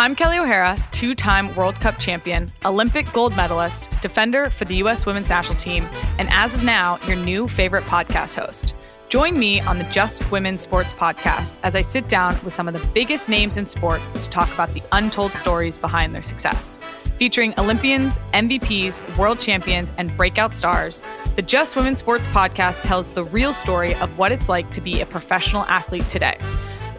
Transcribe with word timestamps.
I'm 0.00 0.16
Kelly 0.16 0.38
O'Hara, 0.38 0.78
two 0.92 1.14
time 1.14 1.54
World 1.54 1.78
Cup 1.78 1.98
champion, 1.98 2.50
Olympic 2.64 3.12
gold 3.12 3.36
medalist, 3.36 3.90
defender 4.00 4.48
for 4.48 4.64
the 4.64 4.76
U.S. 4.76 5.04
women's 5.04 5.28
national 5.28 5.58
team, 5.58 5.86
and 6.18 6.26
as 6.32 6.54
of 6.54 6.64
now, 6.64 6.98
your 7.06 7.16
new 7.16 7.46
favorite 7.46 7.84
podcast 7.84 8.34
host. 8.34 8.74
Join 9.10 9.38
me 9.38 9.60
on 9.60 9.76
the 9.76 9.84
Just 9.84 10.32
Women 10.32 10.56
Sports 10.56 10.94
podcast 10.94 11.58
as 11.62 11.76
I 11.76 11.82
sit 11.82 12.08
down 12.08 12.34
with 12.42 12.54
some 12.54 12.66
of 12.66 12.72
the 12.72 12.88
biggest 12.94 13.28
names 13.28 13.58
in 13.58 13.66
sports 13.66 14.24
to 14.24 14.30
talk 14.30 14.50
about 14.54 14.72
the 14.72 14.82
untold 14.92 15.32
stories 15.32 15.76
behind 15.76 16.14
their 16.14 16.22
success. 16.22 16.78
Featuring 17.18 17.52
Olympians, 17.58 18.16
MVPs, 18.32 19.18
world 19.18 19.38
champions, 19.38 19.92
and 19.98 20.16
breakout 20.16 20.54
stars, 20.54 21.02
the 21.36 21.42
Just 21.42 21.76
Women 21.76 21.94
Sports 21.94 22.26
podcast 22.28 22.80
tells 22.84 23.10
the 23.10 23.24
real 23.24 23.52
story 23.52 23.94
of 23.96 24.16
what 24.16 24.32
it's 24.32 24.48
like 24.48 24.72
to 24.72 24.80
be 24.80 25.02
a 25.02 25.04
professional 25.04 25.64
athlete 25.64 26.08
today. 26.08 26.38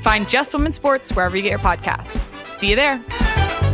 Find 0.04 0.30
Just 0.30 0.54
Women 0.54 0.72
Sports 0.72 1.12
wherever 1.16 1.36
you 1.36 1.42
get 1.42 1.50
your 1.50 1.58
podcasts. 1.58 2.31
See 2.62 2.70
you 2.70 2.76
there. 2.76 3.71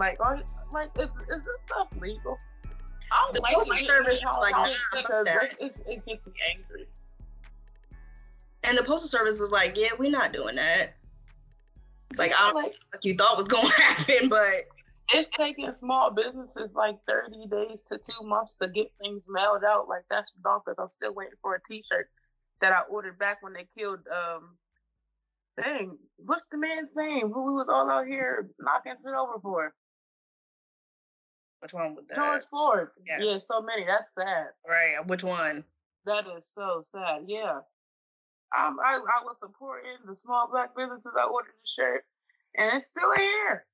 Like, 0.00 0.16
are 0.20 0.40
like 0.72 0.90
is, 0.98 1.10
is 1.10 1.44
this 1.44 1.60
stuff 1.66 1.88
legal? 2.00 2.38
I 3.12 3.22
don't 3.24 3.34
The 3.34 3.42
like 3.42 3.54
Postal 3.54 3.76
Service 3.76 4.14
is 4.14 4.24
like, 4.24 4.52
nah, 4.52 4.66
because 4.94 5.26
that. 5.26 5.54
it, 5.60 5.76
it, 5.86 6.06
gets 6.06 6.26
me 6.26 6.32
angry. 6.54 6.86
And 8.64 8.78
the 8.78 8.82
postal 8.82 9.08
service 9.08 9.38
was 9.38 9.50
like, 9.50 9.76
"Yeah, 9.76 9.88
we're 9.98 10.10
not 10.10 10.32
doing 10.32 10.56
that." 10.56 10.92
Like 12.16 12.32
I 12.32 12.46
don't 12.46 12.54
know 12.54 12.60
Like, 12.60 12.74
what 12.92 13.04
you 13.04 13.14
thought 13.14 13.36
was 13.36 13.48
gonna 13.48 13.70
happen, 13.76 14.28
but 14.28 14.68
it's 15.12 15.28
taking 15.36 15.70
small 15.78 16.10
businesses 16.10 16.70
like 16.74 16.96
30 17.08 17.46
days 17.48 17.82
to 17.90 17.98
two 17.98 18.26
months 18.26 18.54
to 18.62 18.68
get 18.68 18.92
things 19.02 19.24
mailed 19.28 19.64
out. 19.64 19.88
Like 19.88 20.04
that's 20.08 20.32
bonkers. 20.42 20.76
I'm 20.78 20.88
still 20.96 21.14
waiting 21.14 21.34
for 21.42 21.56
a 21.56 21.60
T-shirt 21.68 22.08
that 22.60 22.72
I 22.72 22.82
ordered 22.90 23.18
back 23.18 23.42
when 23.42 23.52
they 23.52 23.66
killed. 23.76 24.00
Um, 24.08 24.56
dang, 25.60 25.98
what's 26.16 26.44
the 26.50 26.58
man's 26.58 26.90
name? 26.96 27.30
Who 27.32 27.46
we 27.46 27.52
was 27.52 27.66
all 27.68 27.90
out 27.90 28.06
here 28.06 28.48
knocking 28.58 28.94
shit 29.02 29.14
over 29.14 29.40
for? 29.42 29.74
Which 31.60 31.72
one 31.72 31.94
with 31.94 32.08
that? 32.08 32.16
George 32.16 32.42
Floyd. 32.50 32.88
yes. 33.06 33.20
Yeah, 33.22 33.38
so 33.38 33.62
many. 33.62 33.84
That's 33.84 34.04
sad. 34.18 34.48
Right, 34.68 35.06
which 35.06 35.22
one? 35.22 35.64
That 36.06 36.24
is 36.36 36.50
so 36.54 36.82
sad. 36.92 37.24
Yeah. 37.26 37.60
Um, 38.58 38.78
I, 38.84 38.94
I 38.96 39.22
was 39.22 39.36
supporting 39.40 39.92
the 40.06 40.16
small 40.16 40.48
black 40.50 40.74
businesses. 40.76 41.12
I 41.16 41.24
ordered 41.24 41.52
the 41.62 41.68
shirt, 41.68 42.04
and 42.56 42.76
it's 42.76 42.88
still 42.88 43.12
here. 43.14 43.64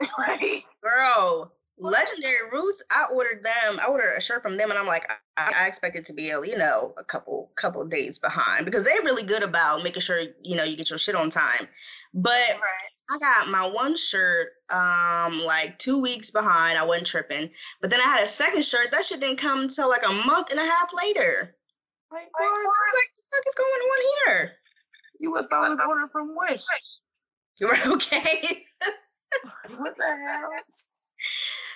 like, 0.18 0.64
Girl, 0.82 1.52
Legendary 1.78 2.50
Roots. 2.52 2.84
I 2.90 3.06
ordered 3.12 3.44
them. 3.44 3.78
I 3.80 3.86
ordered 3.88 4.14
a 4.16 4.20
shirt 4.20 4.42
from 4.42 4.56
them, 4.56 4.70
and 4.70 4.78
I'm 4.78 4.86
like, 4.86 5.10
I, 5.36 5.52
I 5.60 5.66
expect 5.66 5.96
it 5.96 6.04
to 6.06 6.12
be, 6.12 6.24
you 6.24 6.58
know, 6.58 6.94
a 6.96 7.04
couple 7.04 7.52
couple 7.56 7.84
days 7.84 8.18
behind 8.18 8.64
because 8.64 8.84
they're 8.84 9.02
really 9.02 9.22
good 9.22 9.42
about 9.42 9.84
making 9.84 10.00
sure 10.00 10.18
you 10.42 10.56
know 10.56 10.64
you 10.64 10.76
get 10.76 10.90
your 10.90 10.98
shit 10.98 11.14
on 11.14 11.30
time. 11.30 11.68
But 12.12 12.58
I 13.10 13.18
got 13.18 13.50
my 13.50 13.68
one 13.68 13.96
shirt 13.96 14.48
um 14.74 15.38
like 15.46 15.78
two 15.78 15.98
weeks 16.00 16.30
behind. 16.30 16.76
I 16.76 16.84
wasn't 16.84 17.06
tripping, 17.06 17.50
but 17.80 17.90
then 17.90 18.00
I 18.00 18.04
had 18.04 18.22
a 18.22 18.26
second 18.26 18.64
shirt. 18.64 18.90
That 18.90 19.04
shit 19.04 19.20
didn't 19.20 19.38
come 19.38 19.60
until 19.60 19.88
like 19.88 20.04
a 20.04 20.12
month 20.12 20.50
and 20.50 20.58
a 20.58 20.64
half 20.64 20.90
later. 21.02 21.56
like, 22.10 22.28
what? 22.32 22.58
like, 22.94 23.10
the 23.16 23.22
fuck 23.30 23.44
is 23.46 23.54
going 23.54 23.70
on 23.70 24.02
here? 24.26 24.52
You 25.20 25.32
would 25.32 25.48
thought 25.48 25.66
it 25.66 25.70
was 25.70 25.78
ordered 25.88 26.10
from 26.10 26.34
Wish. 26.36 26.62
You're 27.60 27.76
okay. 27.94 28.64
What 29.78 29.96
the 29.96 30.06
hell? 30.06 30.52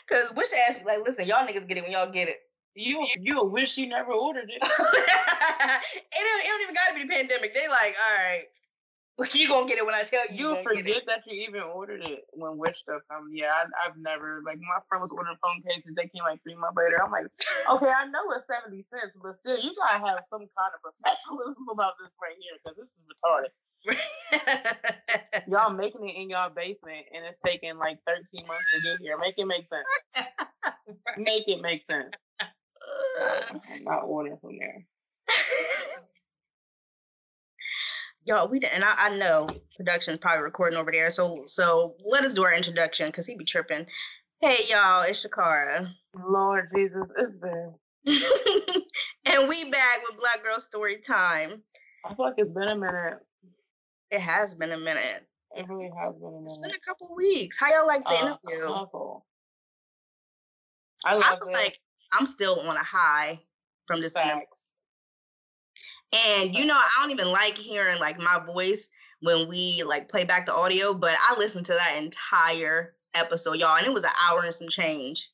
Cause 0.09 0.33
wish 0.37 0.49
ass 0.69 0.85
like, 0.87 1.01
listen, 1.05 1.27
y'all 1.27 1.45
niggas 1.45 1.67
get 1.67 1.79
it 1.79 1.83
when 1.83 1.91
y'all 1.91 2.11
get 2.11 2.29
it. 2.29 2.39
You 2.75 3.05
you 3.19 3.45
wish 3.45 3.77
you 3.77 3.89
never 3.89 4.13
ordered 4.13 4.49
it. 4.49 4.63
it, 4.63 4.63
don't, 4.63 4.71
it 4.71 6.47
don't 6.47 6.63
even 6.63 6.75
gotta 6.75 6.95
be 6.95 7.03
the 7.03 7.13
pandemic. 7.13 7.53
They 7.53 7.67
like, 7.67 7.97
all 7.99 8.25
right, 8.25 8.45
you 9.35 9.49
gonna 9.49 9.67
get 9.67 9.79
it 9.79 9.87
when 9.87 9.95
I 9.95 10.05
tell 10.07 10.23
you. 10.31 10.55
You 10.55 10.63
forget 10.63 11.03
that 11.11 11.27
you 11.27 11.43
even 11.43 11.63
ordered 11.63 12.03
it 12.07 12.31
when 12.31 12.57
Wish 12.57 12.79
stuff 12.79 13.03
comes. 13.11 13.35
Yeah, 13.35 13.51
I, 13.51 13.67
I've 13.83 13.99
never 13.99 14.43
like 14.47 14.63
my 14.63 14.79
friend 14.87 15.03
was 15.03 15.11
ordering 15.11 15.39
phone 15.43 15.59
cases. 15.67 15.91
They 15.99 16.07
came 16.07 16.23
like 16.23 16.39
three 16.47 16.55
months 16.55 16.79
later. 16.79 17.03
I'm 17.03 17.11
like, 17.11 17.27
okay, 17.27 17.91
I 17.91 18.07
know 18.07 18.31
it's 18.31 18.47
seventy 18.47 18.87
cents, 18.95 19.19
but 19.19 19.35
still, 19.43 19.59
you 19.59 19.75
gotta 19.75 19.99
have 20.07 20.23
some 20.31 20.47
kind 20.55 20.71
of 20.71 20.81
professionalism 20.87 21.67
about 21.75 21.99
this 21.99 22.15
right 22.23 22.39
here 22.39 22.55
because 22.63 22.79
this 22.79 22.87
is 22.87 23.03
retarded. 23.11 23.51
Y'all 25.47 25.71
making 25.75 26.09
it 26.09 26.17
in 26.17 26.31
y'all 26.31 26.51
basement 26.51 27.07
and 27.15 27.25
it's 27.25 27.39
taking 27.45 27.79
like 27.79 27.99
13 28.07 28.47
months 28.47 28.71
to 28.75 28.83
get 28.83 29.01
here. 29.01 29.17
Make 29.19 29.35
it 29.39 29.47
make 29.47 29.67
sense. 29.71 29.87
Make 31.17 31.49
it 31.49 31.63
make 31.63 31.85
sense. 31.91 32.11
I'm 33.51 33.85
not 33.85 34.05
ordering 34.05 34.39
from 34.41 34.59
there. 34.59 34.87
Y'all, 38.29 38.47
we 38.47 38.61
and 38.75 38.85
I, 38.85 38.93
I 38.99 39.17
know 39.17 39.49
production's 39.75 40.19
probably 40.19 40.43
recording 40.45 40.79
over 40.79 40.93
there, 40.93 41.11
so 41.11 41.45
so 41.47 41.95
let 42.05 42.25
us 42.25 42.35
do 42.35 42.45
our 42.45 42.53
introduction 42.53 43.07
because 43.07 43.25
he 43.25 43.35
be 43.35 43.45
tripping. 43.47 43.87
Hey 44.43 44.55
y'all, 44.69 45.03
it's 45.05 45.27
Shakara. 45.27 45.91
Lord 46.15 46.69
Jesus, 46.77 47.05
it's 47.17 47.33
been. 47.41 47.73
and 49.33 49.49
we 49.49 49.71
back 49.71 50.01
with 50.07 50.19
Black 50.19 50.45
Girl 50.45 50.59
Story 50.59 50.99
Time. 50.99 51.65
I 52.05 52.15
feel 52.15 52.27
like 52.27 52.35
it's 52.37 52.53
been 52.53 52.69
a 52.69 52.77
minute. 52.77 53.15
It 54.11 54.21
has 54.21 54.55
been 54.55 54.73
a 54.73 54.79
minute. 54.79 55.27
It 55.57 55.67
really 55.67 55.91
has 55.99 56.11
been 56.11 56.29
a 56.29 56.31
minute 56.33 56.45
It's 56.45 56.59
been 56.59 56.73
a 56.73 56.81
couple 56.87 57.15
weeks. 57.17 57.57
How 57.59 57.69
y'all 57.75 57.87
like 57.87 58.05
the 58.05 58.15
Uh, 58.15 58.37
interview? 58.45 58.75
awful. 58.75 59.27
I 61.07 61.15
I 61.15 61.15
love 61.15 61.39
feel 61.39 61.49
it. 61.49 61.53
like 61.55 61.79
I'm 62.13 62.27
still 62.27 62.61
on 62.61 62.77
a 62.77 62.85
high 62.85 63.41
from 63.87 64.03
this 64.03 64.15
interview. 64.15 64.43
And 66.13 66.55
you 66.55 66.65
know, 66.65 66.77
I 66.77 67.01
don't 67.01 67.11
even 67.11 67.31
like 67.31 67.59
hearing 67.59 68.01
like 68.01 68.19
my 68.19 68.41
voice 68.47 68.89
when 69.21 69.49
we 69.49 69.83
like 69.85 70.09
play 70.09 70.25
back 70.25 70.47
the 70.47 70.55
audio, 70.55 70.95
but 70.95 71.15
I 71.29 71.37
listened 71.39 71.67
to 71.67 71.73
that 71.73 72.01
entire 72.03 72.95
episode, 73.15 73.57
y'all, 73.57 73.77
and 73.77 73.87
it 73.87 73.93
was 73.93 74.05
an 74.05 74.11
hour 74.29 74.43
and 74.43 74.55
some 74.55 74.69
change. 74.69 75.31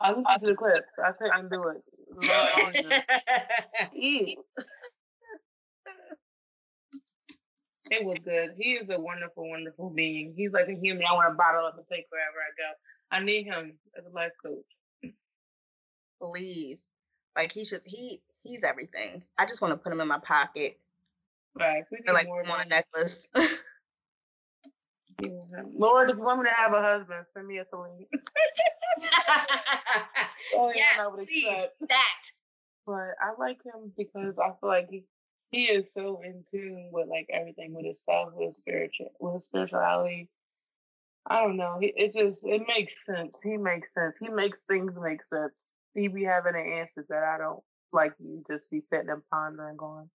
I 0.00 0.10
listened 0.10 0.26
to 0.40 0.46
the 0.48 0.54
clips. 0.54 0.88
I 1.02 1.12
couldn't 1.12 1.50
do 1.50 1.68
it. 1.68 1.82
It 7.90 8.04
was 8.04 8.18
good. 8.24 8.54
He 8.58 8.72
is 8.72 8.88
a 8.90 8.98
wonderful, 8.98 9.48
wonderful 9.48 9.90
being. 9.90 10.34
He's 10.36 10.52
like 10.52 10.68
a 10.68 10.74
human. 10.74 11.04
I 11.06 11.12
want 11.12 11.32
to 11.32 11.36
bottle 11.36 11.66
up 11.66 11.76
and 11.76 11.86
take 11.90 12.06
wherever 12.10 12.38
I 12.38 12.50
go. 12.56 12.72
I 13.10 13.20
need 13.20 13.44
him 13.44 13.78
as 13.96 14.04
a 14.04 14.10
life 14.10 14.32
coach. 14.44 15.14
Please. 16.20 16.88
Like 17.36 17.52
he 17.52 17.64
should 17.64 17.80
he 17.84 18.20
he's 18.44 18.62
everything. 18.62 19.24
I 19.36 19.46
just 19.46 19.60
want 19.60 19.72
to 19.72 19.78
put 19.78 19.92
him 19.92 20.00
in 20.00 20.08
my 20.08 20.20
pocket 20.20 20.78
Right. 21.56 21.84
We 21.90 21.98
or 22.08 22.14
like 22.14 22.28
on 22.28 22.66
a 22.66 22.68
necklace. 22.68 23.28
Yeah. 25.22 25.62
Lord, 25.76 26.10
if 26.10 26.16
you 26.16 26.22
want 26.24 26.40
me 26.40 26.48
to 26.48 26.54
have 26.56 26.72
a 26.72 26.82
husband, 26.82 27.24
send 27.32 27.46
me 27.46 27.58
a 27.58 27.64
Salim. 27.70 27.92
Oh, 30.56 30.70
yeah, 30.74 30.82
yes, 30.96 31.08
please. 31.16 31.68
That. 31.88 32.20
But 32.86 33.14
I 33.20 33.32
like 33.38 33.58
him 33.64 33.92
because 33.96 34.34
I 34.38 34.48
feel 34.60 34.68
like 34.68 34.88
he, 34.90 35.04
he 35.50 35.64
is 35.64 35.86
so 35.94 36.20
in 36.24 36.44
tune 36.50 36.90
with 36.92 37.08
like 37.08 37.28
everything 37.32 37.74
with 37.74 37.86
his 37.86 38.02
self, 38.04 38.34
with 38.34 38.48
his 38.48 38.56
spiritual, 38.56 39.10
with 39.20 39.34
his 39.34 39.44
spirituality. 39.44 40.28
I 41.26 41.40
don't 41.42 41.56
know. 41.56 41.78
It 41.80 42.12
just 42.12 42.44
it 42.44 42.62
makes 42.68 43.04
sense. 43.06 43.32
He 43.42 43.56
makes 43.56 43.88
sense. 43.94 44.16
He 44.20 44.28
makes 44.28 44.58
things 44.68 44.92
make 45.00 45.20
sense. 45.32 45.52
He 45.94 46.08
be 46.08 46.24
having 46.24 46.52
the 46.52 46.58
answers 46.58 47.06
that 47.08 47.22
I 47.22 47.38
don't 47.38 47.62
like. 47.94 48.12
You 48.18 48.42
just 48.50 48.64
be 48.70 48.82
sitting 48.92 49.08
and 49.08 49.22
pondering, 49.30 49.76
going. 49.76 50.08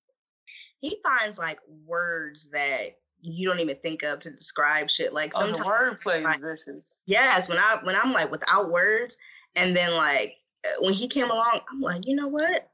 He 0.79 0.97
finds 1.03 1.37
like 1.37 1.59
words 1.85 2.49
that 2.51 2.89
you 3.21 3.47
don't 3.47 3.59
even 3.59 3.77
think 3.77 4.03
of 4.03 4.19
to 4.19 4.31
describe 4.31 4.89
shit. 4.89 5.13
Like 5.13 5.31
oh, 5.35 5.39
sometimes 5.39 5.67
wordplay 5.67 6.23
like, 6.23 6.41
vicious. 6.41 6.83
Yes, 7.05 7.49
when 7.49 7.57
I 7.57 7.77
when 7.83 7.95
I'm 7.95 8.13
like 8.13 8.31
without 8.31 8.71
words, 8.71 9.17
and 9.55 9.75
then 9.75 9.93
like 9.95 10.35
when 10.79 10.93
he 10.93 11.07
came 11.07 11.29
along, 11.29 11.59
I'm 11.71 11.81
like, 11.81 12.07
you 12.07 12.15
know 12.15 12.27
what? 12.27 12.69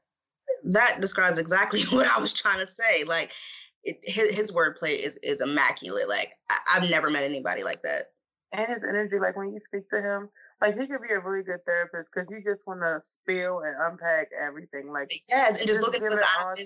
That 0.64 0.98
describes 1.00 1.38
exactly 1.38 1.82
what 1.90 2.06
I 2.06 2.20
was 2.20 2.32
trying 2.32 2.60
to 2.60 2.66
say. 2.66 3.04
Like 3.04 3.32
it, 3.84 3.98
his, 4.02 4.36
his 4.36 4.52
wordplay 4.52 4.94
is 4.94 5.18
is 5.22 5.40
immaculate. 5.40 6.08
Like 6.08 6.32
I, 6.50 6.58
I've 6.74 6.90
never 6.90 7.10
met 7.10 7.24
anybody 7.24 7.62
like 7.62 7.82
that 7.82 8.10
and 8.56 8.68
his 8.68 8.82
energy, 8.88 9.16
like 9.20 9.36
when 9.36 9.52
you 9.52 9.60
speak 9.66 9.88
to 9.90 10.00
him, 10.00 10.28
like 10.60 10.78
he 10.78 10.86
could 10.86 11.02
be 11.02 11.12
a 11.12 11.20
really 11.20 11.44
good 11.44 11.64
therapist 11.66 12.08
because 12.12 12.28
you 12.30 12.42
just 12.42 12.66
want 12.66 12.80
to 12.80 13.00
spill 13.04 13.60
and 13.60 13.74
unpack 13.80 14.28
everything. 14.40 14.90
Like 14.90 15.12
yes, 15.28 15.60
and 15.60 15.68
just, 15.68 15.80
just 15.80 15.82
look 15.82 15.94
at 15.94 16.02
his 16.02 16.18
eyes. 16.42 16.64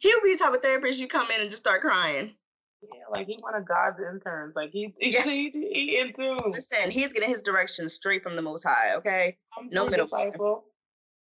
He'll 0.00 0.22
be 0.22 0.32
the 0.32 0.38
type 0.38 0.54
of 0.54 0.62
therapist 0.62 1.00
you 1.00 1.08
come 1.08 1.26
in 1.34 1.40
and 1.40 1.50
just 1.50 1.62
start 1.62 1.80
crying. 1.80 2.34
Yeah, 2.82 3.02
like 3.10 3.26
he 3.26 3.36
one 3.40 3.56
of 3.56 3.66
God's 3.66 3.98
interns. 3.98 4.54
Like 4.54 4.70
he, 4.70 4.94
he, 5.00 5.14
yeah. 5.14 5.24
he, 5.24 5.50
he 5.50 5.98
in 5.98 6.12
tune. 6.12 6.42
Listen, 6.44 6.92
he's 6.92 7.12
getting 7.12 7.28
his 7.28 7.42
directions 7.42 7.92
straight 7.92 8.22
from 8.22 8.36
the 8.36 8.42
Most 8.42 8.62
High. 8.62 8.94
Okay, 8.96 9.36
I'm 9.58 9.68
no 9.70 9.88
middle 9.88 10.06
disciple. 10.06 10.64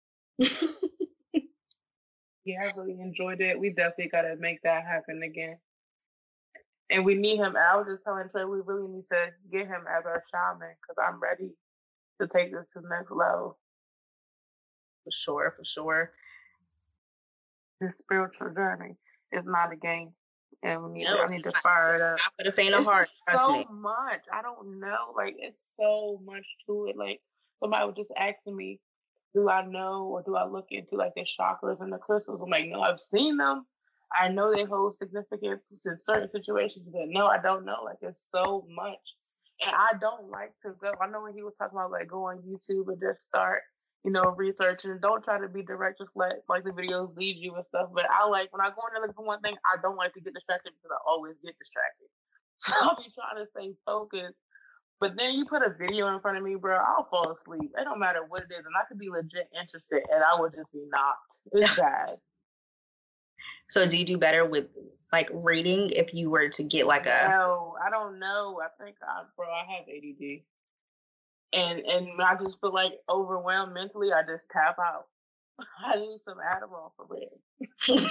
yeah, 0.39 0.49
I 2.61 2.71
really 2.77 3.01
enjoyed 3.01 3.41
it. 3.41 3.59
We 3.59 3.71
definitely 3.71 4.09
got 4.09 4.23
to 4.23 4.37
make 4.37 4.61
that 4.63 4.85
happen 4.85 5.23
again 5.23 5.57
and 6.91 7.05
we 7.05 7.15
need 7.15 7.39
him. 7.39 7.57
I 7.57 7.77
was 7.77 7.87
just 7.89 8.05
telling 8.05 8.29
Trey, 8.31 8.45
we 8.45 8.61
really 8.65 8.89
need 8.89 9.05
to 9.13 9.31
get 9.53 9.67
him 9.67 9.85
as 9.89 10.05
our 10.07 10.23
shaman 10.33 10.75
because 10.81 10.97
I'm 11.03 11.21
ready 11.21 11.51
to 12.21 12.27
take 12.27 12.53
this 12.53 12.65
to 12.75 12.81
the 12.81 12.89
next 12.89 13.11
level. 13.11 13.59
For 15.05 15.11
sure, 15.11 15.55
for 15.57 15.65
sure. 15.65 16.13
This 17.81 17.93
spiritual 18.03 18.51
journey 18.55 18.97
is 19.33 19.45
not 19.45 19.73
a 19.73 19.77
game, 19.77 20.11
and 20.63 20.83
we 20.83 20.91
need, 20.95 21.05
no, 21.05 21.27
to, 21.27 21.33
need 21.33 21.45
to 21.45 21.53
fire 21.53 21.95
it 21.97 22.03
up. 22.03 22.19
For 22.19 22.45
the 22.45 22.53
faint 22.53 22.75
of 22.75 22.85
heart, 22.85 23.09
so 23.31 23.53
me. 23.53 23.65
much. 23.71 24.23
I 24.33 24.43
don't 24.43 24.81
know. 24.81 25.15
Like 25.17 25.37
it's 25.39 25.57
so 25.79 26.21
much 26.25 26.45
to 26.67 26.87
it. 26.87 26.97
Like 26.97 27.21
somebody 27.61 27.87
was 27.87 27.95
just 27.97 28.11
asking 28.19 28.57
me, 28.57 28.81
do 29.35 29.49
I 29.49 29.65
know 29.65 30.07
or 30.07 30.23
do 30.23 30.35
I 30.35 30.47
look 30.47 30.67
into 30.71 30.97
like 30.97 31.13
the 31.15 31.25
chakras 31.39 31.81
and 31.81 31.93
the 31.93 31.99
crystals? 31.99 32.41
I'm 32.43 32.51
like, 32.51 32.67
no, 32.69 32.81
I've 32.81 33.01
seen 33.01 33.37
them 33.37 33.65
I 34.13 34.29
know 34.29 34.53
they 34.55 34.65
hold 34.65 34.97
significance 34.99 35.63
in 35.85 35.99
certain 35.99 36.31
situations, 36.31 36.89
but 36.91 37.09
no, 37.09 37.27
I 37.27 37.39
don't 37.39 37.65
know. 37.65 37.83
Like 37.85 37.99
it's 38.03 38.19
so 38.35 38.67
much. 38.69 39.03
And 39.61 39.75
I 39.75 39.99
don't 40.01 40.31
like 40.31 40.53
to 40.65 40.73
go. 40.81 40.93
I 41.03 41.11
know 41.11 41.23
when 41.23 41.35
he 41.35 41.43
was 41.43 41.55
talking 41.59 41.77
about 41.77 41.91
like 41.91 42.09
go 42.09 42.25
on 42.25 42.39
YouTube 42.39 42.89
and 42.89 43.01
just 43.01 43.27
start, 43.27 43.63
you 44.05 44.13
know, 44.13 44.35
researching. 44.37 44.99
Don't 45.03 45.23
try 45.25 45.41
to 45.41 45.49
be 45.49 45.63
direct, 45.63 45.99
just 45.99 46.13
let 46.15 46.45
like 46.49 46.65
the 46.65 46.71
videos 46.71 47.17
lead 47.17 47.37
you 47.37 47.55
and 47.57 47.65
stuff. 47.69 47.91
But 47.93 48.07
I 48.09 48.27
like 48.29 48.53
when 48.53 48.63
I 48.63 48.71
go 48.71 48.87
in 48.87 48.95
there 48.95 49.03
looking 49.03 49.17
for 49.17 49.27
one 49.27 49.41
thing, 49.41 49.57
I 49.67 49.81
don't 49.83 49.97
like 49.97 50.15
to 50.15 50.21
get 50.21 50.35
distracted 50.35 50.73
because 50.79 50.95
I 50.95 51.01
always 51.07 51.35
get 51.45 51.59
distracted. 51.59 52.09
So 52.61 52.75
I'll 52.81 52.97
be 52.97 53.07
trying 53.15 53.39
to 53.39 53.49
stay 53.55 53.73
focused. 53.87 54.35
But 55.01 55.17
then 55.17 55.35
you 55.35 55.45
put 55.47 55.63
a 55.63 55.71
video 55.79 56.09
in 56.13 56.21
front 56.21 56.39
of 56.39 56.43
me, 56.43 56.57
bro, 56.57 56.77
I'll 56.77 57.07
fall 57.09 57.37
asleep. 57.39 57.71
It 57.79 57.85
don't 57.85 58.01
matter 58.01 58.21
what 58.27 58.43
it 58.43 58.53
is. 58.53 58.67
And 58.67 58.75
I 58.75 58.85
could 58.89 58.99
be 58.99 59.11
legit 59.11 59.49
interested 59.55 60.03
and 60.13 60.25
I 60.25 60.41
would 60.41 60.55
just 60.55 60.73
be 60.73 60.83
knocked. 60.91 61.19
It's 61.53 61.77
bad. 61.81 62.17
So 63.69 63.89
do 63.89 63.97
you 63.97 64.05
do 64.05 64.19
better 64.19 64.45
with 64.45 64.69
like 65.13 65.31
reading 65.33 65.91
if 65.91 66.13
you 66.13 66.31
were 66.31 66.49
to 66.49 66.63
get 66.63 66.87
like 66.87 67.07
a 67.07 67.29
No, 67.29 67.77
I 67.85 67.91
don't 67.91 68.19
know. 68.19 68.61
I 68.63 68.83
think 68.83 68.97
I 69.03 69.23
bro, 69.37 69.47
I 69.47 69.65
have 69.77 69.89
ADD. 69.89 70.43
And 71.53 71.81
and 71.81 72.23
I 72.23 72.37
just 72.43 72.61
feel 72.61 72.75
like 72.75 72.93
overwhelmed 73.09 73.75
mentally, 73.75 74.13
I 74.13 74.23
just 74.23 74.49
tap 74.51 74.77
out. 74.79 75.07
I 75.85 75.97
need 75.97 76.21
some 76.23 76.39
Adderall 76.39 76.93
for 76.97 77.07
real. 77.09 77.41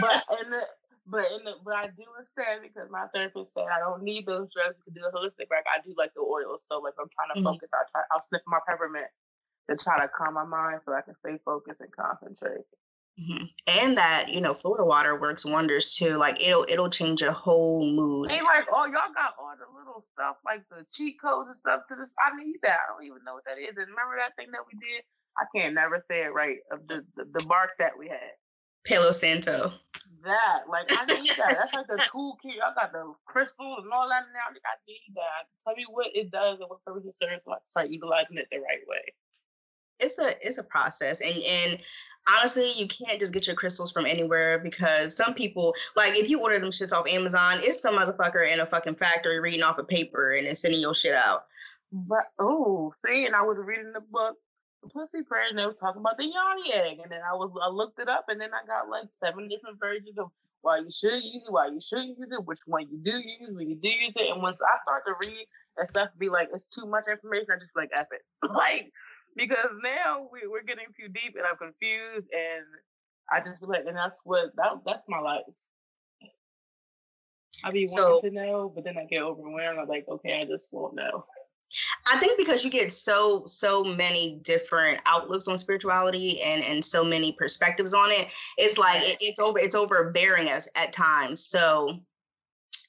but 0.00 0.24
in 0.40 0.50
the 0.50 0.62
but 1.06 1.26
in 1.32 1.44
the 1.44 1.54
but 1.64 1.74
I 1.74 1.86
do 1.86 2.04
instead 2.18 2.62
because 2.62 2.90
my 2.90 3.06
therapist 3.14 3.54
said 3.54 3.66
I 3.72 3.80
don't 3.80 4.02
need 4.02 4.26
those 4.26 4.48
drugs 4.52 4.76
to 4.84 4.90
do 4.92 5.00
a 5.06 5.12
holistic 5.12 5.48
work. 5.48 5.64
I 5.66 5.80
do 5.84 5.94
like 5.96 6.12
the 6.14 6.20
oils. 6.20 6.60
So 6.68 6.78
like 6.78 6.94
I'm 7.00 7.08
trying 7.08 7.32
to 7.34 7.40
mm-hmm. 7.40 7.54
focus. 7.54 7.70
I 7.72 7.82
try 7.90 8.02
I'll 8.12 8.24
sniff 8.28 8.42
my 8.46 8.58
peppermint 8.68 9.08
to 9.70 9.76
try 9.76 9.98
to 10.00 10.08
calm 10.08 10.34
my 10.34 10.44
mind 10.44 10.80
so 10.84 10.92
I 10.92 11.00
can 11.00 11.14
stay 11.24 11.38
focused 11.44 11.80
and 11.80 11.90
concentrate. 11.90 12.66
Mm-hmm. 13.16 13.44
And 13.80 13.96
that 13.96 14.28
you 14.28 14.42
know, 14.42 14.52
Florida 14.52 14.84
water 14.84 15.18
works 15.18 15.46
wonders 15.46 15.96
too. 15.96 16.20
Like 16.20 16.36
it'll 16.44 16.66
it'll 16.68 16.90
change 16.90 17.22
your 17.22 17.32
whole 17.32 17.80
mood. 17.80 18.30
Ain't 18.30 18.44
like, 18.44 18.68
oh, 18.68 18.84
y'all 18.84 19.08
got 19.16 19.32
all 19.40 19.56
the 19.56 19.64
little 19.72 20.04
stuff 20.12 20.36
like 20.44 20.60
the 20.68 20.84
cheat 20.92 21.16
codes 21.16 21.48
and 21.48 21.56
stuff 21.64 21.88
to 21.88 21.96
this. 21.96 22.12
I 22.20 22.36
need 22.36 22.60
that. 22.62 22.76
I 22.84 22.92
don't 22.92 23.08
even 23.08 23.24
know 23.24 23.32
what 23.32 23.48
that 23.48 23.56
is. 23.56 23.72
And 23.72 23.88
remember 23.88 24.20
that 24.20 24.36
thing 24.36 24.52
that 24.52 24.68
we 24.68 24.76
did? 24.76 25.00
I 25.40 25.48
can't 25.48 25.72
never 25.72 26.04
say 26.12 26.28
it 26.28 26.36
right. 26.36 26.60
Of 26.68 26.84
the 26.88 27.08
the, 27.16 27.24
the 27.40 27.44
bark 27.48 27.70
that 27.80 27.96
we 27.96 28.12
had. 28.12 28.36
Palo 28.84 29.16
Santo. 29.16 29.72
That 30.20 30.68
like 30.68 30.92
I 30.92 31.08
need 31.16 31.32
that. 31.40 31.56
That's 31.56 31.72
like 31.72 31.88
the 31.88 31.96
toolkit. 32.12 32.60
I 32.60 32.76
got 32.76 32.92
the 32.92 33.16
crystals 33.24 33.80
and 33.80 33.96
all 33.96 34.12
that 34.12 34.28
now. 34.36 34.52
I 34.52 34.76
need 34.84 35.16
that. 35.16 35.48
Tell 35.64 35.72
me 35.72 35.88
what 35.88 36.12
it 36.12 36.28
does 36.28 36.60
and 36.60 36.68
what 36.68 36.84
purpose 36.84 37.08
it 37.08 37.16
serves. 37.16 37.48
Like 37.48 37.64
start 37.72 37.88
utilizing 37.88 38.36
it 38.36 38.52
the 38.52 38.60
right 38.60 38.84
way 38.84 39.16
it's 40.00 40.18
a 40.18 40.34
it's 40.46 40.58
a 40.58 40.62
process 40.62 41.20
and 41.20 41.42
and 41.72 41.80
honestly 42.34 42.72
you 42.72 42.86
can't 42.86 43.20
just 43.20 43.32
get 43.32 43.46
your 43.46 43.56
crystals 43.56 43.92
from 43.92 44.06
anywhere 44.06 44.58
because 44.58 45.16
some 45.16 45.34
people 45.34 45.74
like 45.94 46.16
if 46.16 46.28
you 46.28 46.40
order 46.40 46.58
them 46.58 46.70
shits 46.70 46.92
off 46.92 47.08
amazon 47.08 47.54
it's 47.60 47.82
some 47.82 47.94
motherfucker 47.94 48.46
in 48.46 48.60
a 48.60 48.66
fucking 48.66 48.94
factory 48.94 49.40
reading 49.40 49.62
off 49.62 49.78
a 49.78 49.84
paper 49.84 50.32
and 50.32 50.46
then 50.46 50.54
sending 50.54 50.80
your 50.80 50.94
shit 50.94 51.14
out. 51.14 51.46
But 51.92 52.30
oh 52.38 52.92
see 53.04 53.26
and 53.26 53.34
i 53.34 53.42
was 53.42 53.58
reading 53.60 53.92
the 53.92 54.00
book 54.00 54.36
the 54.82 54.88
pussy 54.88 55.22
prayer 55.22 55.48
and 55.48 55.58
they 55.58 55.66
was 55.66 55.76
talking 55.76 56.00
about 56.00 56.16
the 56.16 56.24
yoni 56.24 56.72
egg 56.72 56.98
and 57.02 57.10
then 57.10 57.20
i 57.28 57.34
was 57.34 57.50
i 57.64 57.68
looked 57.70 57.98
it 57.98 58.08
up 58.08 58.26
and 58.28 58.40
then 58.40 58.50
i 58.52 58.66
got 58.66 58.88
like 58.88 59.06
seven 59.22 59.48
different 59.48 59.78
versions 59.80 60.18
of 60.18 60.30
why 60.62 60.78
you 60.78 60.90
should 60.90 61.22
use 61.22 61.42
it 61.46 61.52
why 61.52 61.68
you 61.68 61.80
shouldn't 61.80 62.18
use 62.18 62.28
it 62.30 62.44
which 62.44 62.58
one 62.66 62.86
you 62.90 62.98
do 62.98 63.16
use 63.16 63.54
when 63.54 63.70
you 63.70 63.76
do 63.76 63.88
use 63.88 64.12
it 64.16 64.32
and 64.32 64.42
once 64.42 64.58
i 64.60 64.76
start 64.82 65.04
to 65.06 65.14
read 65.28 65.46
and 65.76 65.88
stuff 65.88 66.08
be 66.18 66.28
like 66.28 66.48
it's 66.52 66.66
too 66.66 66.86
much 66.86 67.04
information 67.10 67.46
i 67.52 67.58
just 67.58 67.76
like 67.76 67.90
F 67.96 68.08
it. 68.12 68.22
Like 68.52 68.92
because 69.36 69.70
now 69.82 70.28
we, 70.32 70.48
we're 70.48 70.62
getting 70.62 70.86
too 70.98 71.08
deep 71.08 71.36
and 71.36 71.44
I'm 71.46 71.56
confused 71.56 72.26
and 72.32 72.64
I 73.30 73.40
just 73.40 73.60
feel 73.60 73.68
like, 73.68 73.84
and 73.86 73.96
that's 73.96 74.16
what 74.24 74.54
that 74.56 74.80
that's 74.84 75.02
my 75.08 75.20
life. 75.20 75.42
I 77.64 77.70
be 77.70 77.86
wanting 77.90 77.96
so, 77.96 78.20
to 78.20 78.30
know, 78.30 78.72
but 78.74 78.84
then 78.84 78.98
I 78.98 79.04
get 79.04 79.22
overwhelmed. 79.22 79.78
I'm 79.78 79.88
like, 79.88 80.06
okay, 80.08 80.40
I 80.40 80.44
just 80.44 80.66
won't 80.70 80.94
know. 80.94 81.24
I 82.06 82.18
think 82.18 82.38
because 82.38 82.64
you 82.64 82.70
get 82.70 82.92
so 82.92 83.42
so 83.46 83.82
many 83.82 84.38
different 84.42 85.02
outlooks 85.06 85.48
on 85.48 85.58
spirituality 85.58 86.40
and 86.42 86.62
and 86.64 86.84
so 86.84 87.04
many 87.04 87.32
perspectives 87.32 87.92
on 87.92 88.10
it, 88.10 88.32
it's 88.56 88.78
like 88.78 89.02
it, 89.02 89.18
it's 89.20 89.40
over 89.40 89.58
it's 89.58 89.74
overbearing 89.74 90.48
us 90.48 90.68
at 90.76 90.92
times. 90.92 91.44
So 91.44 91.90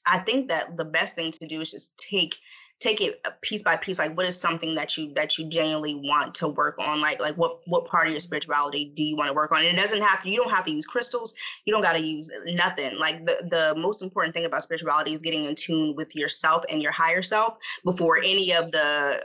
I 0.06 0.18
think 0.18 0.48
that 0.48 0.76
the 0.76 0.84
best 0.84 1.16
thing 1.16 1.32
to 1.40 1.46
do 1.46 1.60
is 1.60 1.72
just 1.72 1.96
take 1.98 2.36
take 2.80 3.00
it 3.00 3.26
piece 3.40 3.62
by 3.62 3.74
piece 3.74 3.98
like 3.98 4.16
what 4.16 4.26
is 4.26 4.38
something 4.38 4.76
that 4.76 4.96
you 4.96 5.12
that 5.14 5.36
you 5.36 5.48
genuinely 5.48 5.94
want 5.94 6.34
to 6.36 6.48
work 6.48 6.76
on? 6.78 7.00
Like 7.00 7.20
like 7.20 7.36
what 7.36 7.60
what 7.66 7.86
part 7.86 8.06
of 8.06 8.12
your 8.12 8.20
spirituality 8.20 8.92
do 8.94 9.02
you 9.02 9.16
want 9.16 9.28
to 9.28 9.34
work 9.34 9.50
on? 9.52 9.58
And 9.58 9.76
it 9.76 9.80
doesn't 9.80 10.02
have 10.02 10.22
to 10.22 10.30
you 10.30 10.36
don't 10.36 10.50
have 10.50 10.64
to 10.64 10.70
use 10.70 10.86
crystals. 10.86 11.34
You 11.64 11.72
don't 11.72 11.82
got 11.82 11.96
to 11.96 12.04
use 12.04 12.30
nothing. 12.46 12.96
Like 12.98 13.26
the 13.26 13.48
the 13.50 13.80
most 13.80 14.02
important 14.02 14.34
thing 14.34 14.44
about 14.44 14.62
spirituality 14.62 15.12
is 15.12 15.20
getting 15.20 15.44
in 15.44 15.54
tune 15.54 15.96
with 15.96 16.14
yourself 16.14 16.64
and 16.70 16.80
your 16.80 16.92
higher 16.92 17.22
self 17.22 17.58
before 17.84 18.18
any 18.18 18.54
of 18.54 18.70
the 18.70 19.24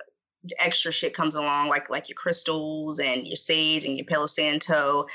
extra 0.60 0.92
shit 0.92 1.14
comes 1.14 1.36
along 1.36 1.70
like 1.70 1.90
like 1.90 2.10
your 2.10 2.16
crystals 2.16 3.00
and 3.00 3.26
your 3.28 3.38
sage 3.38 3.86
and 3.86 3.98
your 3.98 4.06
palo 4.06 4.26
santo. 4.26 5.06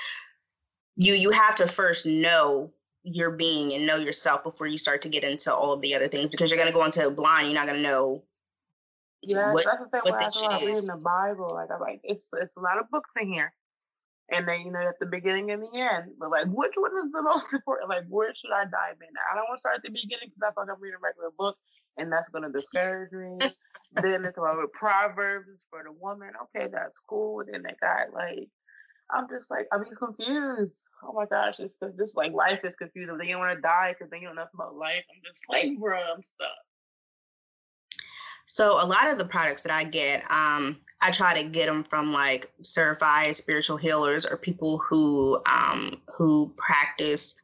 You 0.94 1.14
you 1.14 1.30
have 1.30 1.56
to 1.56 1.66
first 1.66 2.06
know 2.06 2.72
your 3.02 3.30
being 3.30 3.74
and 3.74 3.86
know 3.86 3.96
yourself 3.96 4.42
before 4.44 4.66
you 4.66 4.78
start 4.78 5.02
to 5.02 5.08
get 5.08 5.24
into 5.24 5.52
all 5.52 5.72
of 5.72 5.80
the 5.80 5.94
other 5.94 6.08
things 6.08 6.30
because 6.30 6.50
you're 6.50 6.58
going 6.58 6.70
to 6.70 6.74
go 6.74 6.84
into 6.84 7.08
blind 7.10 7.46
you're 7.46 7.54
not 7.54 7.66
going 7.66 7.80
to 7.80 7.82
know 7.82 8.22
yeah, 9.22 9.52
what, 9.52 9.64
that's 9.64 9.78
the 9.78 9.90
same 9.92 10.12
way 10.12 10.20
I 10.20 10.30
feel 10.30 10.50
like 10.50 10.60
reading 10.62 10.86
the 10.86 11.02
Bible. 11.02 11.50
Like 11.52 11.70
I'm 11.70 11.80
like, 11.80 12.00
it's 12.04 12.24
it's 12.34 12.56
a 12.56 12.60
lot 12.60 12.78
of 12.78 12.90
books 12.90 13.10
in 13.20 13.32
here. 13.32 13.52
And 14.30 14.46
then, 14.46 14.60
you 14.60 14.70
know, 14.70 14.80
at 14.80 14.98
the 15.00 15.06
beginning 15.06 15.50
and 15.50 15.62
the 15.62 15.72
end. 15.72 16.12
But 16.18 16.30
like 16.30 16.46
which 16.46 16.74
one 16.76 16.92
is 17.04 17.12
the 17.12 17.22
most 17.26 17.52
important? 17.52 17.90
Like 17.90 18.04
where 18.08 18.34
should 18.34 18.52
I 18.54 18.64
dive 18.64 19.00
in? 19.00 19.08
I 19.16 19.34
don't 19.34 19.48
want 19.48 19.58
to 19.58 19.60
start 19.60 19.76
at 19.76 19.82
the 19.82 19.90
beginning 19.90 20.30
because 20.30 20.42
I 20.46 20.52
thought 20.52 20.70
I'm 20.70 20.80
reading 20.80 20.98
a 21.00 21.02
regular 21.02 21.30
book 21.36 21.56
and 21.96 22.12
that's 22.12 22.28
gonna 22.28 22.50
discourage 22.50 23.12
me. 23.12 23.38
then 23.92 24.24
it's 24.24 24.38
about 24.38 24.72
Proverbs 24.72 25.64
for 25.70 25.82
the 25.82 25.92
woman. 25.92 26.30
Okay, 26.44 26.68
that's 26.70 26.98
cool. 27.08 27.42
Then 27.50 27.62
they 27.62 27.74
got 27.80 28.12
like 28.14 28.48
I'm 29.10 29.28
just 29.28 29.50
like 29.50 29.66
I'm 29.72 29.84
confused. 29.84 30.72
Oh 31.02 31.12
my 31.12 31.26
gosh, 31.26 31.56
it's 31.58 31.76
this 31.96 32.14
like 32.14 32.32
life 32.32 32.60
is 32.64 32.74
confusing. 32.78 33.18
Then 33.18 33.28
you 33.28 33.38
want 33.38 33.56
to 33.56 33.62
die 33.62 33.94
because 33.96 34.10
then 34.10 34.20
you 34.20 34.28
don't 34.28 34.36
know 34.36 34.46
about 34.54 34.76
life. 34.76 35.04
I'm 35.10 35.22
just 35.24 35.42
like, 35.48 35.78
bro, 35.78 35.98
I'm 35.98 36.22
stuck. 36.22 36.67
So 38.48 38.82
a 38.82 38.86
lot 38.86 39.10
of 39.10 39.18
the 39.18 39.24
products 39.24 39.62
that 39.62 39.72
I 39.72 39.84
get, 39.84 40.22
um, 40.30 40.78
I 41.00 41.12
try 41.12 41.40
to 41.40 41.48
get 41.48 41.66
them 41.66 41.84
from 41.84 42.12
like 42.12 42.50
certified 42.62 43.36
spiritual 43.36 43.76
healers 43.76 44.26
or 44.26 44.36
people 44.36 44.78
who 44.78 45.40
um, 45.46 45.92
who 46.08 46.52
practice 46.56 47.36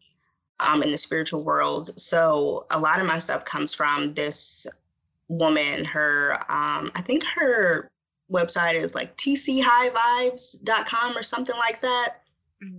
um, 0.60 0.82
in 0.82 0.90
the 0.90 0.98
spiritual 0.98 1.44
world. 1.44 1.98
So 2.00 2.66
a 2.70 2.80
lot 2.80 3.00
of 3.00 3.06
my 3.06 3.18
stuff 3.18 3.44
comes 3.44 3.74
from 3.74 4.14
this 4.14 4.66
woman. 5.28 5.84
Her, 5.84 6.34
um, 6.48 6.90
I 6.94 7.02
think 7.04 7.24
her 7.24 7.90
website 8.32 8.74
is 8.74 8.94
like 8.94 9.16
tchighvibes.com 9.16 11.16
or 11.16 11.22
something 11.22 11.56
like 11.56 11.80
that. 11.80 12.16
Mm-hmm. 12.62 12.78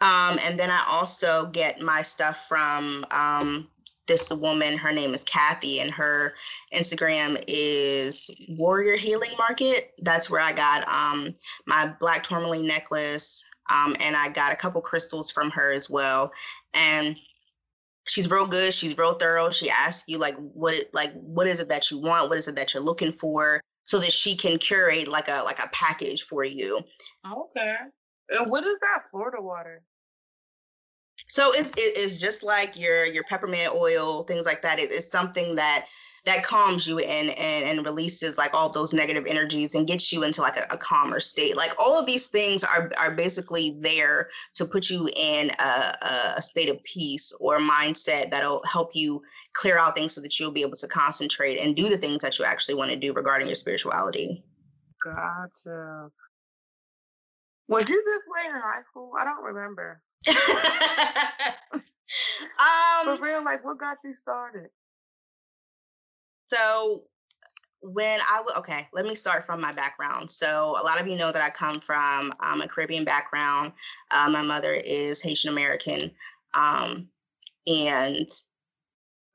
Um, 0.00 0.38
and 0.44 0.58
then 0.58 0.70
I 0.70 0.84
also 0.88 1.46
get 1.46 1.80
my 1.80 2.02
stuff 2.02 2.46
from 2.48 3.04
um, 3.10 3.68
this 4.08 4.32
woman. 4.32 4.76
Her 4.76 4.92
name 4.92 5.14
is 5.14 5.22
Kathy, 5.22 5.80
and 5.80 5.90
her 5.92 6.34
Instagram 6.74 7.42
is 7.46 8.30
Warrior 8.48 8.96
Healing 8.96 9.30
Market. 9.38 9.92
That's 10.02 10.28
where 10.28 10.40
I 10.40 10.52
got 10.52 10.88
um, 10.88 11.34
my 11.66 11.94
black 12.00 12.24
tourmaline 12.24 12.66
necklace, 12.66 13.44
um, 13.70 13.94
and 14.00 14.16
I 14.16 14.30
got 14.30 14.52
a 14.52 14.56
couple 14.56 14.80
crystals 14.80 15.30
from 15.30 15.50
her 15.50 15.70
as 15.70 15.88
well. 15.88 16.32
And 16.74 17.16
she's 18.08 18.30
real 18.30 18.46
good. 18.46 18.74
She's 18.74 18.98
real 18.98 19.14
thorough. 19.14 19.50
She 19.50 19.70
asks 19.70 20.04
you 20.08 20.18
like 20.18 20.36
what 20.36 20.74
it 20.74 20.92
like 20.92 21.12
what 21.12 21.46
is 21.46 21.60
it 21.60 21.68
that 21.68 21.90
you 21.90 21.98
want? 21.98 22.28
What 22.28 22.38
is 22.38 22.48
it 22.48 22.56
that 22.56 22.74
you're 22.74 22.82
looking 22.82 23.12
for? 23.12 23.60
So 23.84 23.98
that 24.00 24.12
she 24.12 24.36
can 24.36 24.58
curate 24.58 25.08
like 25.08 25.28
a 25.28 25.42
like 25.44 25.58
a 25.58 25.68
package 25.72 26.22
for 26.22 26.44
you. 26.44 26.80
Okay. 27.26 27.76
And 28.30 28.50
what 28.50 28.64
is 28.64 28.76
that 28.80 29.04
Florida 29.10 29.40
water? 29.40 29.82
So 31.28 31.50
it's 31.52 31.72
it's 31.76 32.16
just 32.16 32.42
like 32.42 32.78
your 32.78 33.04
your 33.04 33.22
peppermint 33.24 33.74
oil, 33.74 34.22
things 34.24 34.46
like 34.46 34.62
that. 34.62 34.78
It, 34.78 34.90
it's 34.90 35.10
something 35.10 35.54
that 35.56 35.86
that 36.24 36.42
calms 36.42 36.86
you 36.86 36.98
and, 36.98 37.30
and 37.38 37.64
and 37.64 37.86
releases 37.86 38.38
like 38.38 38.52
all 38.54 38.70
those 38.70 38.92
negative 38.92 39.24
energies 39.26 39.74
and 39.74 39.86
gets 39.86 40.12
you 40.12 40.22
into 40.22 40.40
like 40.40 40.56
a, 40.56 40.66
a, 40.70 40.76
calmer 40.76 41.20
state. 41.20 41.56
Like 41.56 41.70
all 41.78 41.98
of 41.98 42.06
these 42.06 42.28
things 42.28 42.64
are 42.64 42.90
are 42.98 43.10
basically 43.10 43.76
there 43.78 44.30
to 44.54 44.64
put 44.64 44.88
you 44.88 45.08
in 45.16 45.50
a, 45.58 46.34
a 46.36 46.42
state 46.42 46.70
of 46.70 46.82
peace 46.84 47.34
or 47.40 47.58
mindset 47.58 48.30
that'll 48.30 48.62
help 48.64 48.94
you 48.94 49.22
clear 49.52 49.78
out 49.78 49.96
things 49.96 50.14
so 50.14 50.22
that 50.22 50.40
you'll 50.40 50.50
be 50.50 50.62
able 50.62 50.76
to 50.76 50.88
concentrate 50.88 51.60
and 51.60 51.76
do 51.76 51.88
the 51.90 51.98
things 51.98 52.18
that 52.18 52.38
you 52.38 52.44
actually 52.44 52.74
want 52.74 52.90
to 52.90 52.96
do 52.96 53.12
regarding 53.12 53.48
your 53.48 53.56
spirituality. 53.56 54.42
Gotcha 55.04 56.10
was 57.68 57.88
you 57.88 58.02
this 58.04 58.22
way 58.28 58.48
in 58.48 58.60
high 58.60 58.82
school 58.90 59.12
i 59.18 59.24
don't 59.24 59.44
remember 59.44 60.00
um 62.58 63.16
for 63.16 63.24
real 63.24 63.44
like 63.44 63.64
what 63.64 63.78
got 63.78 63.98
you 64.04 64.14
started 64.22 64.68
so 66.46 67.04
when 67.80 68.18
I 68.20 68.38
w- 68.38 68.58
okay, 68.58 68.88
let 68.92 69.04
me 69.04 69.14
start 69.14 69.44
from 69.44 69.60
my 69.60 69.72
background. 69.72 70.30
So 70.30 70.76
a 70.80 70.84
lot 70.84 71.00
of 71.00 71.06
you 71.06 71.16
know 71.16 71.30
that 71.30 71.42
I 71.42 71.50
come 71.50 71.80
from 71.80 72.32
um, 72.40 72.60
a 72.60 72.68
Caribbean 72.68 73.04
background. 73.04 73.72
Uh, 74.10 74.28
my 74.30 74.42
mother 74.42 74.72
is 74.72 75.22
Haitian 75.22 75.50
American, 75.50 76.10
um, 76.54 77.08
and 77.66 78.28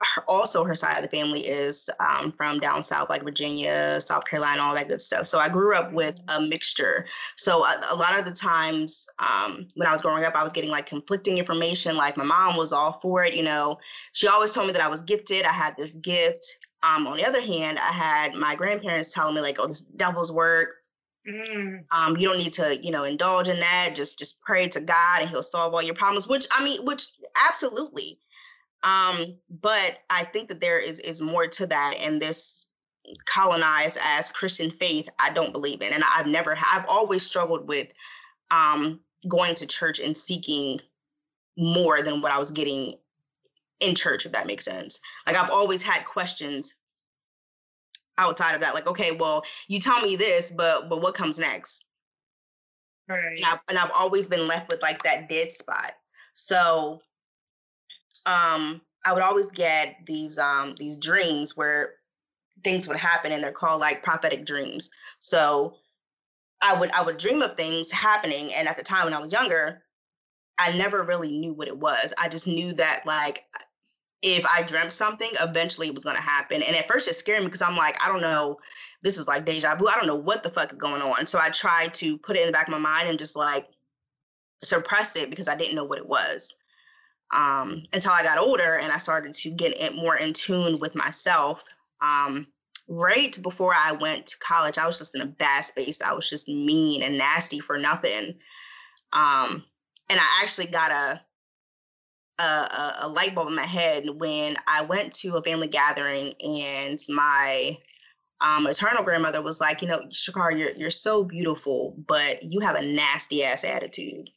her, 0.02 0.24
also 0.28 0.64
her 0.64 0.76
side 0.76 0.98
of 0.98 1.04
the 1.04 1.16
family 1.16 1.42
is 1.42 1.90
um, 2.00 2.32
from 2.34 2.60
down 2.60 2.84
south, 2.84 3.10
like 3.10 3.24
Virginia, 3.24 4.00
South 4.02 4.26
Carolina, 4.26 4.62
all 4.62 4.74
that 4.74 4.90
good 4.90 5.02
stuff. 5.02 5.28
So 5.28 5.40
I 5.40 5.50
grew 5.50 5.76
up 5.76 5.94
with 5.94 6.22
a 6.36 6.42
mixture. 6.42 7.06
So 7.36 7.64
a, 7.64 7.74
a 7.92 7.96
lot 7.96 8.18
of 8.20 8.26
the 8.26 8.34
times 8.34 9.08
um, 9.20 9.68
when 9.76 9.88
I 9.88 9.92
was 9.92 10.02
growing 10.02 10.24
up, 10.24 10.36
I 10.36 10.44
was 10.44 10.54
getting 10.54 10.72
like 10.72 10.86
conflicting 10.86 11.38
information. 11.38 11.96
Like 11.96 12.18
my 12.18 12.24
mom 12.24 12.58
was 12.58 12.74
all 12.74 13.00
for 13.02 13.24
it, 13.24 13.36
you 13.36 13.44
know. 13.44 13.80
She 14.12 14.28
always 14.28 14.52
told 14.52 14.68
me 14.68 14.74
that 14.74 14.82
I 14.82 14.90
was 14.90 15.02
gifted. 15.02 15.46
I 15.46 15.54
had 15.54 15.76
this 15.78 15.94
gift 15.96 16.46
um, 16.84 17.08
on 17.08 17.16
the 17.16 17.26
other 17.26 17.42
hand, 17.42 17.80
I 17.80 17.94
had 17.94 18.36
my 18.36 18.56
grandparents 18.56 19.14
telling 19.14 19.36
me 19.36 19.42
like, 19.42 19.58
"Oh, 19.58 19.68
this 19.68 19.82
devil's 19.82 20.34
work. 20.34 20.76
Mm. 21.28 21.86
Um, 21.92 22.18
you 22.18 22.28
don't 22.28 22.38
need 22.38 22.52
to, 22.54 22.78
you 22.84 22.92
know, 22.92 23.06
indulge 23.06 23.48
in 23.48 23.58
that. 23.62 23.94
Just 23.96 24.20
just 24.20 24.42
pray 24.42 24.68
to 24.68 24.82
God, 24.82 25.22
and 25.22 25.30
He'll 25.30 25.44
solve 25.44 25.74
all 25.74 25.82
your 25.82 25.96
problems." 25.96 26.28
Which 26.28 26.46
I 26.52 26.64
mean, 26.64 26.84
which 26.84 27.08
absolutely. 27.48 28.20
Um, 28.84 29.38
but 29.62 30.00
I 30.10 30.24
think 30.26 30.50
that 30.50 30.60
there 30.60 30.80
is 30.80 31.00
is 31.00 31.22
more 31.22 31.48
to 31.48 31.68
that, 31.68 31.96
and 32.02 32.22
this 32.22 32.68
colonized 33.26 33.98
as 34.04 34.32
Christian 34.32 34.72
faith, 34.72 35.10
I 35.20 35.32
don't 35.32 35.54
believe 35.54 35.82
in, 35.82 35.94
and 35.94 36.04
I've 36.16 36.28
never, 36.28 36.58
I've 36.72 36.86
always 36.88 37.24
struggled 37.24 37.68
with 37.68 37.92
um, 38.52 39.00
going 39.28 39.56
to 39.56 39.68
church 39.68 40.00
and 40.00 40.16
seeking 40.16 40.80
more 41.58 42.02
than 42.02 42.22
what 42.22 42.32
I 42.32 42.40
was 42.40 42.52
getting 42.52 42.94
in 43.80 43.96
church, 43.96 44.26
if 44.26 44.32
that 44.32 44.48
makes 44.48 44.66
sense. 44.66 45.00
Like 45.28 45.36
I've 45.36 45.52
always 45.52 45.84
had 45.84 46.06
questions 46.06 46.76
outside 48.18 48.56
of 48.56 48.62
that. 48.62 48.74
Like, 48.74 48.88
okay, 48.88 49.12
well, 49.12 49.44
you 49.68 49.80
tell 49.80 50.02
me 50.02 50.16
this, 50.16 50.52
but 50.52 50.90
but 50.90 51.02
what 51.02 51.16
comes 51.16 51.40
next? 51.40 51.86
Right. 53.08 53.38
And 53.38 53.46
I've, 53.46 53.62
and 53.70 53.78
I've 53.78 53.92
always 53.92 54.28
been 54.28 54.48
left 54.48 54.70
with 54.70 54.82
like 54.82 55.04
that 55.04 55.28
dead 55.30 55.52
spot. 55.52 55.94
So 56.34 57.02
um 58.26 58.82
I 59.06 59.14
would 59.14 59.24
always 59.24 59.52
get 59.52 59.98
these 60.06 60.38
um 60.40 60.76
these 60.80 60.98
dreams 60.98 61.58
where 61.58 61.96
things 62.64 62.88
would 62.88 62.98
happen 62.98 63.32
and 63.32 63.44
they're 63.44 63.52
called 63.52 63.82
like 63.82 64.04
prophetic 64.04 64.46
dreams. 64.46 64.90
So 65.20 65.76
I 66.62 66.80
would 66.80 66.92
I 66.94 67.02
would 67.02 67.18
dream 67.18 67.42
of 67.42 67.58
things 67.58 67.92
happening 67.92 68.50
and 68.56 68.68
at 68.68 68.78
the 68.78 68.84
time 68.84 69.06
when 69.06 69.14
I 69.14 69.20
was 69.20 69.32
younger 69.32 69.84
I 70.60 70.78
never 70.78 71.04
really 71.04 71.32
knew 71.32 71.54
what 71.54 71.68
it 71.68 71.78
was. 71.78 72.14
I 72.18 72.30
just 72.30 72.48
knew 72.48 72.74
that 72.74 73.06
like 73.06 73.46
if 74.22 74.46
I 74.46 74.64
dreamt 74.64 74.94
something, 74.94 75.30
eventually 75.42 75.88
it 75.88 75.94
was 75.94 76.06
going 76.06 76.16
to 76.16 76.22
happen. 76.22 76.62
And 76.66 76.76
at 76.76 76.88
first 76.88 77.10
it 77.10 77.16
scared 77.16 77.42
me 77.42 77.48
because 77.48 77.62
I'm 77.62 77.76
like, 77.76 77.98
I 78.04 78.08
don't 78.08 78.22
know, 78.22 78.58
this 79.02 79.18
is 79.18 79.28
like 79.28 79.46
deja 79.46 79.76
vu. 79.76 79.88
I 79.88 79.96
don't 79.96 80.08
know 80.08 80.16
what 80.16 80.44
the 80.44 80.50
fuck 80.50 80.72
is 80.72 80.80
going 80.80 81.02
on. 81.02 81.26
So 81.26 81.40
I 81.42 81.50
tried 81.50 81.94
to 81.96 82.18
put 82.20 82.38
it 82.38 82.42
in 82.42 82.48
the 82.48 82.54
back 82.54 82.68
of 82.68 82.72
my 82.72 82.80
mind 82.80 83.10
and 83.10 83.20
just 83.20 83.36
like 83.36 83.68
suppress 84.64 85.16
it 85.18 85.30
because 85.30 85.50
I 85.50 85.56
didn't 85.56 85.76
know 85.76 85.84
what 85.84 85.98
it 85.98 86.08
was. 86.08 86.56
Um, 87.32 87.84
until 87.94 88.12
I 88.12 88.24
got 88.24 88.38
older 88.38 88.78
and 88.78 88.92
I 88.92 88.98
started 88.98 89.34
to 89.34 89.50
get 89.50 89.96
more 89.96 90.16
in 90.16 90.34
tune 90.34 90.80
with 90.80 90.96
myself. 90.96 91.64
Um, 92.02 92.48
right 92.88 93.38
before 93.42 93.74
I 93.76 93.94
went 93.94 94.28
to 94.28 94.40
college, 94.40 94.78
I 94.78 94.86
was 94.86 95.00
just 95.00 95.16
in 95.16 95.22
a 95.22 95.28
bad 95.28 95.62
space. 95.62 96.02
I 96.02 96.14
was 96.14 96.30
just 96.30 96.48
mean 96.48 97.02
and 97.02 97.18
nasty 97.18 97.60
for 97.60 97.78
nothing. 97.78 98.36
Um, 99.14 99.64
and 100.10 100.20
I 100.20 100.40
actually 100.42 100.68
got 100.68 100.92
a 100.92 101.22
a, 102.40 102.44
a, 102.44 102.96
a, 103.02 103.10
light 103.10 103.36
bulb 103.36 103.48
in 103.48 103.56
my 103.56 103.62
head 103.62 104.06
when 104.16 104.56
I 104.68 104.82
went 104.82 105.14
to 105.18 105.38
a 105.38 105.42
family 105.44 105.68
gathering 105.68 106.34
and 106.44 107.00
my 107.10 107.78
um, 108.42 108.64
maternal 108.64 109.04
grandmother 109.04 109.42
was 109.42 109.62
like, 109.62 109.82
you 109.82 109.88
know, 109.88 110.02
Shakar, 110.10 110.58
you're 110.58 110.72
you're 110.72 110.90
so 110.90 111.24
beautiful, 111.24 111.96
but 112.08 112.44
you 112.44 112.60
have 112.60 112.76
a 112.76 112.86
nasty 112.86 113.44
ass 113.44 113.64
attitude, 113.64 114.30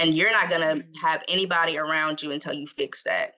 and 0.00 0.14
you're 0.14 0.32
not 0.32 0.50
gonna 0.50 0.76
mm. 0.76 0.84
have 1.00 1.22
anybody 1.28 1.78
around 1.78 2.22
you 2.22 2.32
until 2.32 2.54
you 2.54 2.66
fix 2.66 3.04
that. 3.04 3.32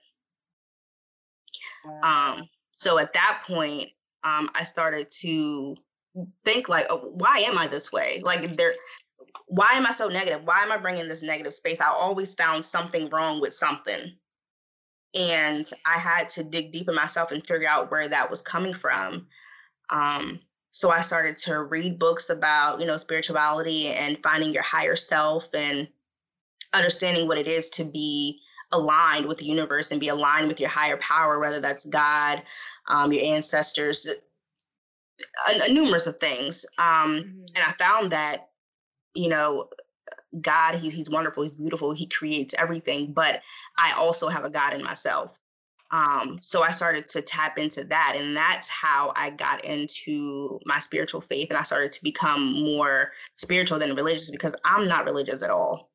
Um, 2.01 2.47
so 2.71 2.97
at 2.97 3.13
that 3.13 3.43
point, 3.45 3.89
um, 4.23 4.49
I 4.55 4.63
started 4.63 5.11
to 5.19 5.75
think 6.45 6.69
like, 6.69 6.85
oh, 6.89 7.11
why 7.13 7.43
am 7.45 7.57
I 7.57 7.67
this 7.67 7.91
way? 7.91 8.21
Like 8.23 8.55
there, 8.55 8.73
why 9.47 9.69
am 9.73 9.85
I 9.85 9.91
so 9.91 10.07
negative? 10.07 10.41
Why 10.45 10.59
am 10.63 10.71
I 10.71 10.77
bringing 10.77 11.07
this 11.07 11.23
negative 11.23 11.53
space? 11.53 11.81
I 11.81 11.89
always 11.89 12.33
found 12.35 12.63
something 12.63 13.09
wrong 13.09 13.41
with 13.41 13.53
something. 13.53 14.13
And 15.19 15.69
I 15.85 15.99
had 15.99 16.27
to 16.29 16.43
dig 16.43 16.71
deep 16.71 16.89
in 16.89 16.95
myself 16.95 17.31
and 17.31 17.45
figure 17.45 17.67
out 17.67 17.91
where 17.91 18.07
that 18.07 18.29
was 18.29 18.41
coming 18.41 18.73
from. 18.73 19.27
Um, 19.89 20.39
so 20.71 20.89
I 20.89 21.01
started 21.01 21.37
to 21.39 21.63
read 21.63 21.99
books 21.99 22.31
about, 22.31 22.79
you 22.79 22.87
know, 22.87 22.97
spirituality 22.97 23.89
and 23.89 24.17
finding 24.23 24.53
your 24.53 24.63
higher 24.63 24.95
self 24.95 25.53
and 25.53 25.87
understanding 26.73 27.27
what 27.27 27.37
it 27.37 27.47
is 27.47 27.69
to 27.71 27.83
be 27.83 28.39
aligned 28.71 29.25
with 29.25 29.37
the 29.37 29.45
universe 29.45 29.91
and 29.91 29.99
be 29.99 30.07
aligned 30.07 30.47
with 30.47 30.59
your 30.59 30.69
higher 30.69 30.97
power, 30.97 31.39
whether 31.39 31.59
that's 31.59 31.85
God, 31.85 32.41
um, 32.87 33.11
your 33.11 33.23
ancestors, 33.23 34.07
a, 35.47 35.69
a 35.69 35.71
numerous 35.71 36.07
of 36.07 36.17
things. 36.17 36.65
Um, 36.77 36.85
mm-hmm. 36.85 37.39
And 37.55 37.59
I 37.67 37.73
found 37.77 38.11
that 38.11 38.49
you 39.15 39.29
know, 39.29 39.69
God, 40.41 40.75
he, 40.75 40.89
he's 40.89 41.09
wonderful, 41.09 41.43
he's 41.43 41.51
beautiful, 41.51 41.91
he 41.93 42.07
creates 42.07 42.55
everything, 42.57 43.13
but 43.13 43.41
I 43.77 43.93
also 43.97 44.29
have 44.29 44.45
a 44.45 44.49
God 44.49 44.73
in 44.73 44.83
myself. 44.83 45.39
Um, 45.91 46.39
so 46.41 46.63
I 46.63 46.71
started 46.71 47.07
to 47.09 47.21
tap 47.21 47.59
into 47.59 47.83
that, 47.83 48.15
and 48.17 48.35
that's 48.35 48.67
how 48.67 49.13
I 49.15 49.29
got 49.29 49.63
into 49.63 50.59
my 50.65 50.79
spiritual 50.79 51.21
faith, 51.21 51.49
and 51.49 51.57
I 51.57 51.63
started 51.63 51.91
to 51.91 52.03
become 52.03 52.63
more 52.63 53.11
spiritual 53.35 53.77
than 53.77 53.95
religious 53.95 54.31
because 54.31 54.55
I'm 54.65 54.87
not 54.87 55.05
religious 55.05 55.43
at 55.43 55.51
all 55.51 55.91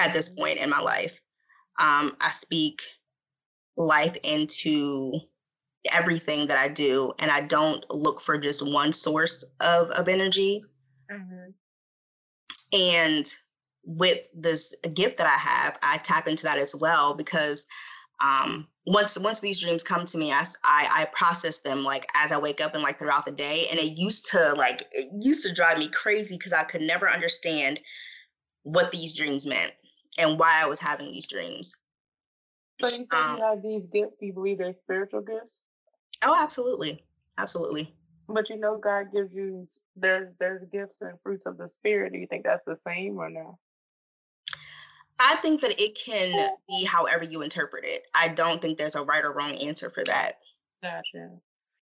at 0.00 0.12
this 0.12 0.28
point 0.28 0.58
in 0.58 0.70
my 0.70 0.80
life. 0.80 1.20
Um, 1.78 2.16
I 2.20 2.30
speak 2.30 2.82
life 3.76 4.16
into 4.24 5.12
everything 5.92 6.46
that 6.48 6.58
I 6.58 6.68
do, 6.68 7.12
and 7.20 7.30
I 7.30 7.42
don't 7.42 7.84
look 7.90 8.20
for 8.20 8.36
just 8.38 8.66
one 8.66 8.92
source 8.92 9.44
of 9.60 9.90
of 9.90 10.08
energy. 10.08 10.62
Mm-hmm. 11.10 11.50
And 12.72 13.26
with 13.84 14.28
this 14.34 14.74
gift 14.94 15.18
that 15.18 15.26
I 15.26 15.38
have, 15.38 15.78
I 15.82 15.98
tap 15.98 16.28
into 16.28 16.44
that 16.44 16.58
as 16.58 16.74
well 16.74 17.14
because 17.14 17.66
um, 18.20 18.68
once 18.86 19.18
once 19.18 19.40
these 19.40 19.60
dreams 19.60 19.82
come 19.82 20.04
to 20.06 20.18
me, 20.18 20.32
I, 20.32 20.44
I, 20.64 20.88
I 20.90 21.04
process 21.12 21.60
them 21.60 21.82
like 21.82 22.06
as 22.14 22.32
I 22.32 22.38
wake 22.38 22.60
up 22.60 22.74
and 22.74 22.82
like 22.82 22.98
throughout 22.98 23.24
the 23.24 23.32
day. 23.32 23.66
And 23.70 23.80
it 23.80 23.98
used 23.98 24.30
to 24.30 24.54
like 24.54 24.86
it 24.92 25.08
used 25.18 25.46
to 25.46 25.54
drive 25.54 25.78
me 25.78 25.88
crazy 25.88 26.36
because 26.36 26.52
I 26.52 26.64
could 26.64 26.82
never 26.82 27.08
understand 27.08 27.80
what 28.62 28.92
these 28.92 29.16
dreams 29.16 29.46
meant. 29.46 29.72
And 30.18 30.38
why 30.38 30.60
I 30.62 30.66
was 30.66 30.80
having 30.80 31.10
these 31.10 31.26
dreams. 31.26 31.76
So 32.80 32.86
you 32.86 32.90
think 32.90 33.14
um, 33.14 33.36
you 33.36 33.42
have 33.42 33.62
these 33.62 33.82
gifts. 33.92 34.16
Do 34.18 34.26
you 34.26 34.32
believe 34.32 34.58
they're 34.58 34.74
spiritual 34.82 35.20
gifts? 35.20 35.60
Oh, 36.22 36.36
absolutely, 36.38 37.04
absolutely. 37.38 37.94
But 38.28 38.48
you 38.48 38.56
know, 38.58 38.78
God 38.78 39.06
gives 39.12 39.32
you 39.32 39.68
there's 39.96 40.32
there's 40.38 40.62
gifts 40.72 40.96
and 41.00 41.18
fruits 41.22 41.44
of 41.46 41.58
the 41.58 41.68
spirit. 41.68 42.12
Do 42.12 42.18
you 42.18 42.26
think 42.26 42.44
that's 42.44 42.64
the 42.66 42.78
same 42.86 43.18
or 43.18 43.28
no? 43.28 43.58
I 45.20 45.36
think 45.36 45.60
that 45.60 45.78
it 45.80 45.98
can 45.98 46.50
be 46.68 46.84
however 46.84 47.24
you 47.24 47.42
interpret 47.42 47.84
it. 47.86 48.06
I 48.14 48.28
don't 48.28 48.62
think 48.62 48.78
there's 48.78 48.94
a 48.94 49.02
right 49.02 49.24
or 49.24 49.32
wrong 49.32 49.52
answer 49.56 49.90
for 49.90 50.02
that. 50.04 50.38
Gotcha. 50.82 51.30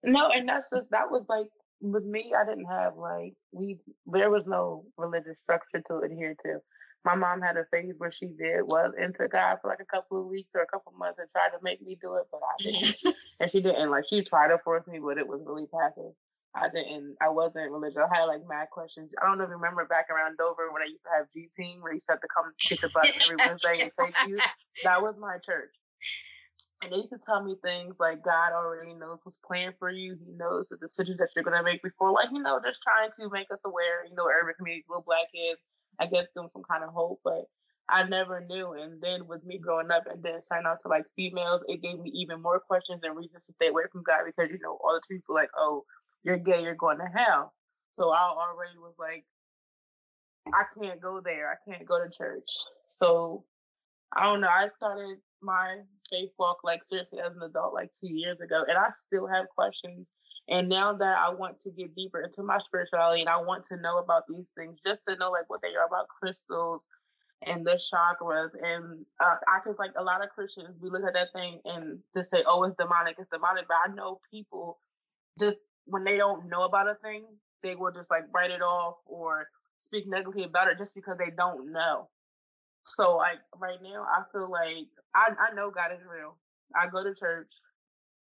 No, 0.03 0.29
and 0.29 0.49
that's 0.49 0.65
just 0.73 0.89
that 0.89 1.11
was 1.11 1.23
like 1.29 1.47
with 1.81 2.03
me. 2.03 2.33
I 2.35 2.45
didn't 2.45 2.65
have 2.65 2.97
like 2.97 3.33
we 3.51 3.77
there 4.07 4.31
was 4.31 4.43
no 4.47 4.85
religious 4.97 5.37
structure 5.43 5.81
to 5.87 5.99
adhere 5.99 6.35
to. 6.43 6.59
My 7.03 7.15
mom 7.15 7.41
had 7.41 7.57
a 7.57 7.65
phase 7.71 7.95
where 7.97 8.11
she 8.11 8.27
did 8.27 8.61
was 8.61 8.93
into 8.97 9.27
God 9.27 9.57
for 9.61 9.69
like 9.69 9.79
a 9.81 9.85
couple 9.85 10.21
of 10.21 10.27
weeks 10.27 10.49
or 10.53 10.61
a 10.61 10.67
couple 10.67 10.91
of 10.91 10.99
months 10.99 11.17
and 11.19 11.27
tried 11.31 11.57
to 11.57 11.63
make 11.63 11.81
me 11.81 11.97
do 11.99 12.15
it, 12.15 12.27
but 12.31 12.41
I 12.41 12.63
didn't. 12.63 13.15
and 13.39 13.51
she 13.51 13.61
didn't. 13.61 13.89
Like 13.89 14.05
she 14.09 14.23
tried 14.23 14.49
to 14.49 14.59
force 14.59 14.85
me, 14.87 14.99
but 14.99 15.17
it 15.17 15.27
was 15.27 15.41
really 15.45 15.65
passive. 15.65 16.13
I 16.53 16.67
didn't. 16.67 17.15
I 17.21 17.29
wasn't 17.29 17.71
religious. 17.71 17.97
I 17.97 18.13
had 18.13 18.25
like 18.25 18.41
mad 18.47 18.67
questions. 18.71 19.09
I 19.21 19.25
don't 19.25 19.37
know 19.37 19.45
if 19.45 19.49
you 19.49 19.55
remember 19.55 19.85
back 19.85 20.09
around 20.11 20.37
Dover 20.37 20.71
when 20.71 20.81
I 20.81 20.91
used 20.91 21.03
to 21.03 21.11
have 21.15 21.31
G 21.33 21.49
team 21.55 21.81
where 21.81 21.93
you 21.93 21.97
used 21.97 22.07
to 22.07 22.13
have 22.13 22.21
to 22.21 22.27
come 22.27 22.51
get 22.59 22.81
the 22.81 22.89
bus 22.89 23.07
every 23.23 23.37
Wednesday 23.47 23.77
and 23.81 23.91
take 23.97 24.15
you. 24.27 24.37
That 24.83 25.01
was 25.01 25.15
my 25.17 25.37
church. 25.39 25.71
And 26.83 26.91
they 26.91 26.97
used 26.97 27.13
to 27.13 27.21
tell 27.25 27.43
me 27.43 27.55
things 27.63 27.95
like 27.99 28.25
God 28.25 28.51
already 28.51 28.93
knows 28.93 29.19
what's 29.23 29.37
planned 29.45 29.75
for 29.79 29.89
you. 29.89 30.17
He 30.25 30.33
knows 30.33 30.67
the 30.67 30.77
decisions 30.77 31.19
that 31.19 31.29
you're 31.35 31.45
gonna 31.45 31.63
make 31.63 31.81
before, 31.83 32.11
like 32.11 32.29
you 32.33 32.41
know, 32.41 32.59
just 32.59 32.81
trying 32.83 33.11
to 33.15 33.29
make 33.31 33.49
us 33.51 33.61
aware. 33.63 34.03
You 34.03 34.15
know, 34.15 34.27
urban 34.27 34.55
communities, 34.57 34.85
little 34.89 35.05
black 35.07 35.31
kids. 35.31 35.61
I 36.01 36.05
guess 36.05 36.25
give 36.33 36.43
them 36.43 36.49
some 36.51 36.63
kind 36.63 36.83
of 36.83 36.89
hope, 36.89 37.19
but 37.23 37.45
I 37.87 38.03
never 38.03 38.41
knew. 38.41 38.73
And 38.73 38.99
then 39.01 39.27
with 39.27 39.43
me 39.45 39.59
growing 39.59 39.91
up 39.91 40.03
and 40.09 40.23
then 40.23 40.41
signing 40.41 40.65
out 40.65 40.79
to 40.81 40.87
like 40.87 41.05
females, 41.15 41.61
it 41.67 41.81
gave 41.81 41.99
me 41.99 42.09
even 42.15 42.41
more 42.41 42.59
questions 42.59 43.01
and 43.03 43.15
reasons 43.15 43.45
to 43.45 43.53
stay 43.53 43.67
away 43.67 43.83
from 43.91 44.03
God 44.03 44.21
because 44.25 44.49
you 44.51 44.59
know 44.63 44.79
all 44.83 44.93
the 44.93 45.01
people 45.07 45.35
were 45.35 45.41
like, 45.41 45.51
oh, 45.55 45.83
you're 46.23 46.37
gay, 46.37 46.63
you're 46.63 46.75
going 46.75 46.97
to 46.97 47.05
hell. 47.05 47.53
So 47.99 48.09
I 48.09 48.31
already 48.31 48.77
was 48.77 48.95
like, 48.97 49.25
I 50.53 50.63
can't 50.79 51.01
go 51.01 51.21
there. 51.23 51.51
I 51.51 51.71
can't 51.71 51.87
go 51.87 52.03
to 52.03 52.09
church. 52.09 52.49
So 52.87 53.43
I 54.15 54.23
don't 54.23 54.41
know. 54.41 54.47
I 54.47 54.69
started 54.77 55.17
my 55.41 55.77
faith 56.09 56.31
walk 56.39 56.59
like 56.63 56.81
seriously 56.89 57.19
as 57.19 57.35
an 57.35 57.43
adult 57.43 57.73
like 57.73 57.91
two 57.93 58.11
years 58.11 58.39
ago, 58.41 58.63
and 58.67 58.77
I 58.77 58.89
still 59.07 59.27
have 59.27 59.45
questions. 59.55 60.07
And 60.49 60.69
now 60.69 60.93
that 60.93 61.17
I 61.17 61.33
want 61.33 61.61
to 61.61 61.71
get 61.71 61.95
deeper 61.95 62.21
into 62.21 62.43
my 62.43 62.59
spirituality 62.65 63.21
and 63.21 63.29
I 63.29 63.37
want 63.37 63.65
to 63.67 63.77
know 63.77 63.97
about 63.99 64.23
these 64.27 64.47
things, 64.57 64.79
just 64.85 65.01
to 65.07 65.15
know 65.15 65.31
like 65.31 65.49
what 65.49 65.61
they 65.61 65.75
are 65.75 65.85
about 65.87 66.07
crystals 66.09 66.81
and 67.43 67.65
the 67.65 67.79
chakras, 67.91 68.49
and 68.61 69.05
uh, 69.23 69.35
I 69.47 69.59
can 69.63 69.75
like 69.79 69.91
a 69.97 70.03
lot 70.03 70.23
of 70.23 70.29
Christians, 70.29 70.75
we 70.81 70.89
look 70.89 71.03
at 71.07 71.13
that 71.13 71.29
thing 71.33 71.59
and 71.65 71.99
just 72.15 72.29
say, 72.29 72.43
"Oh, 72.47 72.63
it's 72.63 72.75
demonic, 72.77 73.15
it's 73.19 73.29
demonic." 73.31 73.65
But 73.67 73.77
I 73.91 73.95
know 73.95 74.19
people 74.31 74.79
just 75.39 75.57
when 75.85 76.03
they 76.03 76.17
don't 76.17 76.49
know 76.49 76.63
about 76.63 76.89
a 76.89 76.95
thing, 76.95 77.25
they 77.63 77.75
will 77.75 77.91
just 77.91 78.11
like 78.11 78.23
write 78.33 78.51
it 78.51 78.61
off 78.61 78.95
or 79.05 79.47
speak 79.83 80.07
negatively 80.07 80.43
about 80.43 80.67
it 80.67 80.77
just 80.77 80.95
because 80.95 81.17
they 81.17 81.31
don't 81.35 81.71
know. 81.71 82.09
So 82.85 83.17
like 83.17 83.39
right 83.59 83.79
now, 83.81 84.03
I 84.03 84.23
feel 84.31 84.49
like 84.49 84.87
I, 85.15 85.29
I 85.51 85.55
know 85.55 85.71
God 85.71 85.91
is 85.93 86.05
real. 86.09 86.37
I 86.75 86.87
go 86.89 87.03
to 87.03 87.13
church 87.15 87.51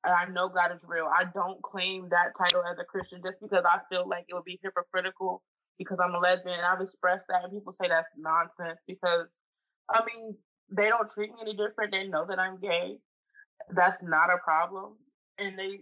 and 0.05 0.15
I 0.15 0.33
know 0.33 0.49
God 0.49 0.73
is 0.73 0.81
real. 0.87 1.07
I 1.07 1.25
don't 1.35 1.62
claim 1.62 2.09
that 2.11 2.37
title 2.38 2.62
as 2.65 2.79
a 2.79 2.85
Christian 2.85 3.21
just 3.25 3.41
because 3.41 3.65
I 3.65 3.81
feel 3.93 4.09
like 4.09 4.26
it 4.29 4.35
would 4.35 4.45
be 4.45 4.61
hypocritical 4.62 5.43
because 5.79 5.99
I'm 6.03 6.15
a 6.15 6.19
lesbian. 6.19 6.59
And 6.59 6.67
I've 6.67 6.81
expressed 6.81 7.25
that 7.29 7.45
and 7.45 7.53
people 7.53 7.75
say 7.81 7.88
that's 7.88 8.09
nonsense 8.17 8.79
because 8.87 9.26
I 9.91 10.00
mean, 10.05 10.37
they 10.71 10.88
don't 10.88 11.11
treat 11.11 11.31
me 11.31 11.38
any 11.43 11.57
different. 11.57 11.93
They 11.93 12.09
know 12.09 12.26
that 12.29 12.38
I'm 12.38 12.59
gay. 12.61 12.99
That's 13.71 14.03
not 14.03 14.31
a 14.31 14.38
problem. 14.45 14.95
And 15.38 15.59
they 15.59 15.81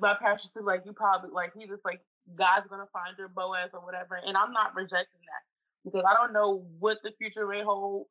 my 0.00 0.14
pastor 0.20 0.48
said 0.54 0.64
like 0.64 0.82
you 0.84 0.92
probably 0.92 1.30
like 1.32 1.52
he 1.56 1.66
was 1.66 1.78
like 1.84 2.00
God's 2.36 2.66
gonna 2.68 2.88
find 2.92 3.16
your 3.18 3.28
Boaz 3.28 3.70
or 3.72 3.80
whatever, 3.80 4.18
and 4.24 4.36
I'm 4.36 4.52
not 4.52 4.74
rejecting 4.74 5.22
that 5.22 5.44
because 5.84 6.04
I 6.08 6.14
don't 6.14 6.32
know 6.32 6.64
what 6.78 6.98
the 7.02 7.12
future 7.18 7.46
may 7.46 7.62
hold, 7.62 8.06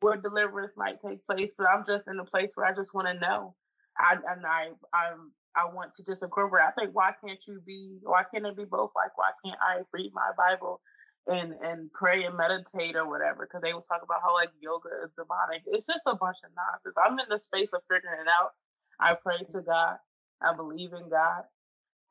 where 0.00 0.16
deliverance 0.16 0.72
might 0.76 1.02
take 1.04 1.24
place, 1.26 1.50
but 1.58 1.66
I'm 1.68 1.84
just 1.86 2.08
in 2.08 2.18
a 2.18 2.24
place 2.24 2.50
where 2.54 2.66
I 2.66 2.74
just 2.74 2.94
want 2.94 3.08
to 3.08 3.14
know. 3.14 3.54
I 4.00 4.14
and 4.32 4.46
I 4.46 4.70
I'm 4.94 5.32
I 5.56 5.66
want 5.74 5.94
to 5.96 6.04
just 6.04 6.24
incorporate. 6.24 6.64
I 6.66 6.72
think 6.72 6.96
why 6.96 7.12
can't 7.24 7.40
you 7.48 7.60
be? 7.66 7.98
Why 8.04 8.24
can't 8.32 8.46
it 8.46 8.56
be 8.56 8.66
both? 8.66 8.92
Like 8.96 9.16
why 9.18 9.32
can't 9.44 9.60
I 9.62 9.82
read 9.92 10.12
my 10.14 10.32
Bible 10.38 10.80
and 11.28 11.54
and 11.62 11.92
pray 11.92 12.24
and 12.24 12.36
meditate 12.38 12.96
or 12.96 13.08
whatever? 13.08 13.46
Because 13.46 13.62
they 13.62 13.74
was 13.74 13.84
talking 13.88 14.06
about 14.08 14.22
how 14.24 14.34
like 14.34 14.50
yoga 14.60 14.90
is 15.04 15.12
demonic. 15.18 15.62
It's 15.68 15.86
just 15.86 16.06
a 16.06 16.16
bunch 16.16 16.38
of 16.44 16.52
nonsense. 16.56 16.96
I'm 16.98 17.18
in 17.20 17.28
the 17.30 17.40
space 17.40 17.70
of 17.74 17.82
figuring 17.90 18.22
it 18.22 18.30
out. 18.30 18.52
I 19.00 19.14
pray 19.14 19.38
to 19.52 19.62
God. 19.62 19.98
I 20.42 20.56
believe 20.56 20.92
in 20.94 21.10
God. 21.10 21.44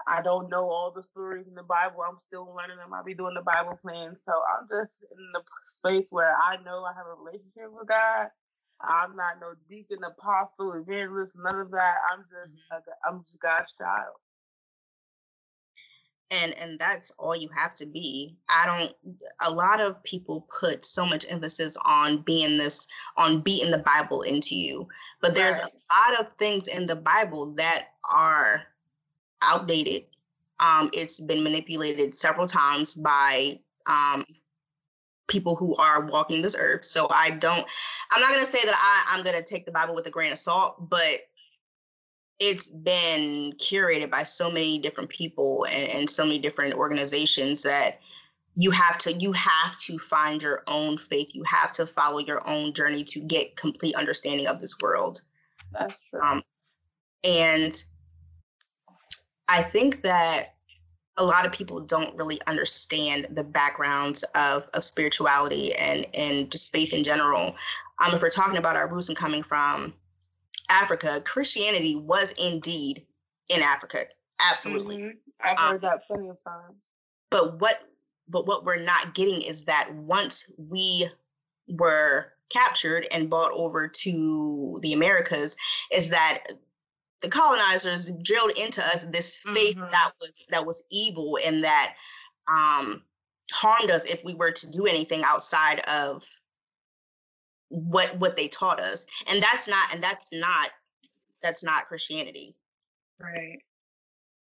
I 0.07 0.21
don't 0.21 0.49
know 0.49 0.69
all 0.69 0.91
the 0.95 1.03
stories 1.03 1.47
in 1.47 1.55
the 1.55 1.63
Bible. 1.63 2.01
I'm 2.03 2.19
still 2.27 2.53
learning 2.55 2.77
them. 2.77 2.93
I'll 2.93 3.03
be 3.05 3.15
doing 3.15 3.35
the 3.35 3.41
Bible 3.43 3.79
plan. 3.81 4.17
So 4.25 4.33
I'm 4.33 4.67
just 4.67 4.91
in 5.11 5.23
the 5.33 5.41
space 5.67 6.07
where 6.09 6.35
I 6.35 6.57
know 6.63 6.83
I 6.83 6.93
have 6.97 7.07
a 7.07 7.15
relationship 7.23 7.71
with 7.71 7.87
God. 7.87 8.27
I'm 8.81 9.15
not 9.15 9.39
no 9.41 9.53
deacon, 9.69 9.99
apostle, 10.03 10.73
evangelist, 10.73 11.33
none 11.35 11.59
of 11.59 11.71
that. 11.71 11.95
I'm 12.11 12.23
just 12.23 12.71
mm-hmm. 12.71 12.91
I'm 13.07 13.23
just 13.23 13.39
God's 13.39 13.73
child. 13.77 14.15
And 16.31 16.53
and 16.59 16.79
that's 16.79 17.11
all 17.17 17.35
you 17.35 17.49
have 17.55 17.73
to 17.75 17.85
be. 17.85 18.37
I 18.47 18.65
don't 18.65 19.17
a 19.45 19.53
lot 19.53 19.81
of 19.81 20.01
people 20.03 20.47
put 20.59 20.85
so 20.85 21.05
much 21.05 21.25
emphasis 21.29 21.75
on 21.83 22.17
being 22.19 22.57
this 22.57 22.87
on 23.17 23.41
beating 23.41 23.71
the 23.71 23.79
Bible 23.79 24.21
into 24.21 24.55
you. 24.55 24.87
But 25.21 25.35
there's 25.35 25.55
right. 25.55 25.63
a 25.63 26.11
lot 26.11 26.19
of 26.19 26.31
things 26.37 26.67
in 26.67 26.85
the 26.85 26.95
Bible 26.95 27.53
that 27.55 27.89
are 28.13 28.63
outdated. 29.41 30.05
Um, 30.59 30.89
it's 30.93 31.19
been 31.19 31.43
manipulated 31.43 32.15
several 32.15 32.45
times 32.45 32.95
by 32.95 33.59
um, 33.87 34.25
people 35.29 35.55
who 35.55 35.75
are 35.75 36.05
walking 36.05 36.41
this 36.41 36.57
earth. 36.59 36.83
So 36.83 37.07
I 37.09 37.29
don't, 37.31 37.65
I'm 38.11 38.21
not 38.21 38.31
going 38.31 38.45
to 38.45 38.51
say 38.51 38.59
that 38.65 38.75
I, 38.75 39.15
I'm 39.15 39.23
going 39.23 39.37
to 39.37 39.43
take 39.43 39.65
the 39.65 39.71
Bible 39.71 39.95
with 39.95 40.07
a 40.07 40.09
grain 40.09 40.31
of 40.31 40.37
salt, 40.37 40.89
but 40.89 41.19
it's 42.39 42.69
been 42.69 43.53
curated 43.53 44.09
by 44.09 44.23
so 44.23 44.49
many 44.51 44.79
different 44.79 45.09
people 45.09 45.65
and, 45.71 45.91
and 45.91 46.09
so 46.09 46.23
many 46.23 46.39
different 46.39 46.73
organizations 46.73 47.63
that 47.63 47.99
you 48.55 48.71
have 48.71 48.97
to 48.97 49.13
you 49.13 49.31
have 49.31 49.77
to 49.77 49.97
find 49.97 50.41
your 50.41 50.63
own 50.67 50.97
faith. 50.97 51.33
You 51.33 51.43
have 51.43 51.71
to 51.73 51.85
follow 51.85 52.19
your 52.19 52.41
own 52.45 52.73
journey 52.73 53.03
to 53.05 53.19
get 53.21 53.55
complete 53.55 53.95
understanding 53.95 54.47
of 54.47 54.59
this 54.59 54.75
world. 54.81 55.21
That's 55.71 55.93
true. 56.09 56.21
Um, 56.21 56.41
and 57.23 57.73
I 59.47 59.61
think 59.61 60.01
that 60.01 60.55
a 61.19 61.23
lot 61.23 61.45
of 61.45 61.51
people 61.51 61.79
don't 61.81 62.15
really 62.15 62.39
understand 62.47 63.27
the 63.31 63.43
backgrounds 63.43 64.23
of, 64.35 64.67
of 64.73 64.83
spirituality 64.83 65.73
and, 65.75 66.07
and 66.17 66.49
just 66.51 66.71
faith 66.71 66.93
in 66.93 67.03
general. 67.03 67.55
Um, 67.99 68.13
if 68.13 68.21
we're 68.21 68.29
talking 68.29 68.57
about 68.57 68.75
our 68.77 68.89
roots 68.89 69.09
and 69.09 69.17
coming 69.17 69.43
from 69.43 69.93
Africa, 70.69 71.21
Christianity 71.25 71.95
was 71.97 72.33
indeed 72.41 73.05
in 73.49 73.61
Africa. 73.61 73.99
Absolutely. 74.39 74.97
Mm-hmm. 74.97 75.09
I've 75.43 75.59
heard 75.59 75.83
um, 75.83 75.89
that 75.89 76.07
plenty 76.07 76.29
of 76.29 76.37
times. 76.43 76.75
But 77.29 77.59
what 77.59 77.81
but 78.31 78.45
what 78.45 78.63
we're 78.63 78.81
not 78.83 79.15
getting 79.15 79.41
is 79.41 79.63
that 79.63 79.91
once 79.93 80.51
we 80.57 81.09
were 81.67 82.33
captured 82.51 83.07
and 83.11 83.29
brought 83.29 83.51
over 83.53 83.87
to 83.87 84.77
the 84.81 84.93
Americas, 84.93 85.55
is 85.91 86.09
that 86.09 86.43
the 87.21 87.29
colonizers 87.29 88.11
drilled 88.23 88.57
into 88.57 88.81
us 88.81 89.05
this 89.11 89.37
faith 89.37 89.75
mm-hmm. 89.75 89.91
that 89.91 90.11
was 90.19 90.33
that 90.49 90.65
was 90.65 90.83
evil 90.89 91.37
and 91.45 91.63
that 91.63 91.95
um, 92.47 93.03
harmed 93.51 93.91
us 93.91 94.05
if 94.05 94.23
we 94.23 94.33
were 94.33 94.51
to 94.51 94.71
do 94.71 94.85
anything 94.85 95.23
outside 95.23 95.79
of 95.81 96.25
what 97.69 98.17
what 98.17 98.35
they 98.35 98.47
taught 98.47 98.79
us. 98.79 99.05
And 99.29 99.41
that's 99.41 99.67
not 99.67 99.93
and 99.93 100.03
that's 100.03 100.29
not 100.31 100.69
that's 101.41 101.63
not 101.63 101.87
christianity. 101.87 102.55
Right. 103.19 103.59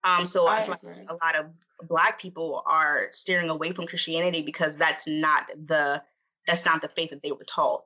Um 0.05 0.27
so, 0.27 0.49
a 0.49 1.17
lot 1.23 1.37
of 1.37 1.47
black 1.89 2.21
people 2.21 2.63
are 2.67 3.07
steering 3.11 3.51
away 3.51 3.73
from 3.73 3.87
christianity 3.87 4.43
because 4.43 4.77
that's 4.77 5.09
not 5.09 5.49
the 5.67 6.03
that's 6.47 6.65
not 6.65 6.83
the 6.83 6.89
faith 6.89 7.11
that 7.11 7.23
they 7.23 7.33
were 7.33 7.45
taught. 7.45 7.85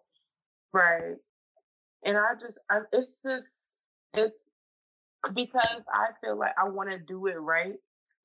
Right. 0.72 1.16
And 2.04 2.18
i 2.18 2.34
just 2.40 2.58
I, 2.70 2.80
it's 2.92 3.14
just 3.24 3.44
it's 4.14 4.36
because 5.32 5.82
I 5.88 6.08
feel 6.20 6.38
like 6.38 6.52
I 6.58 6.68
want 6.68 6.90
to 6.90 6.98
do 6.98 7.26
it 7.26 7.34
right, 7.34 7.74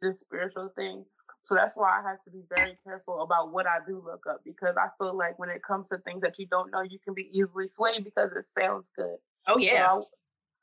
this 0.01 0.19
spiritual 0.19 0.71
thing. 0.75 1.05
So 1.43 1.55
that's 1.55 1.75
why 1.75 1.99
I 1.99 2.07
have 2.07 2.23
to 2.25 2.31
be 2.31 2.43
very 2.49 2.77
careful 2.83 3.21
about 3.21 3.51
what 3.51 3.65
I 3.65 3.77
do 3.87 4.03
look 4.05 4.25
up 4.29 4.41
because 4.43 4.75
I 4.77 4.87
feel 4.97 5.17
like 5.17 5.39
when 5.39 5.49
it 5.49 5.63
comes 5.63 5.87
to 5.91 5.97
things 5.99 6.21
that 6.21 6.37
you 6.37 6.45
don't 6.47 6.71
know, 6.71 6.81
you 6.81 6.99
can 6.99 7.13
be 7.13 7.29
easily 7.31 7.69
swayed 7.75 8.03
because 8.03 8.31
it 8.35 8.45
sounds 8.57 8.85
good. 8.95 9.17
Oh 9.47 9.57
yeah. 9.57 9.87
So 9.87 10.07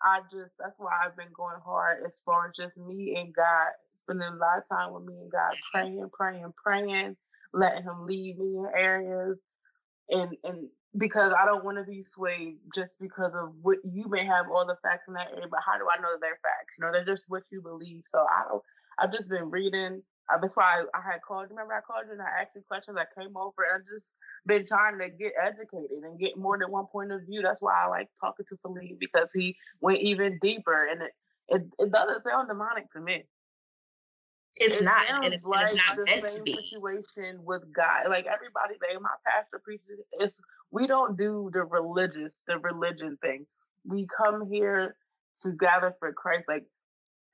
I, 0.03 0.19
I 0.19 0.21
just 0.31 0.53
that's 0.59 0.79
why 0.79 0.93
I've 1.05 1.17
been 1.17 1.33
going 1.35 1.57
hard 1.65 2.05
as 2.07 2.21
far 2.25 2.49
as 2.49 2.57
just 2.57 2.77
me 2.77 3.17
and 3.19 3.35
God, 3.35 3.69
spending 4.05 4.29
a 4.29 4.37
lot 4.37 4.59
of 4.59 4.69
time 4.69 4.93
with 4.93 5.05
me 5.05 5.15
and 5.15 5.33
God, 5.33 5.55
praying, 5.73 6.11
praying, 6.13 6.53
praying, 6.63 7.17
letting 7.53 7.83
Him 7.83 8.07
lead 8.07 8.39
me 8.39 8.59
in 8.59 8.67
areas 8.77 9.39
and 10.11 10.37
and 10.45 10.69
because 10.97 11.33
I 11.37 11.45
don't 11.45 11.65
want 11.65 11.79
to 11.79 11.85
be 11.85 12.03
swayed 12.03 12.59
just 12.75 12.93
because 13.01 13.33
of 13.35 13.53
what 13.63 13.79
you 13.85 14.09
may 14.09 14.25
have 14.25 14.47
all 14.51 14.67
the 14.67 14.77
facts 14.83 15.05
in 15.09 15.15
that 15.15 15.29
area, 15.33 15.49
but 15.51 15.61
how 15.65 15.79
do 15.79 15.87
I 15.91 16.01
know 16.01 16.13
that 16.13 16.21
they're 16.21 16.41
facts? 16.43 16.75
You 16.79 16.85
know, 16.85 16.93
they're 16.93 17.05
just 17.05 17.25
what 17.29 17.43
you 17.51 17.61
believe. 17.61 18.03
So 18.13 18.19
I 18.21 18.49
don't. 18.49 18.63
I've 18.99 19.13
just 19.13 19.29
been 19.29 19.51
reading. 19.51 20.03
Uh, 20.33 20.39
that's 20.41 20.57
why 20.57 20.83
I, 20.83 20.99
I 20.99 21.03
had 21.03 21.23
called. 21.27 21.49
Remember, 21.51 21.75
I 21.75 21.81
called 21.81 22.07
you 22.07 22.13
and 22.13 22.23
I 22.23 22.43
asked 22.43 22.57
you 22.57 22.63
questions. 22.67 22.97
I 22.99 23.07
came 23.19 23.37
over 23.37 23.63
and 23.63 23.83
I 23.83 23.95
just 23.95 24.07
been 24.47 24.67
trying 24.67 24.99
to 24.99 25.09
get 25.11 25.33
educated 25.37 26.03
and 26.03 26.19
get 26.19 26.37
more 26.39 26.59
than 26.59 26.71
one 26.71 26.87
point 26.87 27.13
of 27.13 27.23
view. 27.27 27.43
That's 27.43 27.61
why 27.61 27.85
I 27.85 27.89
like 27.89 28.09
talking 28.21 28.47
to 28.49 28.57
Salim 28.63 28.97
because 28.99 29.31
he 29.33 29.57
went 29.81 30.01
even 30.01 30.39
deeper 30.41 30.87
and 30.87 31.03
it 31.03 31.13
it, 31.49 31.63
it 31.79 31.93
doesn't 31.93 32.25
sound 32.25 32.49
demonic 32.49 32.91
to 32.93 33.01
me. 33.01 33.25
It's 34.57 34.81
it 34.81 34.85
not, 34.85 35.05
and 35.23 35.35
it's, 35.35 35.45
like 35.45 35.71
and 35.71 35.79
it's 35.79 35.89
not 35.89 35.97
the 35.97 36.05
meant 36.11 36.27
to 36.27 36.43
be. 36.43 36.55
situation 36.55 37.45
with 37.45 37.63
God. 37.75 38.09
Like 38.09 38.25
everybody, 38.27 38.75
they, 38.81 38.97
my 38.99 39.11
pastor 39.27 39.61
preaches. 39.63 40.01
It's 40.19 40.41
we 40.71 40.87
don't 40.87 41.17
do 41.17 41.51
the 41.53 41.65
religious, 41.65 42.33
the 42.47 42.59
religion 42.59 43.19
thing. 43.23 43.47
We 43.85 44.07
come 44.17 44.51
here 44.51 44.97
to 45.43 45.53
gather 45.53 45.95
for 45.99 46.13
Christ. 46.13 46.45
Like, 46.49 46.65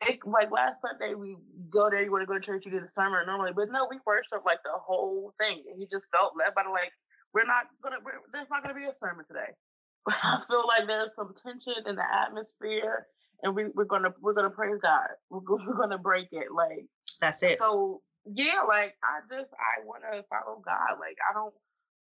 it, 0.06 0.18
like 0.26 0.50
last 0.50 0.76
Sunday, 0.82 1.14
we 1.14 1.36
go 1.70 1.88
there. 1.88 2.02
You 2.02 2.10
want 2.10 2.22
to 2.22 2.26
go 2.26 2.34
to 2.34 2.40
church, 2.40 2.64
you 2.66 2.72
do 2.72 2.80
the 2.80 2.88
sermon 2.88 3.26
normally, 3.26 3.52
but 3.54 3.70
no, 3.70 3.86
we 3.88 3.98
worship 4.04 4.44
like 4.44 4.58
the 4.64 4.74
whole 4.74 5.32
thing. 5.40 5.62
And 5.70 5.78
he 5.78 5.86
just 5.86 6.06
felt 6.10 6.34
led 6.36 6.54
by 6.54 6.64
the 6.64 6.70
like, 6.70 6.92
we're 7.32 7.46
not 7.46 7.66
gonna. 7.82 7.96
We're, 8.04 8.20
there's 8.32 8.50
not 8.50 8.62
gonna 8.62 8.74
be 8.74 8.84
a 8.84 8.94
sermon 8.98 9.24
today. 9.26 9.56
But 10.04 10.14
I 10.22 10.40
feel 10.48 10.64
like 10.66 10.86
there's 10.86 11.10
some 11.16 11.32
tension 11.34 11.74
in 11.86 11.96
the 11.96 12.04
atmosphere, 12.04 13.06
and 13.42 13.54
we, 13.54 13.66
we're 13.74 13.84
gonna 13.84 14.12
we're 14.20 14.34
gonna 14.34 14.50
praise 14.50 14.78
God. 14.82 15.08
We're, 15.30 15.40
we're 15.40 15.74
gonna 15.74 15.98
break 15.98 16.28
it. 16.32 16.52
Like 16.54 16.86
That's 17.20 17.42
it. 17.42 17.58
so 17.58 18.02
yeah, 18.26 18.62
like 18.68 18.94
I 19.02 19.20
just 19.34 19.54
I 19.54 19.84
want 19.84 20.02
to 20.02 20.22
follow 20.28 20.60
God. 20.64 21.00
Like 21.00 21.16
I 21.28 21.34
don't, 21.34 21.54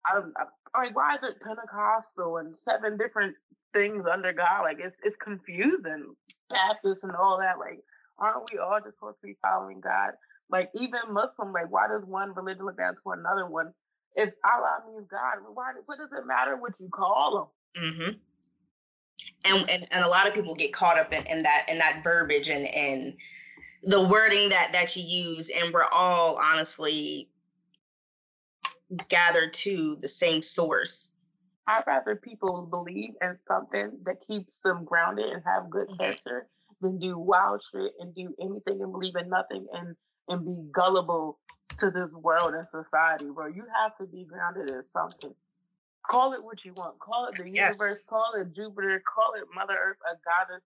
I. 0.06 0.20
I, 0.36 0.44
like 0.74 0.96
why 0.96 1.14
is 1.14 1.20
it 1.22 1.40
Pentecostal 1.40 2.38
and 2.38 2.56
seven 2.56 2.96
different 2.96 3.36
things 3.72 4.04
under 4.10 4.32
God? 4.32 4.62
Like 4.62 4.78
it's 4.80 4.96
it's 5.04 5.16
confusing. 5.16 6.14
Baptist 6.48 7.04
and 7.04 7.12
all 7.14 7.38
that. 7.38 7.58
Like 7.58 7.80
aren't 8.18 8.50
we 8.52 8.58
all 8.58 8.80
just 8.82 8.96
supposed 8.96 9.20
to 9.20 9.26
be 9.26 9.36
following 9.42 9.80
God? 9.80 10.12
Like 10.50 10.70
even 10.74 11.00
Muslim. 11.10 11.52
Like 11.52 11.70
why 11.70 11.88
does 11.88 12.04
one 12.06 12.32
religion 12.34 12.64
look 12.64 12.78
down 12.78 12.94
to 12.94 13.10
another 13.10 13.46
one? 13.46 13.72
If 14.16 14.32
Allah 14.44 14.82
means 14.90 15.06
God, 15.10 15.38
why? 15.54 15.72
What 15.86 15.98
does 15.98 16.10
it 16.12 16.26
matter 16.26 16.56
what 16.56 16.72
you 16.80 16.88
call 16.88 17.50
him? 17.76 17.94
hmm 17.94 18.08
And, 19.46 19.70
and 19.70 19.82
and 19.92 20.04
a 20.04 20.08
lot 20.08 20.26
of 20.26 20.34
people 20.34 20.54
get 20.54 20.72
caught 20.72 20.98
up 20.98 21.12
in, 21.12 21.22
in 21.26 21.42
that 21.42 21.66
in 21.70 21.78
that 21.78 22.00
verbiage 22.04 22.48
and 22.48 22.66
and 22.74 23.14
the 23.84 24.00
wording 24.00 24.48
that 24.50 24.70
that 24.72 24.96
you 24.96 25.02
use, 25.02 25.50
and 25.50 25.72
we're 25.72 25.84
all 25.92 26.38
honestly 26.42 27.28
gathered 29.08 29.52
to 29.54 29.96
the 29.96 30.08
same 30.08 30.42
source. 30.42 31.10
I'd 31.66 31.84
rather 31.86 32.16
people 32.16 32.62
believe 32.66 33.14
in 33.20 33.38
something 33.46 33.92
that 34.04 34.16
keeps 34.26 34.58
them 34.60 34.84
grounded 34.84 35.26
and 35.32 35.42
have 35.44 35.70
good 35.70 35.88
Mhm. 35.88 35.98
character 35.98 36.48
than 36.80 36.98
do 36.98 37.16
wild 37.18 37.62
shit 37.62 37.92
and 38.00 38.14
do 38.14 38.34
anything 38.40 38.82
and 38.82 38.90
believe 38.92 39.16
in 39.16 39.28
nothing 39.28 39.66
and 39.72 39.96
and 40.28 40.44
be 40.46 40.70
gullible 40.70 41.40
to 41.78 41.90
this 41.90 42.10
world 42.12 42.54
and 42.54 42.66
society, 42.68 43.28
bro. 43.30 43.46
You 43.46 43.66
have 43.74 43.96
to 43.98 44.06
be 44.06 44.24
grounded 44.24 44.68
in 44.68 44.84
something. 44.92 45.34
Call 46.08 46.32
it 46.32 46.42
what 46.42 46.64
you 46.64 46.72
want. 46.74 46.98
Call 47.00 47.26
it 47.26 47.36
the 47.36 47.48
Yes. 47.50 47.74
universe. 47.74 48.02
Call 48.04 48.34
it 48.34 48.52
Jupiter. 48.52 49.00
Call 49.00 49.34
it 49.34 49.44
Mother 49.52 49.76
Earth, 49.76 49.98
a 50.08 50.16
goddess. 50.18 50.62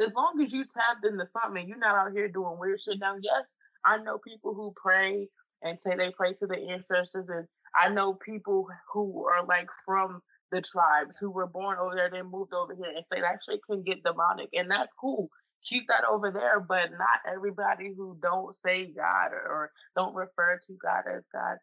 As 0.00 0.12
long 0.14 0.40
as 0.40 0.52
you 0.52 0.64
tapped 0.64 1.04
into 1.04 1.26
something, 1.26 1.68
you're 1.68 1.78
not 1.78 1.94
out 1.96 2.12
here 2.12 2.28
doing 2.28 2.58
weird 2.58 2.80
shit. 2.82 2.98
Now, 2.98 3.16
yes, 3.16 3.54
I 3.84 3.98
know 3.98 4.18
people 4.18 4.54
who 4.54 4.72
pray 4.72 5.28
and 5.62 5.80
say 5.80 5.96
they 5.96 6.12
pray 6.16 6.32
to 6.34 6.46
the 6.46 6.56
ancestors, 6.70 7.26
and 7.28 7.46
I 7.76 7.88
know 7.88 8.14
people 8.14 8.66
who 8.92 9.26
are 9.26 9.44
like 9.46 9.68
from 9.84 10.20
the 10.52 10.60
tribes 10.60 11.18
who 11.18 11.30
were 11.30 11.46
born 11.46 11.78
over 11.78 11.94
there, 11.94 12.10
then 12.10 12.30
moved 12.30 12.52
over 12.54 12.74
here, 12.74 12.92
and 12.94 13.04
say 13.12 13.20
that 13.20 13.40
shit 13.48 13.60
can 13.68 13.82
get 13.82 14.02
demonic, 14.02 14.48
and 14.52 14.70
that's 14.70 14.92
cool. 15.00 15.28
Keep 15.64 15.88
that 15.88 16.04
over 16.10 16.30
there, 16.30 16.60
but 16.60 16.90
not 16.92 17.32
everybody 17.32 17.92
who 17.96 18.16
don't 18.22 18.56
say 18.64 18.92
God 18.96 19.32
or, 19.32 19.46
or 19.48 19.72
don't 19.96 20.14
refer 20.14 20.58
to 20.66 20.72
God 20.82 21.04
as 21.14 21.22
God 21.32 21.56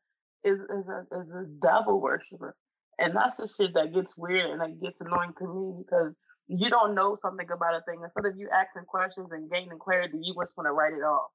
is 0.44 0.60
is 0.60 0.86
a 0.88 1.20
is 1.20 1.30
a 1.30 1.46
devil 1.62 2.00
worshiper, 2.00 2.56
and 3.00 3.16
that's 3.16 3.38
the 3.38 3.50
shit 3.58 3.74
that 3.74 3.94
gets 3.94 4.16
weird 4.18 4.52
and 4.52 4.62
that 4.62 4.82
gets 4.82 5.02
annoying 5.02 5.34
to 5.40 5.48
me 5.48 5.84
because 5.84 6.14
you 6.48 6.70
don't 6.70 6.96
know 6.96 7.18
something 7.22 7.48
about 7.52 7.76
a 7.76 7.82
thing. 7.90 8.00
Instead 8.04 8.32
of 8.32 8.38
you 8.38 8.48
asking 8.54 8.86
questions 8.86 9.30
and 9.32 9.52
gaining 9.52 9.80
clarity, 9.80 10.20
you 10.22 10.34
just 10.40 10.56
want 10.56 10.68
to 10.68 10.72
write 10.72 10.94
it 10.94 11.04
off 11.04 11.32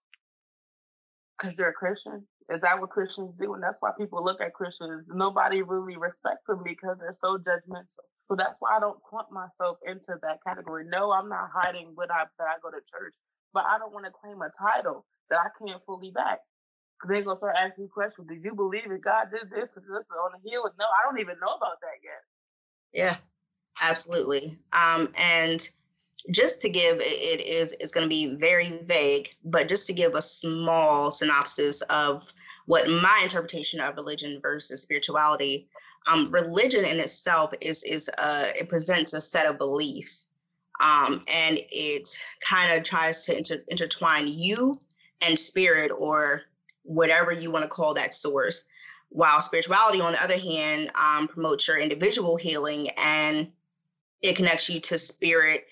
because 1.43 1.57
you're 1.59 1.71
a 1.71 1.75
Christian. 1.75 2.25
Is 2.49 2.61
that 2.63 2.81
what 2.81 2.91
Christians 2.91 3.33
do? 3.41 3.55
And 3.55 3.63
that's 3.63 3.77
why 3.81 3.91
people 3.99 4.25
look 4.25 4.41
at 4.41 4.55
Christians. 4.55 5.05
Nobody 5.09 5.63
really 5.63 5.97
respects 5.97 6.47
them 6.47 6.63
because 6.65 6.97
they're 6.99 7.17
so 7.23 7.39
judgmental. 7.39 7.87
So 8.29 8.37
that's 8.37 8.55
why 8.61 8.77
I 8.77 8.81
don't 8.81 9.03
clump 9.03 9.29
myself 9.31 9.79
into 9.87 10.19
that 10.23 10.39
category. 10.47 10.85
No, 10.89 11.13
I'm 11.13 11.29
not 11.29 11.51
hiding 11.55 11.93
when 11.95 12.11
I 12.11 12.25
that 12.39 12.49
I 12.49 12.55
go 12.63 12.71
to 12.71 12.81
church, 12.91 13.15
but 13.53 13.65
I 13.67 13.79
don't 13.79 13.93
want 13.93 14.07
to 14.07 14.13
claim 14.13 14.41
a 14.43 14.51
title 14.59 15.05
that 15.31 15.39
I 15.39 15.49
can't 15.59 15.83
fully 15.85 16.11
back. 16.11 16.41
They're 17.07 17.23
gonna 17.23 17.39
start 17.39 17.57
asking 17.59 17.89
questions. 17.89 18.29
Did 18.29 18.45
you 18.45 18.55
believe 18.55 18.89
that 18.89 19.03
God 19.03 19.27
did 19.33 19.51
this 19.51 19.75
and 19.75 19.85
this 19.85 20.07
on 20.15 20.33
the 20.33 20.51
hill? 20.51 20.71
No, 20.79 20.85
I 20.85 21.05
don't 21.05 21.21
even 21.21 21.35
know 21.41 21.55
about 21.55 21.81
that 21.83 21.99
yet. 22.03 22.23
Yeah, 22.93 23.17
absolutely. 23.81 24.57
Um, 24.73 25.09
and 25.19 25.69
just 26.31 26.61
to 26.61 26.69
give 26.69 26.99
it 27.01 27.41
is 27.41 27.75
it's 27.81 27.93
going 27.93 28.05
to 28.05 28.09
be 28.09 28.37
very 28.37 28.81
vague, 28.85 29.35
but 29.45 29.69
just 29.69 29.87
to 29.89 29.93
give 29.93 30.15
a 30.15 30.23
small 30.23 31.11
synopsis 31.11 31.81
of 31.83 32.33
what 32.67 32.89
my 32.89 33.21
interpretation 33.23 33.81
of 33.81 33.97
religion 33.97 34.39
versus 34.41 34.83
spirituality. 34.83 35.69
Um, 36.11 36.31
religion 36.31 36.85
in 36.85 36.99
itself 36.99 37.53
is 37.61 37.83
is 37.85 38.11
uh, 38.19 38.45
it 38.61 38.69
presents 38.69 39.13
a 39.13 39.21
set 39.21 39.49
of 39.49 39.59
beliefs, 39.59 40.29
um, 40.81 41.23
and 41.33 41.59
it 41.71 42.09
kind 42.41 42.77
of 42.77 42.85
tries 42.85 43.25
to 43.27 43.37
inter- 43.37 43.65
intertwine 43.69 44.27
you 44.27 44.81
and 45.27 45.39
spirit 45.39 45.93
or 45.97 46.43
whatever 46.83 47.33
you 47.33 47.51
want 47.51 47.63
to 47.63 47.69
call 47.69 47.95
that 47.95 48.15
source. 48.15 48.65
While 49.11 49.41
spirituality, 49.41 50.01
on 50.01 50.13
the 50.13 50.23
other 50.23 50.39
hand, 50.39 50.91
um, 50.95 51.29
promotes 51.29 51.69
your 51.69 51.79
individual 51.79 52.37
healing 52.37 52.89
and 52.97 53.53
it 54.23 54.37
connects 54.37 54.71
you 54.71 54.81
to 54.81 54.99
spirit 54.99 55.67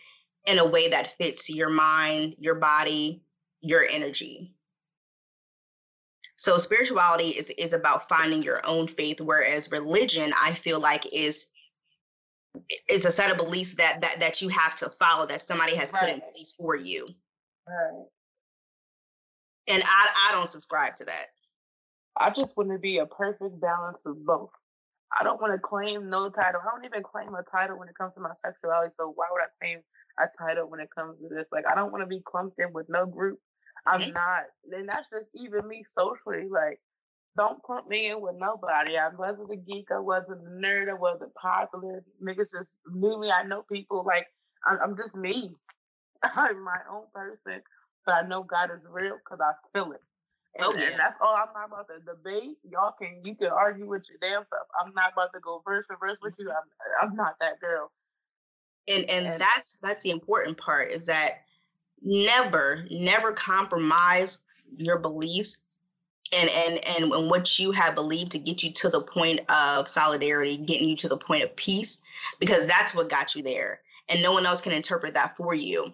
in 0.46 0.58
a 0.58 0.66
way 0.66 0.88
that 0.88 1.16
fits 1.16 1.50
your 1.50 1.68
mind, 1.68 2.34
your 2.38 2.54
body, 2.54 3.22
your 3.60 3.84
energy. 3.90 4.54
So 6.36 6.56
spirituality 6.56 7.28
is 7.28 7.50
is 7.50 7.74
about 7.74 8.08
finding 8.08 8.42
your 8.42 8.62
own 8.66 8.86
faith, 8.86 9.20
whereas 9.20 9.70
religion, 9.70 10.32
I 10.40 10.54
feel 10.54 10.80
like 10.80 11.04
is 11.12 11.48
it's 12.88 13.04
a 13.04 13.12
set 13.12 13.30
of 13.30 13.36
beliefs 13.36 13.74
that 13.74 14.00
that 14.00 14.16
that 14.20 14.40
you 14.40 14.48
have 14.48 14.74
to 14.76 14.88
follow 14.88 15.26
that 15.26 15.42
somebody 15.42 15.76
has 15.76 15.92
put 15.92 16.08
in 16.08 16.20
place 16.20 16.54
for 16.58 16.74
you. 16.74 17.06
Right. 17.68 18.06
And 19.68 19.82
I 19.84 20.28
I 20.30 20.32
don't 20.32 20.48
subscribe 20.48 20.96
to 20.96 21.04
that. 21.04 21.26
I 22.18 22.30
just 22.30 22.56
want 22.56 22.70
to 22.70 22.78
be 22.78 22.98
a 22.98 23.06
perfect 23.06 23.60
balance 23.60 23.98
of 24.06 24.24
both. 24.24 24.50
I 25.18 25.24
don't 25.24 25.40
want 25.40 25.52
to 25.52 25.58
claim 25.58 26.08
no 26.08 26.30
title. 26.30 26.60
I 26.64 26.74
don't 26.74 26.84
even 26.84 27.02
claim 27.02 27.34
a 27.34 27.42
title 27.50 27.78
when 27.78 27.88
it 27.88 27.98
comes 27.98 28.14
to 28.14 28.20
my 28.20 28.32
sexuality. 28.44 28.94
So 28.96 29.12
why 29.14 29.26
would 29.30 29.42
I 29.42 29.48
claim 29.60 29.80
a 30.22 30.44
title 30.44 30.68
when 30.70 30.80
it 30.80 30.90
comes 30.94 31.18
to 31.20 31.28
this? 31.28 31.46
Like 31.52 31.64
I 31.70 31.74
don't 31.74 31.92
want 31.92 32.02
to 32.02 32.08
be 32.08 32.22
clumped 32.26 32.58
in 32.60 32.72
with 32.72 32.88
no 32.88 33.06
group. 33.06 33.40
I'm 33.86 34.12
not. 34.12 34.44
And 34.72 34.88
that's 34.88 35.08
just 35.10 35.26
even 35.36 35.68
me 35.68 35.84
socially. 35.98 36.48
Like 36.50 36.80
don't 37.36 37.62
clump 37.62 37.88
me 37.88 38.10
in 38.10 38.20
with 38.20 38.36
nobody. 38.38 38.98
I 38.98 39.08
wasn't 39.16 39.52
a 39.52 39.56
geek. 39.56 39.88
I 39.94 40.00
wasn't 40.00 40.42
a 40.46 40.50
nerd. 40.50 40.90
I 40.90 40.94
wasn't 40.94 41.34
popular. 41.34 42.04
Niggas 42.22 42.52
just 42.52 42.70
knew 42.92 43.18
me. 43.20 43.30
I 43.32 43.44
know 43.44 43.62
people. 43.72 44.04
Like 44.06 44.26
I'm, 44.66 44.78
I'm 44.82 44.96
just 44.96 45.16
me. 45.16 45.56
I'm 46.24 46.64
my 46.64 46.78
own 46.92 47.04
person. 47.14 47.62
But 48.06 48.14
I 48.16 48.22
know 48.28 48.42
God 48.44 48.70
is 48.72 48.82
real 48.90 49.16
because 49.18 49.40
I 49.42 49.52
feel 49.72 49.92
it. 49.92 50.02
And, 50.56 50.66
Oh, 50.66 50.74
yeah. 50.76 50.90
and 50.90 50.98
that's 51.00 51.16
all. 51.22 51.36
I'm 51.36 51.52
not 51.54 51.68
about 51.68 51.88
to 51.88 52.00
debate. 52.04 52.58
Y'all 52.70 52.94
can 53.00 53.22
you 53.24 53.36
can 53.36 53.48
argue 53.50 53.88
with 53.88 54.04
your 54.10 54.18
damn 54.20 54.44
self. 54.50 54.68
I'm 54.80 54.94
not 54.94 55.12
about 55.14 55.32
to 55.34 55.40
go 55.40 55.62
verse 55.66 55.86
for 55.86 55.96
verse 56.00 56.18
with 56.22 56.34
you. 56.38 56.50
I'm 56.50 56.68
I'm 57.10 57.16
not 57.16 57.36
that 57.40 57.60
girl. 57.60 57.92
And 58.90 59.10
and 59.10 59.26
And- 59.26 59.40
that's 59.40 59.78
that's 59.82 60.02
the 60.02 60.10
important 60.10 60.58
part 60.58 60.92
is 60.92 61.06
that 61.06 61.44
never 62.02 62.84
never 62.90 63.32
compromise 63.32 64.40
your 64.76 64.98
beliefs 64.98 65.62
and 66.32 66.48
and 66.50 66.80
and 66.96 67.12
and 67.12 67.30
what 67.30 67.58
you 67.58 67.72
have 67.72 67.94
believed 67.94 68.32
to 68.32 68.38
get 68.38 68.62
you 68.62 68.72
to 68.72 68.88
the 68.88 69.02
point 69.02 69.40
of 69.50 69.88
solidarity 69.88 70.56
getting 70.56 70.88
you 70.88 70.96
to 70.96 71.08
the 71.08 71.16
point 71.16 71.42
of 71.42 71.54
peace 71.56 72.00
because 72.38 72.66
that's 72.66 72.94
what 72.94 73.10
got 73.10 73.34
you 73.34 73.42
there. 73.42 73.80
And 74.08 74.22
no 74.22 74.32
one 74.32 74.46
else 74.46 74.60
can 74.60 74.72
interpret 74.72 75.14
that 75.14 75.36
for 75.36 75.54
you. 75.54 75.84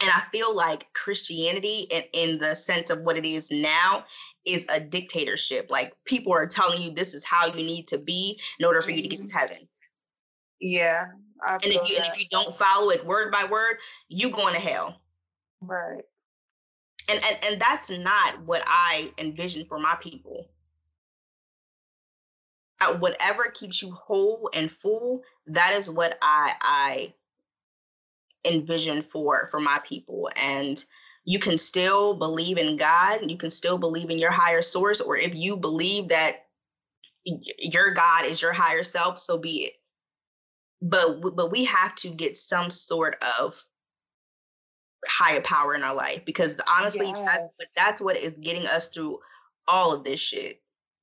And 0.00 0.10
i 0.10 0.22
feel 0.32 0.56
like 0.56 0.86
christianity 0.94 1.86
in, 1.90 2.02
in 2.14 2.38
the 2.38 2.54
sense 2.54 2.88
of 2.88 3.00
what 3.00 3.18
it 3.18 3.26
is 3.26 3.50
now 3.50 4.04
is 4.44 4.66
a 4.74 4.80
dictatorship. 4.80 5.70
Like 5.70 5.92
people 6.04 6.32
are 6.32 6.46
telling 6.46 6.82
you 6.82 6.90
this 6.90 7.14
is 7.14 7.24
how 7.24 7.46
you 7.46 7.64
need 7.64 7.86
to 7.88 7.98
be 7.98 8.40
in 8.58 8.66
order 8.66 8.82
for 8.82 8.90
you 8.90 9.02
to 9.02 9.08
get 9.08 9.18
to 9.18 9.24
mm-hmm. 9.24 9.38
heaven. 9.38 9.68
Yeah. 10.60 11.06
And 11.64 11.72
if 11.72 11.88
you 11.88 11.96
and 11.96 12.06
if 12.06 12.18
you 12.18 12.26
don't 12.30 12.54
follow 12.54 12.90
it 12.90 13.06
word 13.06 13.32
by 13.32 13.44
word, 13.44 13.78
you 14.08 14.30
going 14.30 14.54
to 14.54 14.60
hell. 14.60 15.02
right. 15.60 16.04
And 17.10 17.20
and 17.24 17.38
and 17.44 17.60
that's 17.60 17.90
not 17.90 18.42
what 18.46 18.62
I 18.66 19.12
envision 19.18 19.66
for 19.66 19.78
my 19.78 19.96
people. 20.00 20.48
uh, 22.80 22.94
whatever 22.98 23.44
keeps 23.44 23.82
you 23.82 23.92
whole 23.92 24.50
and 24.54 24.70
full, 24.70 25.22
that 25.46 25.74
is 25.74 25.90
what 25.90 26.18
I 26.22 26.54
I 26.62 27.14
envision 28.50 29.02
for 29.02 29.48
for 29.50 29.60
my 29.60 29.80
people. 29.86 30.30
And 30.36 30.84
you 31.24 31.38
can 31.38 31.58
still 31.58 32.14
believe 32.14 32.58
in 32.58 32.76
God, 32.76 33.30
you 33.30 33.38
can 33.38 33.50
still 33.50 33.78
believe 33.78 34.10
in 34.10 34.18
your 34.18 34.32
higher 34.32 34.62
source, 34.62 35.00
or 35.00 35.16
if 35.16 35.34
you 35.34 35.56
believe 35.56 36.08
that 36.08 36.46
your 37.58 37.92
God 37.92 38.26
is 38.26 38.42
your 38.42 38.52
higher 38.52 38.84
self, 38.84 39.18
so 39.18 39.38
be 39.38 39.64
it. 39.66 39.72
But 40.82 41.20
but 41.36 41.50
we 41.50 41.64
have 41.64 41.94
to 41.96 42.08
get 42.08 42.36
some 42.36 42.70
sort 42.70 43.22
of 43.38 43.64
higher 45.06 45.40
power 45.40 45.74
in 45.74 45.82
our 45.82 45.94
life 45.94 46.24
because 46.24 46.60
honestly, 46.70 47.06
yes. 47.06 47.24
that's 47.24 47.50
what 47.56 47.68
that's 47.76 48.00
what 48.00 48.16
is 48.16 48.38
getting 48.38 48.66
us 48.66 48.88
through 48.88 49.18
all 49.68 49.92
of 49.92 50.04
this 50.04 50.20
shit. 50.20 50.60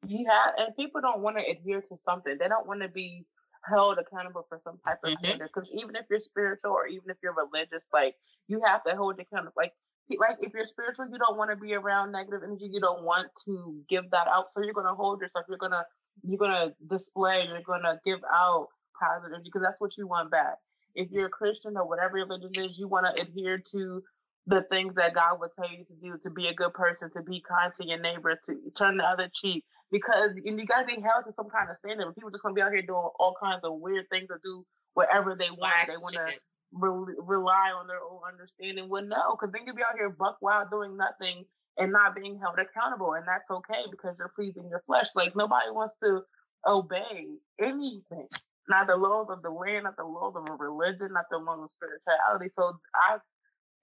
Yeah, 0.08 0.52
and 0.58 0.76
people 0.76 1.02
don't 1.02 1.22
want 1.22 1.38
to 1.38 1.44
adhere 1.50 1.82
to 1.82 1.98
something. 1.98 2.38
They 2.40 2.48
don't 2.48 2.68
want 2.68 2.82
to 2.82 2.90
be 2.90 3.26
held 3.66 3.98
accountable 3.98 4.46
for 4.48 4.60
some 4.64 4.80
type 4.86 5.00
of 5.04 5.12
mm-hmm. 5.12 5.26
standard. 5.26 5.50
Because 5.54 5.70
even 5.74 5.96
if 5.96 6.06
you're 6.10 6.22
spiritual 6.22 6.72
or 6.72 6.88
even 6.88 7.10
if 7.10 7.18
you're 7.22 7.36
religious, 7.36 7.86
like 7.94 8.16
you 8.48 8.62
have 8.66 8.84
to 8.86 8.96
hold 8.96 9.20
accountable. 9.20 9.54
Like 9.58 9.74
like 10.18 10.38
if 10.42 10.54
you're 10.54 10.66
spiritual, 10.66 11.06
you 11.12 11.20
don't 11.20 11.38
want 11.38 11.52
to 11.52 11.56
be 11.56 11.74
around 11.76 12.12
negative 12.12 12.42
energy. 12.44 12.70
You 12.72 12.80
don't 12.80 13.04
want 13.04 13.28
to 13.46 13.76
give 13.90 14.10
that 14.12 14.28
out. 14.28 14.48
So 14.52 14.62
you're 14.62 14.74
gonna 14.74 14.96
hold 14.96 15.22
yourself. 15.22 15.46
You're 15.48 15.58
gonna 15.58 15.86
you're 16.24 16.40
gonna 16.40 16.74
display. 16.90 17.46
You're 17.48 17.62
gonna 17.62 18.00
give 18.06 18.20
out 18.32 18.70
positive 19.00 19.44
because 19.44 19.62
that's 19.62 19.80
what 19.80 19.98
you 19.98 20.08
want 20.08 20.32
back. 20.32 20.56
If 20.96 21.12
you're 21.12 21.28
a 21.28 21.30
Christian 21.30 21.78
or 21.78 21.88
whatever 21.88 22.16
religion 22.16 22.52
is, 22.56 22.78
you 22.78 22.88
want 22.88 23.06
to 23.06 23.22
adhere 23.22 23.62
to 23.72 24.04
the 24.48 24.64
things 24.72 24.96
that 24.96 25.14
God 25.14 25.40
would 25.40 25.52
tell 25.56 25.70
you 25.70 25.86
to 25.86 25.94
do, 26.02 26.18
to 26.24 26.30
be 26.30 26.48
a 26.48 26.54
good 26.54 26.74
person, 26.74 27.12
to 27.16 27.22
be 27.22 27.44
kind 27.48 27.72
to 27.80 27.88
your 27.88 28.00
neighbor, 28.00 28.40
to 28.48 28.56
turn 28.76 28.98
the 28.98 29.04
other 29.04 29.30
cheek, 29.34 29.64
because 29.92 30.32
you 30.44 30.66
got 30.66 30.88
to 30.88 30.96
be 30.96 31.02
held 31.02 31.26
to 31.26 31.34
some 31.36 31.50
kind 31.50 31.70
of 31.70 31.78
standard. 31.86 32.14
People 32.16 32.32
just 32.32 32.44
gonna 32.44 32.56
be 32.56 32.62
out 32.62 32.72
here 32.72 32.82
doing 32.82 33.10
all 33.20 33.36
kinds 33.42 33.62
of 33.64 33.80
weird 33.80 34.10
things 34.10 34.28
or 34.30 34.40
do 34.44 34.66
whatever 34.94 35.36
they 35.36 35.52
want. 35.52 35.88
They 35.88 35.98
want 35.98 36.16
to 36.16 36.34
re- 36.74 37.16
rely 37.20 37.72
on 37.78 37.88
their 37.88 38.02
own 38.02 38.22
understanding. 38.28 38.90
Well, 38.90 39.04
no, 39.04 39.36
because 39.36 39.52
then 39.54 39.68
you 39.68 39.74
be 39.74 39.84
out 39.84 39.98
here 39.98 40.10
buck 40.10 40.38
wild 40.42 40.70
doing 40.72 40.98
nothing 40.98 41.46
and 41.78 41.92
not 41.92 42.16
being 42.16 42.40
held 42.40 42.60
accountable, 42.60 43.14
and 43.14 43.26
that's 43.28 43.50
okay 43.50 43.84
because 43.90 44.16
you're 44.18 44.34
pleasing 44.36 44.68
your 44.70 44.84
flesh. 44.86 45.08
Like 45.16 45.36
nobody 45.36 45.72
wants 45.72 45.96
to 46.04 46.22
obey 46.68 47.28
anything, 47.60 48.28
not 48.70 48.88
the 48.88 48.96
laws 48.96 49.28
of 49.30 49.42
the 49.42 49.50
land, 49.50 49.84
not 49.84 49.98
the 49.98 50.04
laws 50.06 50.34
of 50.36 50.48
a 50.48 50.54
religion, 50.54 51.10
not 51.12 51.26
the 51.32 51.38
laws 51.38 51.60
of 51.64 51.72
spirituality. 51.72 52.54
So 52.58 52.80
I, 52.96 53.18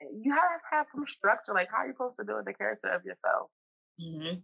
you 0.00 0.32
have 0.32 0.60
to 0.60 0.66
have 0.70 0.86
some 0.94 1.06
structure. 1.06 1.52
Like 1.52 1.68
how 1.70 1.78
are 1.78 1.86
you 1.86 1.92
supposed 1.92 2.16
to 2.20 2.26
do 2.26 2.36
with 2.36 2.46
the 2.46 2.54
character 2.54 2.88
of 2.88 3.04
yourself? 3.04 3.50
Mm-hmm 4.00 4.40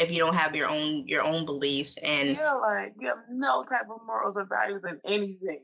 if 0.00 0.10
you 0.10 0.18
don't 0.18 0.34
have 0.34 0.56
your 0.56 0.68
own 0.68 1.06
your 1.06 1.22
own 1.22 1.44
beliefs 1.44 1.96
and 1.98 2.36
yeah, 2.36 2.54
like 2.54 2.94
you 2.98 3.08
have 3.08 3.18
no 3.30 3.64
type 3.64 3.88
of 3.90 4.00
morals 4.06 4.34
or 4.36 4.44
values 4.44 4.82
in 4.88 4.98
anything. 5.04 5.60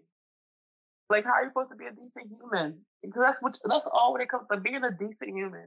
Like 1.09 1.25
how 1.25 1.33
are 1.33 1.45
you 1.45 1.51
supposed 1.51 1.71
to 1.71 1.77
be 1.77 1.87
a 1.87 1.91
decent 1.91 2.29
human? 2.29 2.79
Because 3.03 3.23
that's 3.23 3.43
what 3.43 3.59
that's 3.65 3.87
all 3.93 4.13
when 4.13 4.23
it 4.23 4.29
comes 4.29 4.47
to 4.53 4.61
being 4.61 4.85
a 4.85 4.91
decent 4.91 5.35
human. 5.35 5.67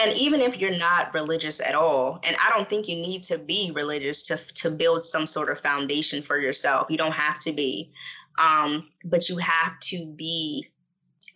And 0.00 0.16
even 0.16 0.40
if 0.40 0.58
you're 0.58 0.76
not 0.76 1.12
religious 1.12 1.60
at 1.60 1.74
all, 1.74 2.20
and 2.26 2.36
I 2.44 2.50
don't 2.50 2.68
think 2.68 2.88
you 2.88 2.96
need 2.96 3.22
to 3.24 3.38
be 3.38 3.72
religious 3.74 4.22
to 4.28 4.36
to 4.36 4.70
build 4.70 5.04
some 5.04 5.26
sort 5.26 5.50
of 5.50 5.60
foundation 5.60 6.22
for 6.22 6.38
yourself. 6.38 6.90
You 6.90 6.96
don't 6.96 7.12
have 7.12 7.38
to 7.40 7.52
be, 7.52 7.92
um, 8.38 8.88
but 9.04 9.28
you 9.28 9.36
have 9.36 9.78
to 9.80 10.06
be 10.06 10.68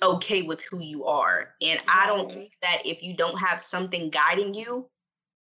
okay 0.02 0.42
with 0.42 0.62
who 0.62 0.80
you 0.80 1.04
are. 1.04 1.54
And 1.62 1.80
I 1.88 2.06
don't 2.06 2.32
think 2.32 2.52
that 2.62 2.82
if 2.84 3.02
you 3.02 3.14
don't 3.14 3.38
have 3.38 3.60
something 3.60 4.10
guiding 4.10 4.54
you, 4.54 4.88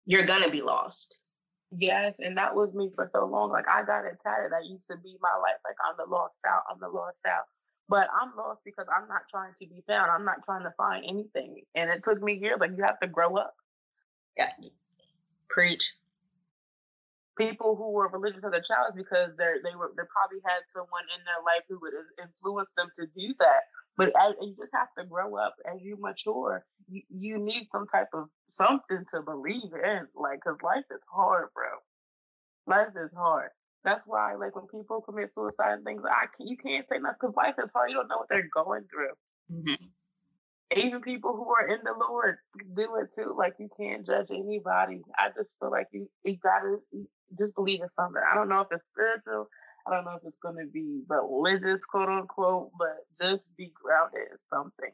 you're 0.06 0.26
gonna 0.26 0.50
be 0.50 0.62
lost. 0.62 1.20
Yes, 1.78 2.14
and 2.20 2.38
that 2.38 2.54
was 2.54 2.74
me 2.74 2.92
for 2.96 3.10
so 3.14 3.26
long. 3.26 3.52
Like 3.52 3.68
I 3.68 3.84
got 3.84 4.06
it 4.06 4.18
tatted. 4.24 4.52
That 4.52 4.66
used 4.66 4.84
to 4.90 4.98
be 4.98 5.18
my 5.22 5.36
life. 5.42 5.60
Like 5.64 5.76
I'm 5.88 5.96
the 5.98 6.12
lost 6.12 6.34
out 6.48 6.64
I'm 6.70 6.80
the 6.80 6.90
lost 6.90 7.18
child. 7.26 7.46
But 7.90 8.08
I'm 8.20 8.32
lost 8.38 8.62
because 8.64 8.86
I'm 8.88 9.08
not 9.08 9.24
trying 9.30 9.54
to 9.60 9.68
be 9.68 9.84
found. 9.88 10.10
I'm 10.10 10.26
not 10.26 10.44
trying 10.46 10.64
to 10.64 10.74
find 10.78 11.04
anything. 11.08 11.62
And 11.76 11.90
it 11.90 12.04
took 12.04 12.22
me 12.22 12.34
years. 12.34 12.58
Like 12.60 12.72
you 12.78 12.84
have 12.84 13.00
to 13.02 13.08
grow 13.08 13.36
up. 13.38 13.54
Yeah. 14.38 14.50
Preach. 15.50 15.94
People 17.38 17.76
who 17.76 17.92
were 17.92 18.08
religious 18.08 18.44
as 18.46 18.54
a 18.54 18.62
child 18.62 18.94
because 18.96 19.32
they're 19.38 19.58
they 19.64 19.76
were 19.76 19.92
they 19.98 20.04
probably 20.10 20.40
had 20.46 20.62
someone 20.72 21.04
in 21.18 21.22
their 21.26 21.42
life 21.44 21.66
who 21.68 21.80
would 21.82 21.94
influence 22.22 22.70
them 22.78 22.90
to 23.00 23.06
do 23.18 23.34
that. 23.40 23.62
But 23.96 24.10
as, 24.20 24.34
you 24.42 24.56
just 24.58 24.74
have 24.74 24.88
to 24.98 25.06
grow 25.06 25.38
up 25.38 25.56
as 25.72 25.82
you 25.82 25.98
mature. 26.00 26.66
You, 26.90 27.02
you 27.10 27.38
need 27.38 27.68
some 27.72 27.88
type 27.88 28.10
of 28.14 28.28
something 28.50 29.06
to 29.14 29.22
believe 29.22 29.72
in, 29.74 30.08
like, 30.16 30.42
cause 30.44 30.58
life 30.64 30.86
is 30.92 31.02
hard, 31.12 31.50
bro. 31.54 31.70
Life 32.66 32.94
is 32.96 33.12
hard. 33.16 33.50
That's 33.84 34.02
why, 34.06 34.36
like, 34.36 34.56
when 34.56 34.68
people 34.68 35.02
commit 35.02 35.32
suicide 35.36 35.74
and 35.74 35.84
things, 35.84 36.04
I 36.06 36.28
can't, 36.38 36.50
you 36.50 36.58
can't 36.58 36.86
say 36.90 37.00
nothing 37.00 37.18
because 37.20 37.36
life 37.36 37.56
is 37.62 37.70
hard. 37.74 37.90
You 37.90 37.98
don't 37.98 38.08
know 38.08 38.18
what 38.18 38.30
they're 38.30 38.48
going 38.54 38.86
through. 38.90 39.16
Mm-hmm. 39.52 40.80
Even 40.80 41.02
people 41.02 41.36
who 41.36 41.50
are 41.50 41.68
in 41.68 41.82
the 41.84 41.94
Lord 42.00 42.38
do 42.76 42.96
it 42.96 43.10
too. 43.16 43.36
Like, 43.38 43.56
you 43.60 43.70
can't 43.78 44.06
judge 44.06 44.32
anybody. 44.32 45.02
I 45.18 45.30
just 45.36 45.52
feel 45.60 45.70
like 45.70 45.88
you, 45.92 46.10
you 46.24 46.38
gotta 46.42 46.78
just 47.38 47.54
believe 47.56 47.82
in 47.82 47.90
something. 48.00 48.22
I 48.32 48.36
don't 48.36 48.50
know 48.50 48.62
if 48.62 48.68
it's 48.72 48.84
spiritual. 48.94 49.48
I 49.86 49.92
don't 49.94 50.06
know 50.06 50.16
if 50.16 50.24
it's 50.26 50.38
going 50.42 50.56
to 50.56 50.66
be 50.72 51.02
religious, 51.10 51.84
quote 51.86 52.08
unquote, 52.08 52.72
but 52.80 53.06
just 53.22 53.44
be 53.58 53.74
grounded 53.84 54.32
in 54.32 54.38
something. 54.52 54.92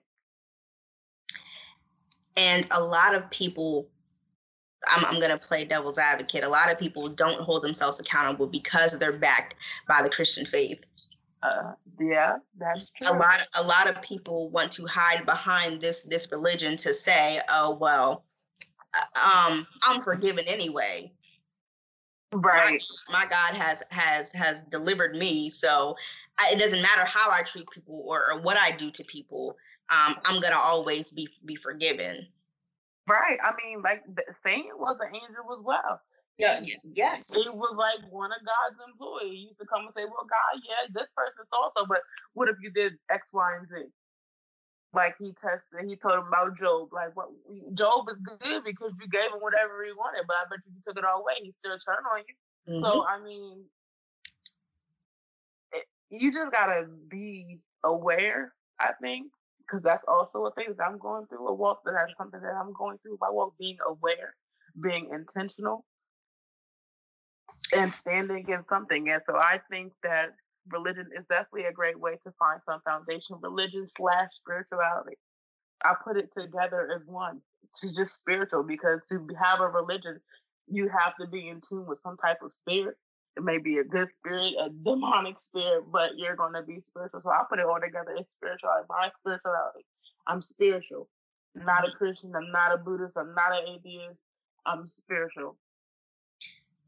And 2.38 2.68
a 2.72 2.82
lot 2.82 3.16
of 3.16 3.30
people, 3.30 3.88
I'm, 4.88 5.06
I'm 5.06 5.20
going 5.20 5.32
to 5.32 5.38
play 5.38 5.66
devil's 5.66 5.98
advocate. 5.98 6.44
A 6.44 6.50
lot 6.50 6.72
of 6.72 6.80
people 6.80 7.10
don't 7.10 7.42
hold 7.42 7.64
themselves 7.64 8.00
accountable 8.00 8.48
because 8.48 8.98
they're 8.98 9.18
backed 9.18 9.56
by 9.88 10.02
the 10.02 10.10
Christian 10.10 10.46
faith. 10.46 10.84
Uh, 11.42 11.74
yeah, 12.00 12.38
that's 12.58 12.92
true. 13.02 13.16
A 13.16 13.18
lot, 13.18 13.40
a 13.60 13.64
lot 13.64 13.90
of 13.90 14.02
people 14.02 14.50
want 14.50 14.72
to 14.74 14.86
hide 14.86 15.26
behind 15.26 15.80
this 15.80 16.04
this 16.04 16.30
religion 16.32 16.76
to 16.78 16.94
say, 16.94 17.40
"Oh 17.50 17.78
well, 17.80 18.26
uh, 18.94 19.52
um, 19.54 19.68
I'm 19.84 20.02
forgiven 20.02 20.44
anyway." 20.48 21.14
right 22.32 22.84
my, 23.10 23.24
my 23.24 23.26
god 23.26 23.56
has 23.56 23.84
has 23.90 24.32
has 24.34 24.62
delivered 24.70 25.16
me 25.16 25.50
so 25.50 25.96
I, 26.38 26.52
it 26.54 26.60
doesn't 26.60 26.82
matter 26.82 27.06
how 27.06 27.32
i 27.32 27.42
treat 27.42 27.70
people 27.72 28.04
or, 28.06 28.32
or 28.32 28.42
what 28.42 28.58
i 28.58 28.72
do 28.72 28.92
to 28.92 29.04
people 29.04 29.58
um, 29.90 30.16
i'm 30.26 30.40
gonna 30.42 30.56
always 30.56 31.12
be 31.12 31.28
be 31.46 31.56
forgiven 31.56 32.28
right 33.10 33.40
i 33.44 33.52
mean 33.58 33.82
like 33.82 34.04
satan 34.46 34.78
was 34.78 34.98
an 35.02 35.10
angel 35.14 35.50
as 35.58 35.64
well 35.66 36.00
yeah, 36.40 36.62
yes, 36.64 36.88
yes. 36.96 37.36
It 37.36 37.54
was 37.54 37.76
like 37.76 38.00
one 38.16 38.32
of 38.32 38.40
God's 38.48 38.80
employees. 38.88 39.28
He 39.28 39.52
used 39.52 39.60
to 39.60 39.68
come 39.68 39.84
and 39.84 39.92
say, 39.92 40.08
Well, 40.08 40.24
God, 40.24 40.56
yeah, 40.64 40.88
this 40.88 41.12
person's 41.12 41.52
also, 41.52 41.84
but 41.84 42.00
what 42.32 42.48
if 42.48 42.56
you 42.64 42.72
did 42.72 42.94
X, 43.12 43.28
Y, 43.34 43.58
and 43.60 43.68
Z? 43.68 43.92
like 44.94 45.16
he 45.20 45.34
tested 45.34 45.88
he 45.88 45.96
told 45.96 46.16
him 46.16 46.28
about 46.28 46.58
Job 46.58 46.90
like 46.92 47.16
what 47.16 47.30
Job 47.74 48.08
is 48.10 48.18
good 48.26 48.64
because 48.64 48.92
you 49.00 49.08
gave 49.10 49.32
him 49.32 49.40
whatever 49.40 49.84
he 49.84 49.92
wanted 49.92 50.26
but 50.28 50.36
i 50.38 50.50
bet 50.50 50.60
you, 50.66 50.74
you 50.76 50.82
took 50.88 50.98
it 50.98 51.06
all 51.06 51.22
away 51.22 51.34
he 51.42 51.54
still 51.60 51.78
turned 51.78 52.06
on 52.12 52.24
you 52.28 52.74
mm-hmm. 52.74 52.84
so 52.84 53.06
i 53.06 53.22
mean 53.22 53.64
it, 55.74 55.86
you 56.10 56.34
just 56.34 56.52
gotta 56.52 56.88
be 57.08 57.60
aware 57.84 58.54
i 58.80 58.92
think 59.02 59.32
because 59.70 59.84
that's 59.84 60.04
also 60.08 60.46
a 60.46 60.52
thing 60.54 60.68
that 60.78 60.84
i'm 60.84 60.98
going 60.98 61.26
through 61.28 61.48
a 61.48 61.54
walk 61.54 61.82
that 61.86 61.94
has 61.96 62.10
something 62.18 62.42
that 62.42 62.56
i'm 62.56 62.74
going 62.74 62.98
through 63.00 63.18
my 63.22 63.30
walk 63.30 63.54
being 63.60 63.78
aware 63.88 64.36
being 64.82 65.10
intentional 65.14 65.86
and 67.76 67.94
standing 67.94 68.48
in 68.48 68.64
something 68.70 69.10
and 69.10 69.22
so 69.28 69.36
i 69.36 69.60
think 69.70 69.92
that 70.04 70.30
religion 70.72 71.08
is 71.18 71.26
definitely 71.30 71.66
a 71.66 71.74
great 71.74 72.00
way 72.00 72.14
to 72.24 72.32
find 72.38 72.62
some 72.66 72.82
foundation. 72.82 73.38
Religion 73.42 73.88
slash 73.88 74.30
spirituality. 74.36 75.18
I 75.84 75.94
put 76.04 76.18
it 76.18 76.30
together 76.38 76.90
as 76.96 77.02
one 77.06 77.42
to 77.78 77.96
just 77.96 78.14
spiritual 78.14 78.64
because 78.64 79.02
to 79.10 79.26
have 79.42 79.62
a 79.62 79.68
religion, 79.68 80.20
you 80.68 80.90
have 80.90 81.16
to 81.20 81.28
be 81.28 81.48
in 81.48 81.62
tune 81.62 81.86
with 81.86 82.00
some 82.04 82.18
type 82.18 82.40
of 82.44 82.52
spirit. 82.62 82.96
It 83.38 83.44
may 83.44 83.58
be 83.58 83.78
a 83.78 83.84
good 83.84 84.10
spirit, 84.20 84.54
a 84.60 84.70
demonic 84.70 85.36
spirit, 85.48 85.86
but 85.92 86.18
you're 86.18 86.36
going 86.36 86.54
to 86.54 86.64
be 86.64 86.80
spiritual. 86.90 87.22
So 87.24 87.30
I 87.30 87.44
put 87.50 87.60
it 87.60 87.66
all 87.66 87.80
together 87.80 88.16
as 88.20 88.26
spirituality. 88.38 88.86
My 88.90 89.10
spirituality. 89.22 89.86
I'm 90.28 90.42
spiritual. 90.42 91.08
Not 91.56 91.88
a 91.88 91.92
Christian. 91.92 92.36
I'm 92.36 92.52
not 92.52 92.74
a 92.74 92.78
Buddhist. 92.78 93.18
I'm 93.18 93.34
not 93.34 93.52
an 93.52 93.76
atheist. 93.76 94.20
I'm 94.66 94.88
spiritual. 94.88 95.56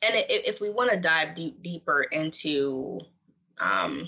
And 0.03 0.15
if 0.29 0.59
we 0.59 0.71
want 0.71 0.91
to 0.91 0.99
dive 0.99 1.35
deep, 1.35 1.61
deeper 1.61 2.03
into 2.11 2.99
um, 3.63 4.07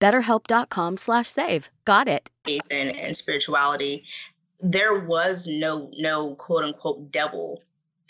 BetterHelp.com 0.00 0.96
slash 0.96 1.28
save. 1.28 1.70
Got 1.84 2.08
it. 2.08 2.30
faith 2.44 2.62
and, 2.70 2.96
and 2.96 3.16
spirituality, 3.16 4.04
there 4.60 4.98
was 4.98 5.46
no 5.46 5.90
no 5.98 6.34
quote 6.36 6.64
unquote 6.64 7.10
devil. 7.12 7.62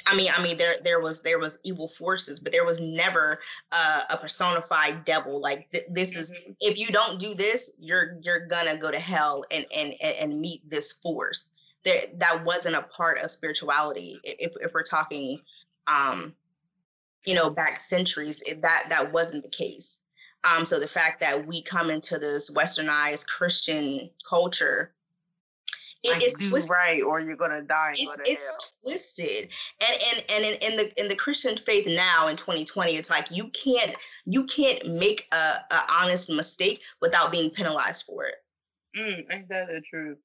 I 0.07 0.17
mean, 0.17 0.31
I 0.37 0.43
mean, 0.43 0.57
there 0.57 0.75
there 0.83 1.01
was 1.01 1.21
there 1.23 1.39
was 1.39 1.59
evil 1.65 1.89
forces, 1.89 2.41
but 2.41 2.53
there 2.53 2.65
was 2.65 2.81
never 2.81 3.39
uh, 3.73 4.01
a 4.11 4.17
personified 4.17 5.05
devil. 5.05 5.41
Like 5.41 5.71
th- 5.71 5.85
this 5.91 6.17
is 6.17 6.33
if 6.61 6.79
you 6.79 6.89
don't 6.89 7.21
do 7.21 7.35
this, 7.35 7.71
you're 7.79 8.17
you're 8.23 8.47
gonna 8.47 8.77
go 8.79 8.91
to 8.91 8.99
hell 8.99 9.45
and 9.51 9.67
and 9.77 9.95
and, 10.01 10.33
and 10.33 10.41
meet 10.41 10.61
this 10.69 10.93
force. 10.95 11.51
There, 11.85 12.01
that 12.19 12.45
wasn't 12.45 12.77
a 12.77 12.83
part 12.83 13.19
of 13.23 13.31
spirituality. 13.31 14.17
If 14.25 14.53
if 14.61 14.73
we're 14.73 14.83
talking, 14.83 15.39
um, 15.87 16.35
you 17.27 17.35
know, 17.35 17.51
back 17.51 17.79
centuries, 17.79 18.43
it, 18.43 18.63
that 18.63 18.85
that 18.89 19.13
wasn't 19.13 19.45
the 19.45 19.51
case. 19.51 20.00
Um, 20.45 20.65
so 20.65 20.81
the 20.81 20.89
fact 20.89 21.21
that 21.21 21.47
we 21.47 21.63
come 21.63 21.91
into 21.91 22.19
this 22.19 22.51
westernized 22.51 23.27
Christian 23.27 24.11
culture, 24.29 24.93
it 26.03 26.13
like, 26.13 26.25
is 26.25 26.33
twisted. 26.49 26.71
right 26.71 27.03
or 27.03 27.21
you're 27.21 27.37
gonna 27.37 27.61
die 27.63 27.89
and 27.89 27.99
It's, 27.99 28.17
go 28.17 28.23
it's 28.25 28.79
twisted, 28.83 29.53
and 29.83 30.03
and 30.09 30.25
and 30.31 30.45
in, 30.45 30.71
in 30.71 30.77
the 30.79 31.01
in 31.01 31.09
the 31.09 31.15
Christian 31.15 31.59
faith 31.59 31.87
now 31.87 32.29
in 32.29 32.37
2020, 32.37 32.93
it's 32.93 33.11
like 33.11 33.31
you 33.31 33.49
can't 33.49 33.95
you 34.25 34.45
can't 34.45 34.85
make 34.87 35.27
a, 35.33 35.75
a 35.75 35.81
honest 36.01 36.31
mistake 36.31 36.83
without 37.03 37.31
being 37.31 37.51
penalized 37.51 38.07
for 38.07 38.25
it. 38.25 38.37
Mm, 38.97 39.25
ain't 39.31 39.49
that 39.51 39.67
the 39.69 39.83
truth? 39.89 40.19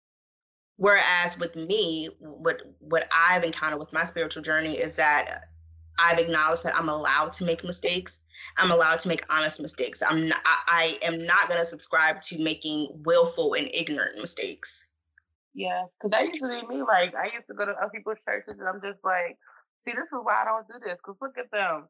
Whereas 0.78 1.38
with 1.38 1.56
me, 1.58 2.10
what 2.19 2.62
what 2.80 3.10
I've 3.13 3.43
encountered 3.43 3.80
with 3.80 3.91
my 3.91 4.06
spiritual 4.06 4.43
journey 4.43 4.73
is 4.73 4.95
that 4.95 5.45
I've 5.99 6.19
acknowledged 6.19 6.63
that 6.63 6.75
I'm 6.75 6.89
allowed 6.89 7.31
to 7.34 7.45
make 7.45 7.63
mistakes. 7.63 8.21
I'm 8.58 8.71
allowed 8.71 8.99
to 9.01 9.08
make 9.08 9.25
honest 9.29 9.62
mistakes. 9.62 10.01
I'm 10.08 10.27
not, 10.27 10.41
I, 10.45 10.97
I 11.01 11.08
am 11.08 11.25
not 11.25 11.47
going 11.47 11.60
to 11.60 11.65
subscribe 11.65 12.21
to 12.21 12.43
making 12.43 12.89
willful 13.05 13.53
and 13.53 13.69
ignorant 13.73 14.19
mistakes. 14.19 14.88
Yes, 15.53 15.88
because 15.97 16.12
that 16.12 16.27
used 16.27 16.43
to 16.43 16.67
be 16.67 16.75
me. 16.75 16.84
Like 16.84 17.15
I 17.15 17.34
used 17.34 17.47
to 17.47 17.53
go 17.53 17.65
to 17.65 17.71
other 17.71 17.89
people's 17.93 18.17
churches, 18.27 18.55
and 18.60 18.67
I'm 18.67 18.81
just 18.81 19.03
like, 19.05 19.38
see, 19.86 19.91
this 19.91 20.08
is 20.08 20.19
why 20.21 20.41
I 20.41 20.45
don't 20.45 20.67
do 20.67 20.86
this. 20.86 20.97
Because 20.97 21.15
look 21.21 21.38
at 21.38 21.49
them. 21.51 21.88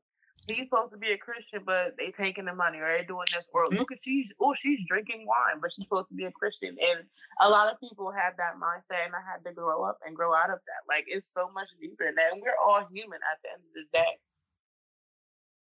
He's 0.47 0.69
supposed 0.69 0.91
to 0.91 0.97
be 0.97 1.11
a 1.11 1.17
Christian, 1.17 1.63
but 1.65 1.95
they 1.97 2.11
taking 2.11 2.45
the 2.45 2.53
money, 2.53 2.77
or 2.77 2.97
they 2.97 3.03
doing 3.03 3.27
this. 3.31 3.45
Or 3.53 3.67
look 3.69 3.91
at 3.91 3.99
she's 4.03 4.31
oh, 4.39 4.53
she's 4.53 4.79
drinking 4.87 5.25
wine, 5.25 5.59
but 5.61 5.73
she's 5.73 5.85
supposed 5.85 6.09
to 6.09 6.15
be 6.15 6.25
a 6.25 6.31
Christian. 6.31 6.77
And 6.79 7.05
a 7.41 7.49
lot 7.49 7.71
of 7.71 7.79
people 7.79 8.11
have 8.11 8.37
that 8.37 8.55
mindset, 8.61 9.05
and 9.05 9.15
I 9.15 9.21
had 9.25 9.43
to 9.47 9.53
grow 9.53 9.83
up 9.83 9.99
and 10.05 10.15
grow 10.15 10.35
out 10.35 10.51
of 10.51 10.59
that. 10.67 10.85
Like 10.87 11.05
it's 11.07 11.31
so 11.33 11.49
much 11.53 11.69
deeper 11.81 12.05
than 12.05 12.15
that. 12.15 12.33
And 12.33 12.41
we're 12.41 12.57
all 12.63 12.85
human 12.91 13.19
at 13.31 13.41
the 13.43 13.49
end 13.53 13.61
of 13.65 13.73
the 13.73 13.97
day. 13.97 14.19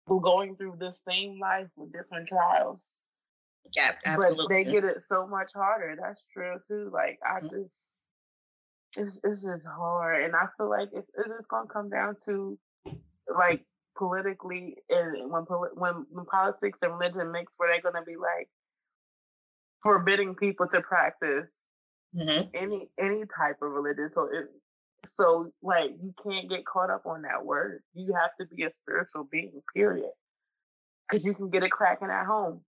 We're 0.06 0.20
going 0.20 0.56
through 0.56 0.76
the 0.78 0.94
same 1.08 1.38
life 1.38 1.68
with 1.76 1.92
different 1.92 2.28
trials. 2.28 2.80
Yeah, 3.76 3.92
absolutely. 4.04 4.44
But 4.44 4.48
they 4.48 4.64
get 4.64 4.84
it 4.84 5.02
so 5.08 5.26
much 5.26 5.50
harder. 5.54 5.96
That's 6.00 6.24
true 6.32 6.56
too. 6.68 6.90
Like 6.92 7.18
I 7.24 7.40
Mhm. 7.40 7.50
just, 7.50 7.90
it's 8.96 9.20
it's 9.22 9.42
just 9.42 9.64
hard, 9.66 10.24
and 10.24 10.34
I 10.34 10.46
feel 10.56 10.70
like 10.70 10.88
it's 10.92 11.10
it's 11.16 11.28
just 11.28 11.48
gonna 11.48 11.68
come 11.68 11.90
down 11.90 12.16
to 12.24 12.58
like 13.28 13.64
politically 14.00 14.76
and 14.88 15.30
when 15.30 15.42
when 15.74 16.06
when 16.10 16.24
politics 16.26 16.78
and 16.80 16.98
religion 16.98 17.30
mix, 17.30 17.52
where 17.58 17.68
they're 17.70 17.92
gonna 17.92 18.04
be 18.04 18.16
like 18.16 18.48
forbidding 19.82 20.34
people 20.34 20.66
to 20.68 20.80
practice 20.80 21.46
Mhm. 22.16 22.50
any 22.54 22.90
any 22.98 23.24
type 23.38 23.60
of 23.62 23.70
religion. 23.70 24.10
So 24.14 24.24
it 24.32 24.48
so 25.12 25.52
like 25.62 25.90
you 26.02 26.14
can't 26.24 26.48
get 26.48 26.64
caught 26.66 26.90
up 26.90 27.06
on 27.06 27.22
that 27.22 27.44
word. 27.44 27.82
You 27.92 28.14
have 28.14 28.30
to 28.40 28.46
be 28.46 28.64
a 28.64 28.70
spiritual 28.82 29.24
being, 29.24 29.62
period. 29.74 30.10
Because 31.08 31.24
you 31.24 31.34
can 31.34 31.50
get 31.50 31.62
it 31.62 31.70
cracking 31.70 32.08
at 32.10 32.24
home. 32.26 32.64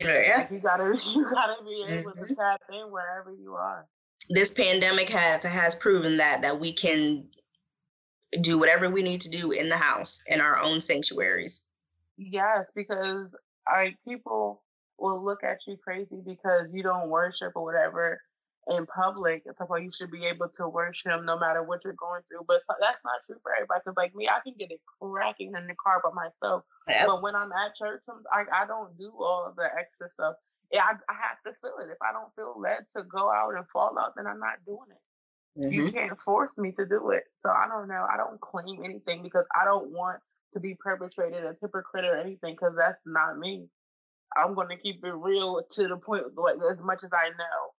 Yeah. 0.00 0.34
Like 0.38 0.50
you 0.50 0.58
gotta 0.58 0.84
you 1.16 1.24
gotta 1.30 1.64
be 1.64 1.82
able 1.88 2.12
Mhm. 2.12 2.28
to 2.28 2.34
tap 2.36 2.60
in 2.68 2.90
wherever 2.90 3.32
you 3.32 3.54
are. 3.54 3.86
This 4.28 4.52
pandemic 4.52 5.08
has 5.08 5.42
has 5.42 5.74
proven 5.74 6.18
that 6.18 6.42
that 6.42 6.58
we 6.60 6.72
can 6.72 7.28
do 8.40 8.58
whatever 8.58 8.90
we 8.90 9.02
need 9.02 9.20
to 9.22 9.30
do 9.30 9.50
in 9.52 9.68
the 9.68 9.76
house 9.76 10.22
in 10.28 10.40
our 10.40 10.58
own 10.58 10.80
sanctuaries. 10.80 11.62
Yes, 12.16 12.66
because 12.74 13.28
like 13.72 13.96
people 14.06 14.62
will 14.98 15.24
look 15.24 15.42
at 15.42 15.58
you 15.66 15.76
crazy 15.82 16.20
because 16.24 16.68
you 16.72 16.82
don't 16.82 17.08
worship 17.08 17.52
or 17.54 17.64
whatever 17.64 18.20
in 18.68 18.86
public. 18.86 19.42
It's 19.46 19.58
like, 19.60 19.68
well, 19.68 19.80
you 19.80 19.90
should 19.92 20.10
be 20.10 20.24
able 20.24 20.48
to 20.56 20.68
worship 20.68 21.24
no 21.24 21.38
matter 21.38 21.62
what 21.62 21.80
you're 21.84 21.94
going 21.94 22.22
through. 22.28 22.44
But 22.46 22.62
that's 22.80 23.02
not 23.04 23.20
true 23.26 23.36
for 23.42 23.52
everybody. 23.54 23.80
Because 23.84 23.96
like 23.96 24.14
me, 24.14 24.28
I 24.28 24.40
can 24.44 24.54
get 24.58 24.70
it 24.70 24.80
cracking 25.00 25.52
in 25.56 25.66
the 25.66 25.74
car 25.74 26.00
by 26.02 26.10
myself. 26.14 26.64
Yep. 26.88 27.06
But 27.06 27.22
when 27.22 27.34
I'm 27.34 27.52
at 27.52 27.76
church, 27.76 28.02
I 28.32 28.44
I 28.52 28.66
don't 28.66 28.96
do 28.98 29.12
all 29.18 29.46
of 29.48 29.56
the 29.56 29.64
extra 29.64 30.08
stuff. 30.14 30.34
Yeah, 30.72 30.84
I, 30.84 30.92
I 31.12 31.14
have 31.14 31.38
to 31.44 31.52
feel 31.60 31.76
it. 31.84 31.92
If 31.92 31.98
I 32.02 32.12
don't 32.12 32.32
feel 32.36 32.54
led 32.58 32.86
to 32.96 33.04
go 33.04 33.30
out 33.30 33.54
and 33.54 33.64
fall 33.72 33.98
out, 33.98 34.14
then 34.16 34.26
I'm 34.26 34.40
not 34.40 34.64
doing 34.66 34.90
it. 34.90 35.03
You 35.56 35.84
Mhm. 35.84 35.92
can't 35.92 36.20
force 36.20 36.56
me 36.58 36.72
to 36.72 36.86
do 36.86 37.10
it. 37.10 37.24
So 37.42 37.50
I 37.50 37.66
don't 37.68 37.88
know. 37.88 38.06
I 38.10 38.16
don't 38.16 38.40
claim 38.40 38.84
anything 38.84 39.22
because 39.22 39.46
I 39.54 39.64
don't 39.64 39.90
want 39.90 40.20
to 40.54 40.60
be 40.60 40.74
perpetrated 40.74 41.44
as 41.44 41.56
hypocrite 41.60 42.04
or 42.04 42.16
anything 42.16 42.54
because 42.54 42.74
that's 42.76 43.00
not 43.06 43.38
me. 43.38 43.68
I'm 44.36 44.54
going 44.54 44.68
to 44.68 44.76
keep 44.76 45.04
it 45.04 45.12
real 45.12 45.62
to 45.62 45.88
the 45.88 45.96
point 45.96 46.34
like 46.36 46.56
as 46.70 46.78
much 46.80 47.04
as 47.04 47.10
I 47.12 47.30
know. 47.30 47.74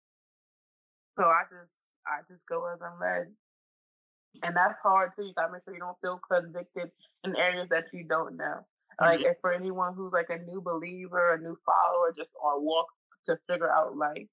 So 1.19 1.25
I 1.25 1.43
just 1.51 1.71
I 2.07 2.21
just 2.29 2.45
go 2.47 2.67
as 2.73 2.81
I'm 2.83 2.99
led. 3.01 3.35
And 4.43 4.57
that's 4.57 4.79
hard 4.83 5.13
too. 5.17 5.25
You 5.27 5.35
gotta 5.35 5.53
make 5.53 5.63
sure 5.65 5.75
you 5.75 5.81
don't 5.81 5.99
feel 6.01 6.21
convicted 6.31 6.91
in 7.25 7.37
areas 7.37 7.69
that 7.71 7.85
you 7.93 8.05
don't 8.05 8.37
know. 8.37 8.67
Like 9.01 9.23
if 9.23 9.37
for 9.41 9.53
anyone 9.53 9.95
who's 9.95 10.13
like 10.13 10.31
a 10.31 10.39
new 10.39 10.61
believer, 10.61 11.35
a 11.35 11.39
new 11.39 11.57
follower, 11.65 12.15
just 12.17 12.31
on 12.43 12.63
walk 12.65 12.87
to 13.27 13.39
figure 13.49 13.71
out 13.71 13.97
life, 13.97 14.29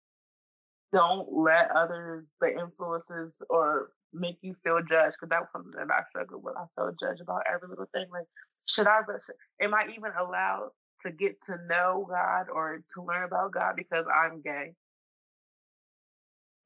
don't 0.94 1.28
let 1.32 1.72
others, 1.72 2.26
the 2.40 2.50
influences, 2.50 3.34
or 3.50 3.92
make 4.14 4.38
you 4.42 4.56
feel 4.64 4.80
judged. 4.80 5.16
Because 5.20 5.30
that 5.30 5.42
was 5.42 5.50
something 5.54 5.74
that 5.78 5.94
I 5.94 6.02
struggled 6.10 6.44
with. 6.44 6.56
I 6.58 6.66
felt 6.76 6.96
judged 7.00 7.22
about 7.22 7.44
every 7.52 7.70
little 7.70 7.90
thing. 7.94 8.08
Like, 8.12 8.28
should 8.66 8.88
I? 8.88 9.00
Am 9.62 9.74
I 9.74 9.86
even 9.96 10.12
allowed 10.20 10.70
to 11.04 11.12
get 11.12 11.42
to 11.48 11.58
know 11.68 12.08
God 12.10 12.48
or 12.54 12.84
to 12.94 13.04
learn 13.04 13.24
about 13.24 13.54
God 13.54 13.76
because 13.76 14.06
I'm 14.14 14.42
gay? 14.42 14.74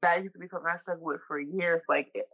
That 0.02 0.22
used 0.22 0.34
to 0.34 0.40
be 0.40 0.48
something 0.50 0.70
I 0.70 0.78
struggled 0.82 1.06
with 1.06 1.20
for 1.26 1.40
years. 1.40 1.82
Like, 1.88 2.08
it, 2.14 2.26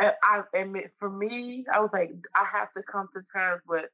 eh, 0.00 0.10
I 0.22 0.42
I 0.54 0.60
admit, 0.60 0.92
for 0.98 1.10
me, 1.10 1.64
I 1.72 1.80
was 1.80 1.90
like, 1.92 2.10
I 2.34 2.44
have 2.52 2.72
to 2.76 2.82
come 2.90 3.08
to 3.14 3.22
terms 3.34 3.62
with 3.66 3.86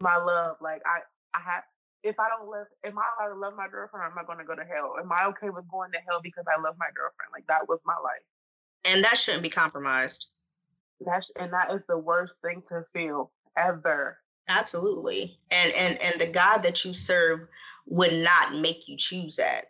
my 0.00 0.16
love. 0.16 0.56
Like, 0.60 0.82
I, 0.86 1.00
I 1.36 1.40
have. 1.44 1.62
If 2.02 2.18
I 2.18 2.28
don't 2.28 2.48
love, 2.48 2.66
am 2.84 2.98
I 2.98 3.02
allowed 3.18 3.34
to 3.34 3.40
love 3.40 3.54
my 3.56 3.68
girlfriend 3.68 4.04
or 4.04 4.10
am 4.10 4.18
I 4.18 4.24
going 4.24 4.38
to 4.38 4.44
go 4.44 4.54
to 4.54 4.64
hell? 4.64 4.94
Am 5.00 5.10
I 5.10 5.26
okay 5.34 5.50
with 5.50 5.68
going 5.68 5.90
to 5.92 5.98
hell 6.08 6.20
because 6.22 6.44
I 6.46 6.60
love 6.60 6.76
my 6.78 6.90
girlfriend? 6.94 7.30
Like, 7.32 7.46
that 7.48 7.68
was 7.68 7.80
my 7.84 7.96
life. 8.02 8.22
And 8.84 9.02
that 9.04 9.18
shouldn't 9.18 9.42
be 9.42 9.50
compromised. 9.50 10.30
That's 11.00 11.30
and 11.36 11.52
that 11.52 11.72
is 11.72 11.80
the 11.88 11.98
worst 11.98 12.34
thing 12.42 12.62
to 12.68 12.84
feel 12.92 13.30
ever. 13.56 14.18
Absolutely. 14.48 15.38
And 15.50 15.72
and 15.74 16.02
and 16.02 16.20
the 16.20 16.30
God 16.32 16.58
that 16.58 16.84
you 16.84 16.92
serve 16.92 17.46
would 17.86 18.12
not 18.12 18.54
make 18.56 18.88
you 18.88 18.96
choose 18.96 19.36
that. 19.36 19.66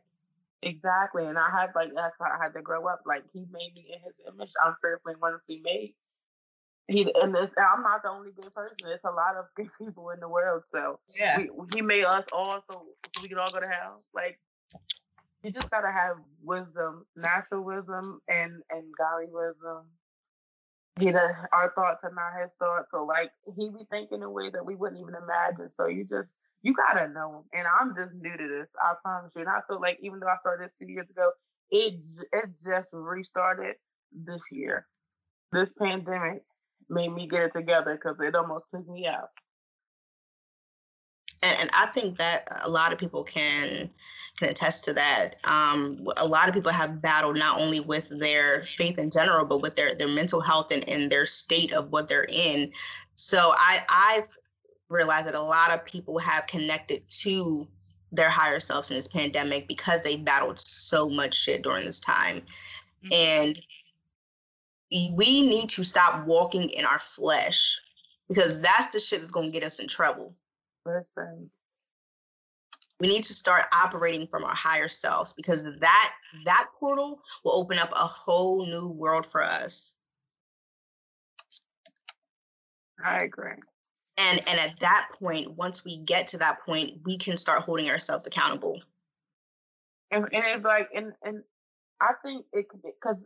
Exactly. 0.62 1.26
And 1.26 1.38
I 1.38 1.50
had 1.50 1.70
like 1.74 1.90
that's 1.94 2.14
how 2.18 2.26
I 2.26 2.42
had 2.42 2.54
to 2.54 2.62
grow 2.62 2.86
up. 2.86 3.02
Like 3.06 3.24
he 3.32 3.40
made 3.50 3.74
me 3.74 3.92
in 3.92 4.00
his 4.04 4.14
image. 4.26 4.50
I'm 4.64 4.74
fearfully 4.80 5.14
and 5.14 5.22
wonderfully 5.22 5.60
made. 5.62 5.94
He 6.88 7.12
and 7.16 7.34
this 7.34 7.50
I'm 7.58 7.82
not 7.82 8.02
the 8.02 8.10
only 8.10 8.30
good 8.32 8.52
person. 8.54 8.88
It's 8.92 9.04
a 9.04 9.10
lot 9.12 9.36
of 9.36 9.46
good 9.56 9.70
people 9.78 10.10
in 10.10 10.20
the 10.20 10.28
world. 10.28 10.64
So 10.72 11.00
Yeah. 11.14 11.38
we, 11.38 11.50
he 11.72 11.82
made 11.82 12.04
us 12.04 12.24
all 12.32 12.62
so, 12.70 12.86
so 13.14 13.20
we 13.22 13.28
can 13.28 13.38
all 13.38 13.52
go 13.52 13.60
to 13.60 13.68
hell. 13.68 14.04
Like 14.14 14.40
you 15.42 15.52
just 15.52 15.70
gotta 15.70 15.92
have 15.92 16.16
wisdom, 16.42 17.06
natural 17.16 17.62
wisdom 17.62 18.20
and 18.28 18.62
and 18.70 18.86
godly 18.98 19.26
wisdom. 19.30 19.86
He 20.98 21.12
does 21.12 21.32
our 21.52 21.72
thoughts 21.74 22.00
are 22.04 22.12
not 22.14 22.40
his 22.42 22.50
thoughts. 22.58 22.88
So 22.90 23.04
like 23.04 23.30
he 23.56 23.68
be 23.68 23.84
thinking 23.90 24.18
in 24.18 24.22
a 24.24 24.30
way 24.30 24.50
that 24.50 24.64
we 24.66 24.74
wouldn't 24.74 25.00
even 25.00 25.14
imagine. 25.14 25.70
So 25.76 25.86
you 25.86 26.04
just 26.04 26.28
you 26.62 26.74
gotta 26.74 27.08
know 27.08 27.38
him. 27.38 27.44
And 27.52 27.66
I'm 27.68 27.94
just 27.96 28.14
new 28.14 28.36
to 28.36 28.48
this. 28.48 28.68
I 28.82 28.94
promise 29.02 29.32
you. 29.36 29.42
And 29.42 29.50
I 29.50 29.60
feel 29.68 29.80
like 29.80 29.98
even 30.02 30.20
though 30.20 30.28
I 30.28 30.38
started 30.40 30.66
this 30.68 30.74
two 30.80 30.92
years 30.92 31.08
ago, 31.10 31.32
it 31.70 32.00
it 32.32 32.50
just 32.66 32.88
restarted 32.92 33.76
this 34.12 34.42
year. 34.50 34.86
This 35.52 35.70
pandemic 35.78 36.42
made 36.90 37.12
me 37.12 37.26
get 37.26 37.42
it 37.42 37.52
together 37.54 37.94
because 37.94 38.16
it 38.20 38.34
almost 38.34 38.64
took 38.74 38.88
me 38.88 39.06
out. 39.06 39.30
And, 41.42 41.56
and 41.60 41.70
I 41.72 41.86
think 41.86 42.18
that 42.18 42.48
a 42.64 42.68
lot 42.68 42.92
of 42.92 42.98
people 42.98 43.22
can 43.22 43.90
can 44.38 44.48
attest 44.48 44.84
to 44.84 44.92
that. 44.92 45.34
Um, 45.44 46.06
a 46.16 46.26
lot 46.26 46.48
of 46.48 46.54
people 46.54 46.72
have 46.72 47.02
battled 47.02 47.38
not 47.38 47.60
only 47.60 47.80
with 47.80 48.08
their 48.08 48.62
faith 48.62 48.98
in 48.98 49.10
general, 49.10 49.44
but 49.44 49.62
with 49.62 49.76
their 49.76 49.94
their 49.94 50.08
mental 50.08 50.40
health 50.40 50.72
and, 50.72 50.88
and 50.88 51.10
their 51.10 51.26
state 51.26 51.72
of 51.72 51.90
what 51.90 52.08
they're 52.08 52.26
in. 52.28 52.72
So 53.14 53.52
I 53.56 53.84
I've 53.88 54.36
realized 54.88 55.26
that 55.26 55.34
a 55.34 55.40
lot 55.40 55.72
of 55.72 55.84
people 55.84 56.18
have 56.18 56.46
connected 56.46 57.08
to 57.08 57.66
their 58.10 58.30
higher 58.30 58.58
selves 58.58 58.90
in 58.90 58.96
this 58.96 59.08
pandemic 59.08 59.68
because 59.68 60.02
they 60.02 60.16
battled 60.16 60.58
so 60.58 61.08
much 61.08 61.34
shit 61.34 61.62
during 61.62 61.84
this 61.84 62.00
time. 62.00 62.40
Mm-hmm. 63.04 63.12
And 63.12 63.62
we 64.90 65.48
need 65.48 65.68
to 65.70 65.84
stop 65.84 66.26
walking 66.26 66.70
in 66.70 66.84
our 66.84 66.98
flesh 66.98 67.78
because 68.28 68.60
that's 68.60 68.88
the 68.88 69.00
shit 69.00 69.20
that's 69.20 69.30
going 69.30 69.46
to 69.46 69.52
get 69.52 69.66
us 69.66 69.78
in 69.78 69.88
trouble. 69.88 70.34
Listen. 70.86 71.50
We 73.00 73.08
need 73.08 73.22
to 73.24 73.34
start 73.34 73.66
operating 73.72 74.26
from 74.26 74.44
our 74.44 74.54
higher 74.54 74.88
selves 74.88 75.32
because 75.32 75.62
that 75.62 76.12
that 76.44 76.68
portal 76.78 77.20
will 77.44 77.52
open 77.52 77.78
up 77.78 77.92
a 77.92 78.06
whole 78.06 78.66
new 78.66 78.88
world 78.88 79.24
for 79.24 79.42
us. 79.42 79.94
I 83.04 83.18
agree. 83.18 83.52
And 84.16 84.40
and 84.48 84.58
at 84.58 84.80
that 84.80 85.10
point, 85.12 85.52
once 85.52 85.84
we 85.84 85.98
get 85.98 86.26
to 86.28 86.38
that 86.38 86.60
point, 86.66 86.98
we 87.04 87.16
can 87.16 87.36
start 87.36 87.62
holding 87.62 87.88
ourselves 87.88 88.26
accountable. 88.26 88.82
And 90.10 90.28
and 90.32 90.44
it's 90.44 90.64
like 90.64 90.88
and 90.92 91.12
and 91.22 91.42
I 92.00 92.12
think 92.24 92.46
it 92.52 92.66
because 92.82 93.16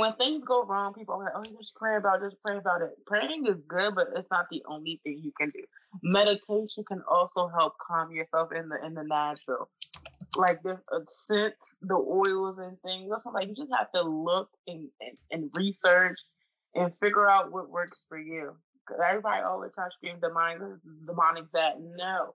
when 0.00 0.14
things 0.14 0.42
go 0.46 0.64
wrong, 0.64 0.94
people 0.94 1.14
are 1.14 1.24
like, 1.24 1.32
oh, 1.36 1.44
just 1.58 1.74
pray 1.74 1.96
about 1.96 2.22
it, 2.22 2.30
just 2.30 2.42
pray 2.42 2.56
about 2.56 2.80
it. 2.80 2.90
Praying 3.06 3.44
is 3.46 3.56
good, 3.68 3.94
but 3.94 4.08
it's 4.16 4.30
not 4.30 4.46
the 4.50 4.62
only 4.66 4.98
thing 5.04 5.20
you 5.22 5.32
can 5.38 5.50
do. 5.50 5.60
Meditation 6.02 6.84
can 6.88 7.02
also 7.10 7.48
help 7.48 7.74
calm 7.86 8.10
yourself 8.10 8.48
in 8.52 8.68
the 8.70 8.84
in 8.84 8.94
the 8.94 9.04
natural. 9.04 9.68
Like 10.36 10.62
the 10.62 10.78
scent, 11.06 11.54
the 11.82 11.96
oils 11.96 12.56
and 12.58 12.80
things. 12.82 13.10
Also, 13.12 13.30
like 13.30 13.48
you 13.48 13.54
just 13.54 13.72
have 13.76 13.92
to 13.92 14.02
look 14.02 14.48
and, 14.66 14.88
and, 15.00 15.18
and 15.30 15.50
research 15.52 16.18
and 16.74 16.92
figure 17.00 17.28
out 17.28 17.52
what 17.52 17.68
works 17.68 18.00
for 18.08 18.18
you. 18.18 18.52
Because 18.86 19.02
everybody 19.06 19.42
always 19.42 19.72
tries 19.74 19.90
to 19.90 19.96
scream 19.96 20.20
demonic, 20.20 20.62
demonic 21.06 21.44
that. 21.52 21.74
No, 21.80 22.34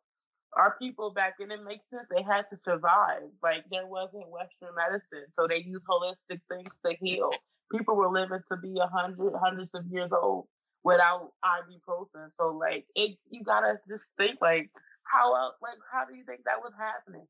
our 0.56 0.76
people 0.78 1.12
back 1.12 1.36
then, 1.40 1.52
it 1.52 1.64
makes 1.64 1.90
sense. 1.90 2.06
They 2.14 2.22
had 2.22 2.44
to 2.52 2.58
survive. 2.58 3.24
Like 3.42 3.64
there 3.72 3.88
wasn't 3.88 4.30
Western 4.30 4.76
medicine, 4.76 5.26
so 5.40 5.48
they 5.48 5.64
used 5.66 5.86
holistic 5.90 6.42
things 6.50 6.72
to 6.86 6.94
heal 7.02 7.32
people 7.72 7.96
were 7.96 8.12
living 8.12 8.42
to 8.52 8.58
be 8.58 8.78
a 8.80 8.88
hundred, 8.88 9.34
hundreds 9.42 9.72
of 9.74 9.86
years 9.88 10.12
old 10.12 10.48
without 10.84 11.32
ibuprofen. 11.44 12.30
So 12.40 12.50
like 12.50 12.86
it, 12.96 13.18
you 13.30 13.44
gotta 13.44 13.80
just 13.90 14.06
think 14.18 14.40
like 14.42 14.70
how 15.04 15.36
else, 15.36 15.56
like 15.62 15.78
how 15.92 16.06
do 16.06 16.16
you 16.16 16.24
think 16.26 16.42
that 16.46 16.62
was 16.62 16.74
happening? 16.78 17.28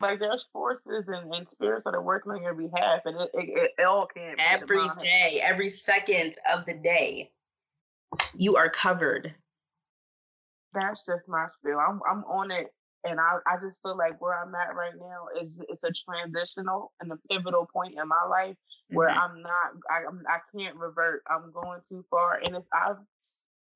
Like 0.00 0.18
there's 0.18 0.44
forces 0.52 1.04
and, 1.06 1.32
and 1.32 1.46
spirits 1.52 1.84
that 1.84 1.94
are 1.94 2.02
working 2.02 2.32
on 2.32 2.42
your 2.42 2.54
behalf, 2.54 3.02
and 3.04 3.20
it, 3.20 3.30
it, 3.34 3.70
it 3.78 3.84
all 3.84 4.06
can 4.06 4.34
every 4.50 4.88
day, 4.98 5.40
every 5.42 5.68
second 5.68 6.34
of 6.52 6.66
the 6.66 6.74
day. 6.74 7.30
You 8.34 8.56
are 8.56 8.68
covered. 8.68 9.34
That's 10.74 11.00
just 11.06 11.28
my 11.28 11.46
spiel. 11.58 11.78
I'm 11.78 12.00
I'm 12.10 12.24
on 12.24 12.50
it 12.50 12.74
and 13.04 13.18
I, 13.18 13.38
I 13.46 13.56
just 13.56 13.78
feel 13.82 13.96
like 13.96 14.20
where 14.20 14.38
I'm 14.38 14.54
at 14.54 14.76
right 14.76 14.94
now 14.98 15.42
is 15.42 15.50
it's 15.68 15.82
a 15.82 15.90
transitional 16.10 16.92
and 17.00 17.10
a 17.12 17.18
pivotal 17.30 17.68
point 17.72 17.94
in 18.00 18.08
my 18.08 18.24
life 18.28 18.56
where 18.90 19.08
mm-hmm. 19.08 19.18
I'm 19.18 19.42
not 19.42 19.72
I 19.90 20.06
I'm, 20.08 20.22
I 20.28 20.38
can't 20.56 20.76
revert. 20.76 21.22
I'm 21.28 21.52
going 21.52 21.80
too 21.88 22.04
far, 22.10 22.40
and 22.44 22.56
it's 22.56 22.66
I've 22.72 22.96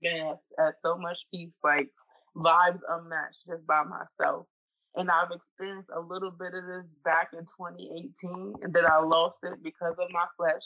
been 0.01 0.27
at, 0.29 0.65
at 0.65 0.75
so 0.85 0.97
much 0.97 1.19
peace, 1.33 1.51
like 1.65 1.89
vibes 2.37 2.81
unmatched 2.89 3.47
just 3.49 3.67
by 3.67 3.83
myself. 3.83 4.47
And 4.95 5.11
I've 5.11 5.31
experienced 5.31 5.91
a 5.95 6.01
little 6.01 6.31
bit 6.31 6.55
of 6.55 6.65
this 6.65 6.87
back 7.05 7.29
in 7.35 7.41
2018, 7.41 8.55
and 8.63 8.73
then 8.73 8.87
I 8.87 8.99
lost 9.01 9.37
it 9.43 9.63
because 9.63 9.95
of 9.99 10.11
my 10.11 10.25
flesh, 10.39 10.63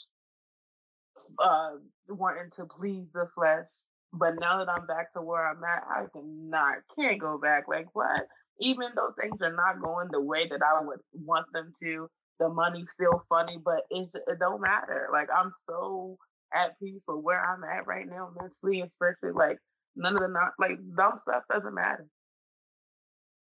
uh, 1.43 1.71
wanting 2.07 2.49
to 2.51 2.65
please 2.65 3.07
the 3.13 3.27
flesh. 3.35 3.65
But 4.13 4.39
now 4.39 4.59
that 4.59 4.69
I'm 4.69 4.87
back 4.87 5.13
to 5.13 5.21
where 5.21 5.45
I'm 5.45 5.63
at, 5.63 5.83
I 5.89 6.05
cannot, 6.13 6.77
can't 6.97 7.19
go 7.19 7.37
back. 7.37 7.65
Like 7.67 7.87
what? 7.93 8.27
Even 8.59 8.89
though 8.95 9.13
things 9.19 9.41
are 9.41 9.55
not 9.55 9.81
going 9.81 10.09
the 10.11 10.21
way 10.21 10.47
that 10.47 10.61
I 10.61 10.83
would 10.83 10.99
want 11.13 11.47
them 11.53 11.73
to, 11.81 12.07
the 12.39 12.49
money's 12.49 12.87
still 12.93 13.23
funny, 13.29 13.57
but 13.63 13.83
it, 13.89 14.09
it 14.27 14.39
don't 14.39 14.61
matter. 14.61 15.09
Like 15.11 15.29
I'm 15.35 15.51
so 15.67 16.17
at 16.53 16.77
peace 16.79 17.01
with 17.07 17.23
where 17.23 17.43
I'm 17.43 17.63
at 17.63 17.87
right 17.87 18.07
now, 18.07 18.31
mentally 18.39 18.81
especially. 18.81 19.31
Like 19.33 19.57
none 19.95 20.15
of 20.15 20.21
the 20.21 20.27
not 20.27 20.53
like 20.59 20.77
dumb 20.95 21.19
stuff 21.21 21.43
doesn't 21.51 21.73
matter. 21.73 22.07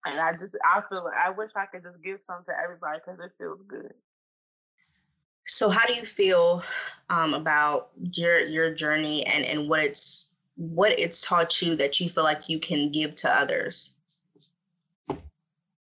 And 0.05 0.19
I 0.19 0.33
just 0.33 0.55
I 0.63 0.81
feel 0.89 1.05
like 1.05 1.13
I 1.25 1.29
wish 1.29 1.51
I 1.55 1.65
could 1.65 1.83
just 1.83 2.03
give 2.03 2.19
some 2.27 2.43
to 2.45 2.51
everybody 2.61 2.99
because 3.03 3.19
it 3.23 3.31
feels 3.37 3.59
good. 3.67 3.93
So 5.45 5.69
how 5.69 5.85
do 5.85 5.93
you 5.93 6.03
feel 6.03 6.63
um, 7.09 7.33
about 7.33 7.91
your 8.13 8.39
your 8.41 8.73
journey 8.73 9.25
and 9.25 9.45
and 9.45 9.69
what 9.69 9.83
it's 9.83 10.29
what 10.55 10.97
it's 10.99 11.21
taught 11.21 11.61
you 11.61 11.75
that 11.77 11.99
you 11.99 12.09
feel 12.09 12.23
like 12.23 12.49
you 12.49 12.59
can 12.59 12.91
give 12.91 13.15
to 13.15 13.29
others? 13.29 13.99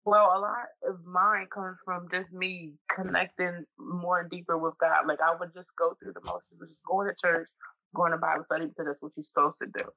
Well, 0.07 0.33
a 0.37 0.39
lot 0.39 0.67
of 0.89 1.05
mine 1.05 1.49
comes 1.53 1.79
from 1.85 2.09
just 2.13 2.33
me 2.33 2.75
connecting 2.95 3.65
more 3.77 4.21
and 4.21 4.31
deeper 4.31 4.57
with 4.57 4.75
God. 4.79 5.09
Like 5.09 5.19
I 5.21 5.35
would 5.35 5.53
just 5.53 5.69
go 5.77 5.95
through 6.01 6.13
the 6.15 6.21
motions, 6.21 6.61
just 6.61 6.75
going 6.89 7.09
to 7.09 7.15
church, 7.21 7.49
going 7.95 8.13
to 8.13 8.19
Bible 8.19 8.45
study 8.45 8.67
because 8.67 8.87
that's 8.87 9.03
what 9.03 9.13
you're 9.17 9.25
supposed 9.25 9.59
to 9.63 9.67
do. 9.67 9.91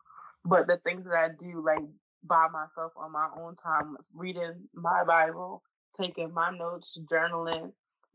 But 0.46 0.68
the 0.68 0.78
things 0.84 1.06
that 1.06 1.14
I 1.14 1.30
do, 1.40 1.64
like 1.64 1.86
by 2.24 2.48
myself 2.52 2.94
on 2.98 3.12
my 3.12 3.30
own 3.40 3.56
time, 3.58 3.98
reading 4.16 4.56
my 4.74 5.04
Bible, 5.06 5.62
taking 6.02 6.34
my 6.34 6.52
notes, 6.58 6.98
journaling, 7.12 7.72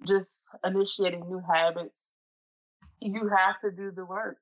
just 0.06 0.30
initiating 0.64 1.28
new 1.28 1.42
habits, 1.48 1.94
you 3.00 3.28
have 3.28 3.60
to 3.64 3.70
do 3.70 3.92
the 3.92 4.04
work. 4.04 4.38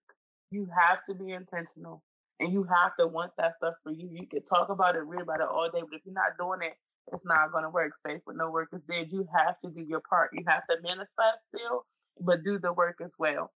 You 0.51 0.69
have 0.79 1.01
to 1.11 1.15
be 1.15 1.33
intentional 1.33 2.03
and 2.41 2.53
you 2.53 2.65
have 2.65 2.97
to 2.99 3.07
want 3.07 3.33
that 3.39 3.57
stuff 3.59 3.75
for 3.83 3.93
you. 3.93 4.09
You 4.11 4.27
can 4.27 4.43
talk 4.45 4.71
about 4.71 4.97
it, 4.97 5.01
read 5.01 5.23
about 5.23 5.41
it 5.41 5.49
all 5.51 5.71
day, 5.73 5.81
but 5.83 5.97
if 5.97 6.03
you're 6.07 6.15
not 6.15 6.39
doing 6.39 6.61
it, 6.63 6.77
it's 7.13 7.25
not 7.25 7.53
going 7.53 7.65
to 7.65 7.71
work. 7.71 7.93
Faith 8.07 8.23
with 8.27 8.37
no 8.37 8.51
work 8.51 8.69
is 8.73 8.83
dead. 8.89 9.09
You 9.11 9.27
have 9.37 9.61
to 9.65 9.71
do 9.71 9.83
your 9.83 10.03
part. 10.09 10.31
You 10.33 10.45
have 10.47 10.67
to 10.69 10.77
manifest 10.83 11.39
still, 11.55 11.85
but 12.21 12.45
do 12.45 12.59
the 12.59 12.73
work 12.73 13.01
as 13.03 13.11
well. 13.19 13.53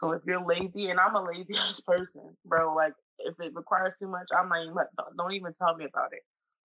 So 0.00 0.12
if 0.12 0.22
you're 0.26 0.44
lazy, 0.44 0.90
and 0.90 1.00
I'm 1.00 1.16
a 1.16 1.24
lazy 1.24 1.54
ass 1.58 1.80
person, 1.80 2.36
bro, 2.44 2.74
like 2.74 2.92
if 3.18 3.34
it 3.40 3.52
requires 3.54 3.94
too 4.00 4.08
much, 4.08 4.28
I 4.36 4.44
might 4.44 4.72
let, 4.74 4.86
don't 5.16 5.32
even 5.32 5.54
tell 5.60 5.76
me 5.76 5.84
about 5.86 6.12
it. 6.12 6.22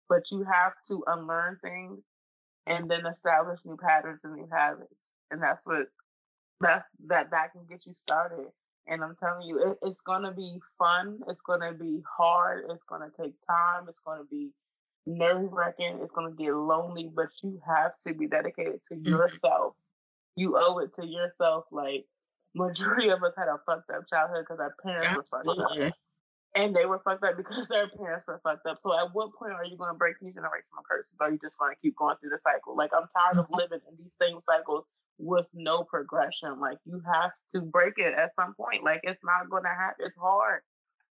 But 0.10 0.24
you 0.32 0.44
have 0.44 0.74
to 0.90 1.04
unlearn 1.08 1.58
things 1.64 2.00
and 2.68 2.90
then 2.90 3.06
establish 3.06 3.60
new 3.66 3.78
patterns 3.78 4.20
and 4.24 4.36
new 4.36 4.48
habits. 4.52 4.94
And 5.32 5.42
that's 5.42 5.60
what 5.66 5.88
that's 6.62 6.86
that 7.08 7.32
that 7.32 7.52
can 7.54 7.64
get 7.70 7.86
you 7.86 7.94
started. 8.08 8.48
And 8.88 9.04
I'm 9.04 9.16
telling 9.20 9.48
you, 9.48 9.72
it, 9.72 9.78
it's 9.82 10.02
gonna 10.02 10.34
be 10.34 10.60
fun. 10.78 11.20
It's 11.28 11.42
gonna 11.48 11.74
be 11.74 12.02
hard. 12.18 12.66
It's 12.70 12.84
gonna 12.88 13.10
take 13.20 13.34
time. 13.50 13.86
It's 13.88 14.00
gonna 14.06 14.26
be 14.30 14.52
nerve 15.06 15.52
wracking. 15.52 16.00
It's 16.02 16.12
going 16.12 16.36
to 16.36 16.44
get 16.44 16.54
lonely, 16.54 17.12
but 17.14 17.30
you 17.42 17.60
have 17.68 17.92
to 18.08 18.14
be 18.14 18.28
dedicated 18.28 18.80
to 18.90 18.96
mm-hmm. 18.96 19.10
yourself. 19.10 19.76
You 20.36 20.58
owe 20.58 20.80
it 20.80 20.96
to 20.96 21.06
yourself. 21.06 21.66
Like, 21.72 22.06
majority 22.56 23.10
of 23.10 23.24
us 23.24 23.34
had 23.38 23.48
a 23.48 23.60
fucked 23.66 23.90
up 23.90 24.08
childhood 24.10 24.46
because 24.48 24.60
our 24.60 24.76
parents 24.84 25.34
Absolutely. 25.34 25.58
were 25.58 25.70
fucked 25.70 25.82
up. 25.82 25.94
And 26.56 26.76
they 26.76 26.86
were 26.86 27.02
fucked 27.04 27.24
up 27.24 27.36
because 27.36 27.68
their 27.68 27.88
parents 27.90 28.26
were 28.28 28.40
fucked 28.44 28.68
up. 28.68 28.78
So, 28.84 28.94
at 28.98 29.14
what 29.14 29.34
point 29.34 29.54
are 29.54 29.66
you 29.66 29.76
going 29.76 29.92
to 29.92 29.98
break 29.98 30.16
these 30.22 30.34
generational 30.34 30.86
curses? 30.88 31.12
Or 31.20 31.28
are 31.28 31.32
you 31.32 31.40
just 31.42 31.58
going 31.58 31.74
to 31.74 31.82
keep 31.82 31.96
going 31.96 32.16
through 32.22 32.30
the 32.30 32.40
cycle? 32.44 32.76
Like, 32.76 32.92
I'm 32.94 33.08
tired 33.14 33.40
of 33.40 33.46
mm-hmm. 33.46 33.56
living 33.56 33.80
in 33.90 33.98
these 33.98 34.14
same 34.22 34.40
cycles 34.46 34.86
with 35.18 35.48
no 35.54 35.84
progression. 35.84 36.60
Like, 36.60 36.78
you 36.86 37.02
have 37.12 37.32
to 37.56 37.62
break 37.62 37.96
it 37.98 38.14
at 38.14 38.32
some 38.36 38.54
point. 38.54 38.84
Like, 38.84 39.02
it's 39.04 39.22
not 39.24 39.50
going 39.50 39.64
to 39.64 39.70
happen. 39.70 40.06
It's 40.06 40.18
hard. 40.18 40.62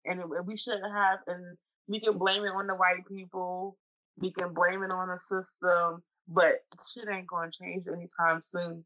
And 0.05 0.23
we 0.47 0.57
shouldn't 0.57 0.93
have, 0.93 1.21
and 1.27 1.57
we 1.89 2.01
can 2.01 2.19
blame 2.19 2.45
it 2.45 2.55
on 2.55 2.67
the 2.67 2.75
white 2.75 3.07
people 3.09 3.77
we 4.19 4.31
can 4.33 4.53
blame 4.55 4.83
it 4.83 4.91
on 4.91 5.09
the 5.09 5.19
system, 5.19 6.03
but 6.29 6.63
shit 6.93 7.09
ain't 7.09 7.27
gonna 7.27 7.51
change 7.51 7.87
anytime 7.87 8.43
soon. 8.51 8.85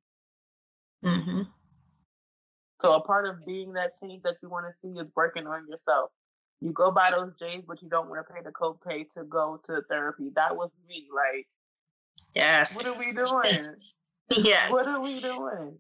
Mm-hmm. 1.05 1.43
So 2.81 2.95
a 2.95 3.01
part 3.01 3.27
of 3.27 3.45
being 3.47 3.73
that 3.73 3.93
change 4.03 4.23
that 4.25 4.37
you 4.43 4.51
want 4.51 4.67
to 4.67 4.73
see 4.83 4.99
is 4.99 5.07
working 5.17 5.47
on 5.47 5.67
yourself. 5.69 6.11
You 6.61 6.73
go 6.73 6.91
buy 6.91 7.11
those 7.11 7.33
J's, 7.39 7.63
but 7.67 7.83
you 7.83 7.89
don't 7.89 8.09
want 8.09 8.27
to 8.27 8.33
pay 8.33 8.41
the 8.43 8.51
copay 8.51 9.07
to 9.17 9.25
go 9.25 9.61
to 9.67 9.83
therapy. 9.89 10.31
That 10.35 10.57
was 10.57 10.71
me. 10.89 11.07
Like, 11.15 11.47
yes. 12.35 12.77
What 12.77 12.87
are 12.87 12.99
we 12.99 13.13
doing? 13.13 13.75
yes. 14.31 14.71
What 14.71 14.89
are 14.89 15.01
we 15.01 15.21
doing? 15.21 15.79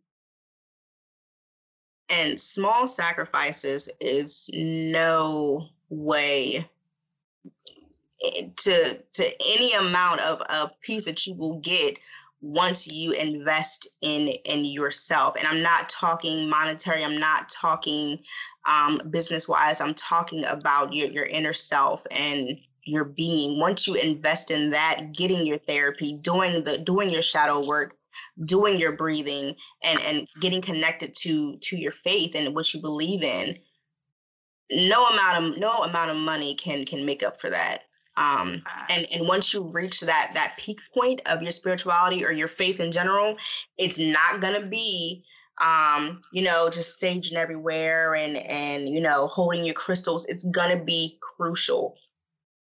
And 2.08 2.38
small 2.38 2.86
sacrifices 2.86 3.90
is 4.00 4.48
no 4.54 5.66
way 5.88 6.68
to 8.56 9.02
to 9.12 9.42
any 9.56 9.72
amount 9.74 10.20
of, 10.20 10.40
of 10.42 10.70
peace 10.80 11.04
that 11.04 11.26
you 11.26 11.34
will 11.34 11.58
get 11.60 11.98
once 12.40 12.86
you 12.86 13.12
invest 13.12 13.88
in 14.02 14.28
in 14.44 14.64
yourself. 14.64 15.36
And 15.38 15.46
i'm 15.46 15.62
not 15.62 15.88
talking 15.88 16.48
monetary 16.48 17.04
i'm 17.04 17.18
not 17.18 17.50
talking 17.50 18.18
um, 18.66 19.00
business 19.10 19.48
wise 19.48 19.80
i'm 19.80 19.94
talking 19.94 20.44
about 20.46 20.92
your, 20.92 21.08
your 21.08 21.26
inner 21.26 21.52
self 21.52 22.06
and 22.10 22.58
your 22.86 23.04
being. 23.04 23.58
Once 23.58 23.86
you 23.86 23.94
invest 23.94 24.50
in 24.50 24.70
that 24.70 25.12
getting 25.12 25.44
your 25.44 25.58
therapy 25.58 26.18
doing 26.22 26.62
the 26.64 26.78
doing 26.78 27.10
your 27.10 27.22
shadow 27.22 27.66
work 27.66 27.96
doing 28.44 28.78
your 28.78 28.92
breathing 28.92 29.54
and 29.84 30.00
and 30.06 30.28
getting 30.40 30.62
connected 30.62 31.14
to 31.14 31.56
to 31.58 31.76
your 31.76 31.92
faith 31.92 32.32
and 32.34 32.54
what 32.54 32.72
you 32.72 32.80
believe 32.80 33.22
in 33.22 33.58
no 34.70 35.06
amount 35.06 35.44
of 35.44 35.58
no 35.58 35.82
amount 35.82 36.10
of 36.10 36.16
money 36.16 36.54
can 36.54 36.84
can 36.84 37.04
make 37.04 37.22
up 37.22 37.40
for 37.40 37.50
that 37.50 37.84
um 38.16 38.62
and 38.90 39.06
and 39.14 39.28
once 39.28 39.52
you 39.52 39.70
reach 39.72 40.00
that 40.00 40.30
that 40.34 40.54
peak 40.58 40.78
point 40.94 41.20
of 41.26 41.42
your 41.42 41.52
spirituality 41.52 42.24
or 42.24 42.32
your 42.32 42.48
faith 42.48 42.80
in 42.80 42.90
general 42.90 43.36
it's 43.78 43.98
not 43.98 44.40
going 44.40 44.60
to 44.60 44.66
be 44.66 45.22
um 45.58 46.20
you 46.32 46.42
know 46.42 46.68
just 46.68 47.00
saging 47.00 47.34
everywhere 47.34 48.14
and 48.14 48.36
and 48.36 48.88
you 48.88 49.00
know 49.00 49.26
holding 49.26 49.64
your 49.64 49.74
crystals. 49.74 50.26
It's 50.26 50.44
going 50.44 50.76
to 50.76 50.84
be 50.84 51.18
crucial. 51.20 51.96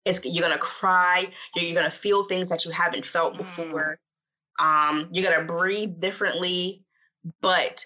It's 0.04 0.20
you're 0.26 0.42
going 0.46 0.58
to 0.58 0.60
cry. 0.60 1.26
You're, 1.56 1.66
you're 1.66 1.76
going 1.76 1.90
to 1.90 1.96
feel 1.96 2.26
things 2.26 2.50
that 2.50 2.66
you 2.66 2.72
haven't 2.72 3.06
felt 3.06 3.36
mm. 3.36 3.38
before. 3.38 3.98
Um 4.60 5.08
you're 5.12 5.30
going 5.30 5.40
to 5.40 5.54
breathe 5.54 6.00
differently 6.00 6.84
but 7.42 7.86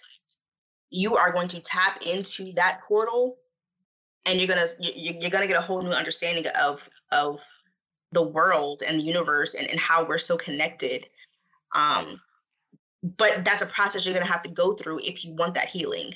you 0.90 1.16
are 1.16 1.32
going 1.32 1.50
to 1.50 1.60
tap 1.60 2.02
into 2.12 2.54
that 2.54 2.80
portal 2.88 3.38
and 4.26 4.40
you're 4.40 4.48
gonna 4.48 4.66
you're 4.80 5.30
gonna 5.30 5.46
get 5.46 5.58
a 5.58 5.62
whole 5.62 5.82
new 5.82 5.92
understanding 5.92 6.46
of 6.60 6.90
of 7.12 7.42
the 8.16 8.22
world 8.22 8.82
and 8.88 8.98
the 8.98 9.04
universe 9.04 9.56
and, 9.56 9.70
and 9.70 9.80
how 9.80 10.04
we're 10.04 10.18
so 10.18 10.38
connected 10.38 11.08
um 11.76 12.20
but 13.18 13.44
that's 13.46 13.62
a 13.62 13.68
process 13.68 14.06
you're 14.06 14.16
gonna 14.16 14.26
have 14.26 14.42
to 14.42 14.50
go 14.50 14.74
through 14.74 14.98
if 15.00 15.24
you 15.24 15.34
want 15.34 15.54
that 15.54 15.68
healing. 15.68 16.12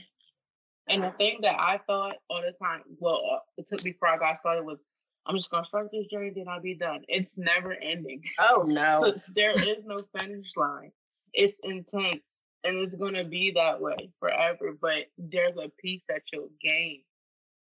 And 0.88 1.04
the 1.04 1.12
thing 1.18 1.38
that 1.43 1.60
i 1.60 1.80
thought 1.86 2.16
all 2.30 2.41
the 2.41 2.54
time 2.60 2.82
well 2.97 3.22
uh, 3.32 3.39
it 3.58 3.68
took 3.68 3.84
me 3.84 3.91
before 3.91 4.08
i 4.08 4.18
got 4.18 4.39
started 4.39 4.64
was 4.64 4.80
i'm 5.28 5.36
just 5.36 5.52
gonna 5.52 5.66
start 5.66 5.89
this 5.91 6.08
journey 6.08 6.32
then 6.36 6.47
i'll 6.47 6.62
be 6.62 6.74
done. 6.74 7.02
It's 7.08 7.38
never 7.38 7.74
ending. 7.74 8.24
Oh 8.39 8.64
no. 8.68 9.14
There 9.36 9.52
is 9.52 9.82
no 9.86 10.00
finish 10.16 10.56
line. 10.56 10.91
It's 11.34 11.58
intense 11.64 12.24
and 12.64 12.78
it's 12.78 12.95
gonna 12.95 13.26
be 13.26 13.52
that 13.52 13.80
way 13.80 14.10
forever 14.20 14.76
but 14.82 15.12
there's 15.18 15.58
a 15.58 15.70
piece 15.80 16.02
that 16.10 16.24
you'll 16.32 16.50
gain 16.62 17.02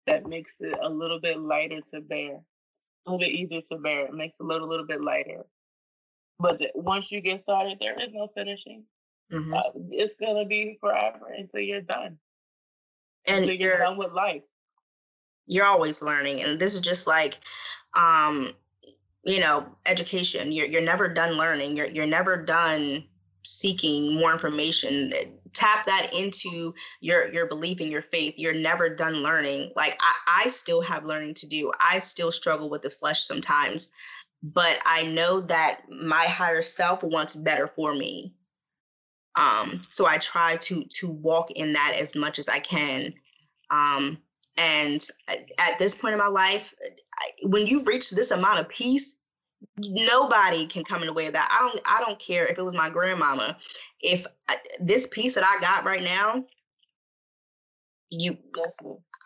that 0.08 0.28
makes 0.28 0.52
it 0.60 0.78
a 0.82 0.90
little 0.90 1.20
bit 1.20 1.40
lighter 1.40 1.80
to 1.94 2.02
bear, 2.02 2.40
a 3.06 3.12
little 3.12 3.20
bit 3.20 3.34
easier 3.34 3.62
to 3.72 3.78
bear. 3.78 4.06
It 4.06 4.14
makes 4.14 4.36
it 4.40 4.44
a 4.44 4.48
little, 4.48 4.68
little 4.68 4.86
bit 4.86 5.02
lighter. 5.02 5.46
But 6.40 6.60
the, 6.60 6.68
once 6.76 7.12
you 7.12 7.22
get 7.22 7.42
started, 7.44 7.78
there 7.80 8.00
is 8.00 8.10
no 8.12 8.30
finishing. 8.36 8.84
Mm-hmm. 9.32 9.54
Uh, 9.54 9.62
it's 9.92 10.14
gonna 10.20 10.46
be 10.46 10.78
forever 10.80 11.34
until 11.38 11.62
you're 11.62 11.82
done. 11.82 12.18
And 13.28 13.44
until 13.44 13.56
you're, 13.56 13.72
you're 13.72 13.80
done 13.80 13.98
with 13.98 14.12
life. 14.12 14.42
You're 15.48 15.66
always 15.66 16.02
learning, 16.02 16.42
and 16.42 16.60
this 16.60 16.74
is 16.74 16.82
just 16.82 17.08
like, 17.08 17.40
um, 17.98 18.52
you 19.24 19.40
know, 19.40 19.66
education. 19.86 20.52
You're 20.52 20.68
you're 20.68 20.82
never 20.82 21.08
done 21.08 21.38
learning. 21.38 21.76
You're 21.76 21.88
you're 21.88 22.06
never 22.06 22.38
done 22.38 23.04
seeking 23.44 24.16
more 24.18 24.32
information 24.32 25.12
tap 25.54 25.86
that 25.86 26.14
into 26.14 26.74
your 27.02 27.32
your 27.32 27.46
belief 27.46 27.82
in 27.82 27.92
your 27.92 28.02
faith 28.02 28.36
you're 28.38 28.54
never 28.54 28.90
done 28.90 29.16
learning. 29.16 29.72
Like 29.76 29.98
I, 30.02 30.44
I 30.46 30.50
still 30.50 30.82
have 30.82 31.06
learning 31.06 31.36
to 31.36 31.48
do. 31.48 31.72
I 31.80 32.00
still 32.00 32.32
struggle 32.32 32.70
with 32.70 32.82
the 32.82 32.90
flesh 32.90 33.22
sometimes 33.22 33.92
but 34.44 34.78
i 34.86 35.04
know 35.04 35.40
that 35.40 35.82
my 35.90 36.26
higher 36.26 36.62
self 36.62 37.02
wants 37.02 37.36
better 37.36 37.66
for 37.66 37.96
me. 37.96 38.34
Um 39.36 39.80
so 39.90 40.06
i 40.06 40.18
try 40.18 40.58
to 40.58 40.84
to 40.84 41.08
walk 41.08 41.52
in 41.52 41.74
that 41.74 41.96
as 42.00 42.16
much 42.16 42.40
as 42.40 42.50
i 42.50 42.60
can. 42.60 43.14
Um 43.72 44.22
and 44.58 45.02
at 45.30 45.80
this 45.80 45.96
point 45.96 46.14
in 46.14 46.20
my 46.20 46.28
life 46.28 46.74
when 47.44 47.66
you 47.66 47.84
reach 47.86 48.12
this 48.12 48.32
amount 48.32 48.60
of 48.60 48.70
peace 48.70 49.18
nobody 49.78 50.66
can 50.68 50.84
come 50.84 51.02
in 51.02 51.08
the 51.08 51.14
way 51.14 51.28
of 51.28 51.34
that. 51.34 51.50
I 51.52 51.68
don't 51.68 51.82
I 51.86 52.02
don't 52.02 52.20
care 52.20 52.46
if 52.46 52.58
it 52.58 52.66
was 52.66 52.76
my 52.76 52.90
grandmama. 52.90 53.58
If 54.02 54.26
I, 54.48 54.58
this 54.80 55.08
piece 55.08 55.36
that 55.36 55.44
I 55.44 55.60
got 55.62 55.86
right 55.86 56.04
now, 56.04 56.46
you 58.10 58.38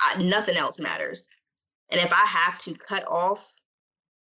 I, 0.02 0.24
nothing 0.24 0.56
else 0.56 0.80
matters. 0.80 1.28
And 1.92 2.02
if 2.02 2.12
I 2.12 2.26
have 2.26 2.58
to 2.60 2.74
cut 2.74 3.06
off 3.08 3.54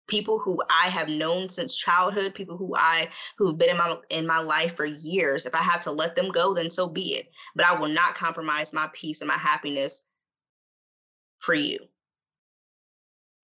people 0.09 0.39
who 0.39 0.61
I 0.71 0.89
have 0.89 1.09
known 1.09 1.49
since 1.49 1.77
childhood, 1.77 2.35
people 2.35 2.57
who 2.57 2.75
I 2.77 3.09
who've 3.37 3.59
been 3.59 3.71
in 3.71 3.77
my 3.77 3.97
in 4.11 4.27
my 4.27 4.41
life 4.41 4.75
for 4.75 4.87
years, 4.87 5.47
if 5.47 5.55
I 5.55 5.63
have 5.63 5.83
to 5.83 5.93
let 5.93 6.17
them 6.17 6.31
go, 6.31 6.55
then 6.55 6.71
so 6.71 6.89
be 6.89 7.15
it. 7.15 7.31
But 7.55 7.67
I 7.67 7.79
will 7.79 7.89
not 7.89 8.15
compromise 8.15 8.73
my 8.73 8.89
peace 8.93 9.21
and 9.21 9.29
my 9.29 9.39
happiness 9.39 10.03
for 11.39 11.55
you. 11.55 11.79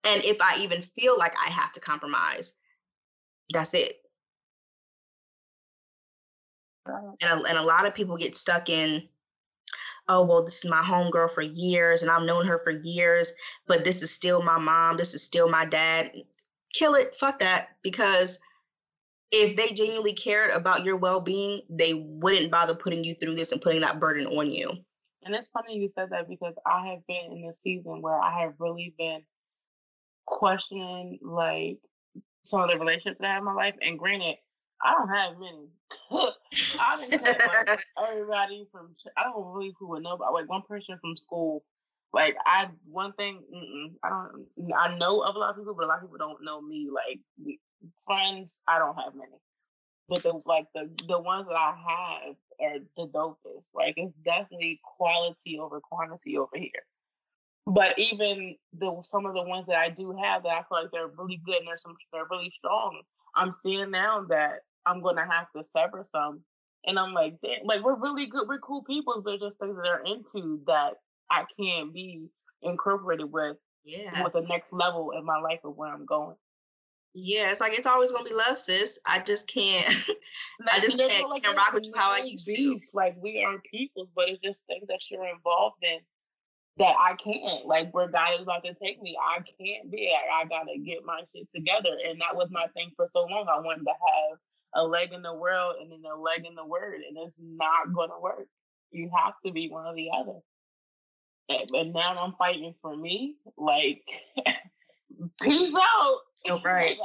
And 0.07 0.23
if 0.23 0.41
I 0.41 0.59
even 0.61 0.81
feel 0.81 1.17
like 1.17 1.33
I 1.43 1.49
have 1.49 1.71
to 1.73 1.79
compromise, 1.79 2.53
that's 3.51 3.73
it. 3.73 3.93
And 6.87 7.17
a, 7.23 7.49
and 7.49 7.57
a 7.57 7.63
lot 7.63 7.85
of 7.85 7.95
people 7.95 8.17
get 8.17 8.35
stuck 8.35 8.69
in, 8.69 9.07
oh, 10.07 10.23
well, 10.23 10.43
this 10.43 10.63
is 10.63 10.69
my 10.69 10.81
homegirl 10.81 11.31
for 11.31 11.41
years 11.41 12.03
and 12.03 12.11
I've 12.11 12.23
known 12.23 12.45
her 12.45 12.59
for 12.59 12.71
years, 12.71 13.33
but 13.67 13.83
this 13.83 14.01
is 14.01 14.11
still 14.11 14.43
my 14.43 14.59
mom. 14.59 14.97
This 14.97 15.15
is 15.15 15.23
still 15.23 15.49
my 15.49 15.65
dad. 15.65 16.15
Kill 16.73 16.93
it. 16.93 17.15
Fuck 17.15 17.39
that. 17.39 17.69
Because 17.81 18.39
if 19.31 19.55
they 19.55 19.69
genuinely 19.69 20.13
cared 20.13 20.51
about 20.51 20.85
your 20.85 20.95
well 20.95 21.19
being, 21.19 21.61
they 21.69 21.93
wouldn't 21.93 22.51
bother 22.51 22.75
putting 22.75 23.03
you 23.03 23.15
through 23.15 23.35
this 23.35 23.51
and 23.51 23.61
putting 23.61 23.81
that 23.81 23.99
burden 23.99 24.27
on 24.27 24.51
you. 24.51 24.69
And 25.23 25.33
it's 25.33 25.49
funny 25.51 25.77
you 25.77 25.91
said 25.95 26.11
that 26.11 26.29
because 26.29 26.53
I 26.67 26.87
have 26.89 27.05
been 27.07 27.31
in 27.31 27.49
a 27.49 27.53
season 27.53 28.01
where 28.01 28.19
I 28.19 28.41
have 28.41 28.53
really 28.59 28.93
been 28.97 29.23
questioning 30.27 31.17
like 31.23 31.79
some 32.45 32.61
of 32.61 32.69
the 32.69 32.77
relationships 32.77 33.17
that 33.19 33.29
I 33.29 33.33
have 33.33 33.41
in 33.41 33.45
my 33.45 33.53
life. 33.53 33.75
And 33.81 33.99
granted, 33.99 34.35
I 34.83 34.93
don't 34.93 35.09
have 35.09 35.39
many. 35.39 35.67
I 36.79 36.97
didn't 36.99 37.25
have 37.25 37.65
like 37.67 37.79
everybody 38.09 38.67
from. 38.71 38.95
I 39.17 39.23
don't 39.23 39.53
really 39.53 39.73
who 39.79 39.89
would 39.89 40.03
know, 40.03 40.17
but 40.17 40.33
like 40.33 40.49
one 40.49 40.63
person 40.67 40.97
from 41.01 41.17
school. 41.17 41.63
Like 42.13 42.35
I, 42.45 42.69
one 42.85 43.13
thing, 43.13 43.41
I 44.03 44.09
don't. 44.09 44.45
Mm, 44.59 44.71
I 44.77 44.97
know 44.97 45.21
of 45.21 45.35
a 45.35 45.39
lot 45.39 45.49
of 45.51 45.57
people, 45.57 45.73
but 45.73 45.85
a 45.85 45.87
lot 45.87 45.97
of 45.97 46.03
people 46.03 46.17
don't 46.17 46.43
know 46.43 46.61
me. 46.61 46.89
Like 46.93 47.19
friends, 48.05 48.57
I 48.67 48.79
don't 48.79 48.95
have 48.95 49.15
many. 49.15 49.31
But 50.07 50.23
the 50.23 50.39
like 50.45 50.67
the 50.75 50.89
the 51.07 51.19
ones 51.19 51.47
that 51.47 51.55
I 51.55 51.75
have 51.87 52.35
are 52.61 52.79
the 52.95 53.07
dopest. 53.07 53.63
Like 53.73 53.95
it's 53.97 54.13
definitely 54.23 54.79
quality 54.83 55.57
over 55.59 55.79
quantity 55.79 56.37
over 56.37 56.55
here. 56.55 56.85
But 57.67 57.97
even 57.97 58.55
the 58.77 58.99
some 59.01 59.25
of 59.25 59.33
the 59.33 59.41
ones 59.41 59.65
that 59.67 59.77
I 59.77 59.89
do 59.89 60.15
have 60.21 60.43
that 60.43 60.49
I 60.49 60.63
feel 60.69 60.83
like 60.83 60.91
they're 60.91 61.07
really 61.07 61.41
good 61.45 61.55
and 61.55 61.67
they're 61.67 61.79
some 61.81 61.95
they're 62.13 62.27
really 62.29 62.51
strong. 62.57 63.01
I'm 63.35 63.55
seeing 63.63 63.91
now 63.91 64.25
that 64.29 64.59
I'm 64.85 65.01
gonna 65.01 65.25
have 65.29 65.51
to 65.55 65.63
sever 65.75 66.07
some. 66.11 66.41
And 66.87 66.99
I'm 66.99 67.13
like, 67.13 67.37
damn, 67.41 67.65
like 67.65 67.83
we're 67.83 67.95
really 67.95 68.27
good, 68.27 68.47
we're 68.47 68.59
cool 68.59 68.83
people, 68.83 69.19
but 69.25 69.39
just 69.39 69.57
things 69.57 69.75
that 69.75 69.83
they're 69.83 70.03
into 70.05 70.61
that 70.67 70.93
I 71.31 71.45
can't 71.59 71.91
be 71.91 72.27
incorporated 72.61 73.31
with 73.31 73.57
yeah. 73.83 74.23
with 74.23 74.33
the 74.33 74.41
next 74.41 74.71
level 74.71 75.11
in 75.17 75.25
my 75.25 75.39
life 75.39 75.59
of 75.63 75.75
where 75.75 75.91
I'm 75.91 76.05
going. 76.05 76.35
Yeah, 77.13 77.49
it's 77.49 77.61
like 77.61 77.73
it's 77.73 77.87
always 77.87 78.11
gonna 78.11 78.25
be 78.25 78.35
love, 78.35 78.57
sis. 78.57 78.99
I 79.07 79.19
just 79.19 79.47
can't. 79.47 79.87
I 80.71 80.79
just 80.79 80.99
can't, 80.99 81.29
like, 81.29 81.43
can't 81.43 81.57
rock 81.57 81.73
with 81.73 81.85
you 81.85 81.93
how 81.95 82.11
I 82.11 82.19
used 82.25 82.47
to. 82.47 82.79
Like 82.93 83.15
we 83.21 83.43
are 83.43 83.57
people, 83.71 84.09
but 84.15 84.29
it's 84.29 84.41
just 84.43 84.61
things 84.67 84.85
that 84.87 84.99
you're 85.09 85.27
involved 85.27 85.81
in 85.81 85.99
that 86.77 86.95
I 86.99 87.15
can't. 87.15 87.65
Like 87.65 87.93
where 87.93 88.07
God 88.07 88.35
is 88.35 88.43
about 88.43 88.63
to 88.63 88.73
take 88.73 89.01
me, 89.01 89.17
I 89.19 89.37
can't 89.39 89.91
be. 89.91 90.11
I, 90.11 90.41
I 90.41 90.45
gotta 90.45 90.77
get 90.77 91.05
my 91.05 91.21
shit 91.33 91.47
together. 91.53 91.97
And 92.07 92.19
that 92.21 92.35
was 92.35 92.49
my 92.51 92.67
thing 92.73 92.91
for 92.95 93.07
so 93.13 93.21
long. 93.21 93.47
I 93.49 93.59
wanted 93.59 93.85
to 93.85 93.91
have 93.91 94.39
a 94.75 94.83
leg 94.83 95.13
in 95.13 95.21
the 95.21 95.33
world 95.33 95.75
and 95.81 95.91
then 95.91 96.01
a 96.11 96.19
leg 96.19 96.45
in 96.45 96.55
the 96.55 96.65
word, 96.65 97.01
and 97.07 97.17
it's 97.17 97.35
not 97.39 97.93
gonna 97.93 98.19
work. 98.19 98.47
You 98.91 99.09
have 99.15 99.33
to 99.45 99.51
be 99.51 99.69
one 99.69 99.85
or 99.85 99.95
the 99.95 100.09
other. 100.15 100.39
And, 101.49 101.69
and 101.73 101.93
now 101.93 102.17
I'm 102.17 102.33
fighting 102.37 102.73
for 102.81 102.95
me. 102.95 103.35
Like, 103.57 104.03
peace 105.41 105.73
out. 105.75 106.19
Right. 106.63 106.97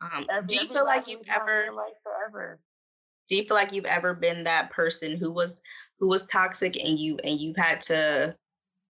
Um, 0.00 0.26
do 0.46 0.56
you 0.56 0.66
feel 0.66 0.84
like 0.84 1.08
you've 1.08 1.22
ever 1.28 1.68
like 1.74 1.94
forever? 2.02 2.58
Do 3.28 3.36
you 3.36 3.44
feel 3.44 3.56
like 3.56 3.72
you've 3.72 3.86
ever 3.86 4.14
been 4.14 4.44
that 4.44 4.70
person 4.70 5.16
who 5.16 5.30
was 5.30 5.60
who 5.98 6.08
was 6.08 6.26
toxic 6.26 6.76
and 6.82 6.98
you 6.98 7.16
and 7.24 7.38
you've 7.38 7.56
had 7.56 7.80
to 7.82 8.36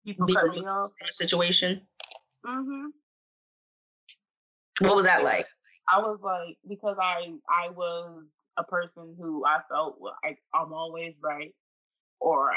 People 0.05 0.25
be 0.25 0.35
removed 0.35 0.65
from 0.65 1.07
a 1.07 1.11
situation? 1.11 1.81
Mm-hmm. 2.45 2.87
What 4.85 4.95
was 4.95 5.05
that 5.05 5.23
like? 5.23 5.45
I 5.91 5.99
was 5.99 6.19
like 6.21 6.57
because 6.67 6.97
I 7.01 7.33
I 7.49 7.69
was 7.69 8.23
a 8.57 8.63
person 8.63 9.15
who 9.19 9.45
I 9.45 9.59
felt 9.69 9.99
like 10.01 10.39
I'm 10.53 10.73
always 10.73 11.13
right 11.23 11.53
or 12.19 12.51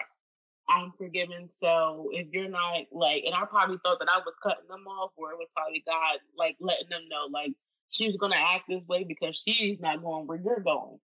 I'm 0.69 0.93
forgiven. 0.97 1.49
So 1.63 2.09
if 2.13 2.29
you're 2.33 2.49
not 2.49 2.87
like, 2.93 3.25
and 3.25 3.35
I 3.35 3.45
probably 3.45 3.79
thought 3.85 3.99
that 3.99 4.09
I 4.09 4.19
was 4.19 4.35
cutting 4.43 4.69
them 4.69 4.87
off, 4.87 5.13
or 5.17 5.33
it 5.33 5.39
was 5.39 5.49
probably 5.55 5.83
God 5.87 6.19
like 6.37 6.57
letting 6.61 6.89
them 6.89 7.09
know, 7.09 7.27
like 7.31 7.53
she's 7.91 8.17
gonna 8.17 8.37
act 8.37 8.65
this 8.69 8.83
way 8.87 9.05
because 9.05 9.43
she's 9.45 9.81
not 9.81 10.03
going 10.03 10.27
where 10.27 10.41
you're 10.43 10.61
going. 10.61 10.99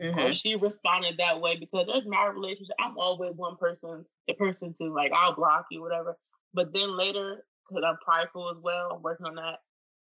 Mm-hmm. 0.00 0.18
Or 0.18 0.34
she 0.34 0.54
responded 0.54 1.16
that 1.18 1.40
way 1.40 1.58
because 1.58 1.86
there's 1.86 2.06
my 2.06 2.26
relationship. 2.26 2.76
I'm 2.78 2.96
always 2.98 3.34
one 3.34 3.56
person, 3.56 4.04
the 4.28 4.34
person 4.34 4.74
to 4.80 4.92
like 4.92 5.12
I'll 5.12 5.34
block 5.34 5.66
you, 5.70 5.82
whatever. 5.82 6.16
But 6.54 6.72
then 6.72 6.96
later, 6.96 7.44
because 7.68 7.84
I'm 7.86 7.98
prideful 8.04 8.50
as 8.50 8.56
well, 8.62 8.92
I'm 8.94 9.02
working 9.02 9.26
on 9.26 9.34
that. 9.34 9.58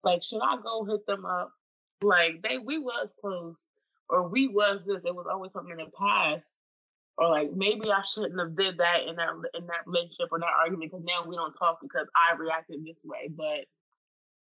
Like, 0.03 0.21
should 0.23 0.41
I 0.41 0.57
go 0.61 0.85
hit 0.85 1.05
them 1.05 1.25
up? 1.25 1.51
Like 2.01 2.41
they 2.43 2.57
we 2.57 2.77
was 2.77 3.13
close, 3.21 3.55
or 4.09 4.27
we 4.27 4.47
was 4.47 4.81
this. 4.85 5.01
It 5.05 5.15
was 5.15 5.27
always 5.31 5.51
something 5.53 5.71
in 5.71 5.85
the 5.85 5.91
past. 5.97 6.43
Or 7.17 7.29
like 7.29 7.51
maybe 7.53 7.91
I 7.91 8.01
shouldn't 8.13 8.39
have 8.39 8.55
did 8.55 8.77
that 8.77 9.07
in 9.07 9.15
that 9.17 9.29
in 9.53 9.67
that 9.67 9.85
relationship 9.85 10.27
or 10.31 10.39
that 10.39 10.55
argument 10.61 10.91
because 10.91 11.05
now 11.05 11.27
we 11.27 11.35
don't 11.35 11.53
talk 11.53 11.79
because 11.81 12.07
I 12.15 12.35
reacted 12.35 12.85
this 12.85 12.95
way. 13.03 13.29
But 13.29 13.65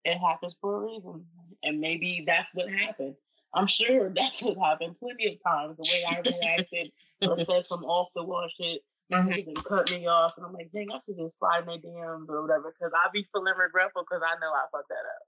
it 0.05 0.17
happens 0.17 0.55
for 0.61 0.77
a 0.77 0.85
reason. 0.85 1.25
And 1.63 1.79
maybe 1.79 2.23
that's 2.25 2.49
what 2.53 2.69
happened. 2.69 3.15
I'm 3.55 3.67
sure 3.67 4.09
that's 4.09 4.43
what 4.43 4.57
happened 4.57 4.95
plenty 4.99 5.33
of 5.33 5.43
times. 5.43 5.77
The 5.77 5.89
way 5.89 6.03
I 6.07 6.45
reacted 6.45 6.91
or 7.27 7.39
said 7.45 7.63
some 7.63 7.83
off 7.83 8.09
the 8.15 8.23
wall 8.23 8.47
shit. 8.59 8.81
Mm-hmm. 9.13 9.49
And 9.49 9.65
cut 9.65 9.91
me 9.91 10.07
off, 10.07 10.33
and 10.35 10.45
I'm 10.47 10.53
like, 10.53 10.71
dang, 10.73 10.87
I 10.91 10.97
should 11.05 11.17
just 11.17 11.37
slide 11.37 11.67
my 11.67 11.77
DMs 11.77 12.27
or 12.27 12.41
whatever, 12.41 12.73
because 12.73 12.91
I'll 12.91 13.11
be 13.11 13.27
feeling 13.31 13.53
regretful 13.55 14.01
because 14.01 14.23
I 14.25 14.33
know 14.41 14.49
I 14.49 14.65
fucked 14.71 14.89
that 14.89 14.95
up. 14.95 15.23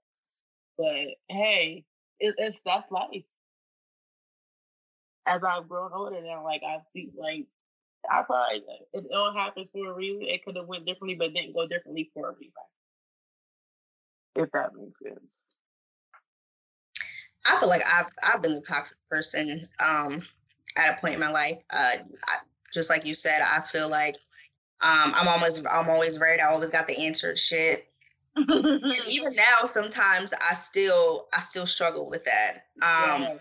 But 0.76 1.34
hey, 1.34 1.84
it, 2.18 2.34
it's 2.38 2.58
that's 2.66 2.90
life. 2.90 3.22
As 5.26 5.42
I've 5.44 5.68
grown 5.68 5.92
older 5.94 6.20
now, 6.20 6.42
like 6.42 6.62
I've 6.68 6.80
seen, 6.92 7.12
like 7.16 7.46
I 8.10 8.22
probably 8.22 8.64
it 8.94 9.06
all 9.14 9.32
happened 9.32 9.68
for 9.72 9.92
a 9.92 9.94
reason. 9.94 10.26
It 10.26 10.44
could 10.44 10.56
have 10.56 10.66
went 10.66 10.84
differently, 10.84 11.14
but 11.14 11.32
didn't 11.32 11.54
go 11.54 11.68
differently 11.68 12.10
for 12.12 12.30
a 12.30 12.32
reason 12.32 12.52
if 14.38 14.50
that 14.52 14.74
makes 14.74 14.98
sense. 15.02 15.20
I 17.48 17.58
feel 17.58 17.68
like 17.68 17.82
I've 17.86 18.10
I've 18.22 18.42
been 18.42 18.54
the 18.54 18.60
toxic 18.60 18.98
person 19.10 19.68
um, 19.84 20.22
at 20.76 20.96
a 20.96 21.00
point 21.00 21.14
in 21.14 21.20
my 21.20 21.30
life. 21.30 21.62
Uh, 21.70 21.92
I, 22.26 22.36
just 22.72 22.90
like 22.90 23.06
you 23.06 23.14
said, 23.14 23.40
I 23.40 23.60
feel 23.60 23.88
like 23.88 24.16
um, 24.80 25.12
I'm 25.14 25.28
almost 25.28 25.66
I'm 25.70 25.88
always 25.88 26.20
right. 26.20 26.40
I 26.40 26.46
always 26.46 26.70
got 26.70 26.86
the 26.86 27.06
answer 27.06 27.32
to 27.32 27.38
shit. 27.38 27.88
and 28.36 28.48
even 29.10 29.32
now, 29.36 29.64
sometimes 29.64 30.32
I 30.32 30.54
still 30.54 31.26
I 31.34 31.40
still 31.40 31.66
struggle 31.66 32.08
with 32.08 32.24
that. 32.24 32.66
Um, 32.82 33.22
yeah. 33.22 33.34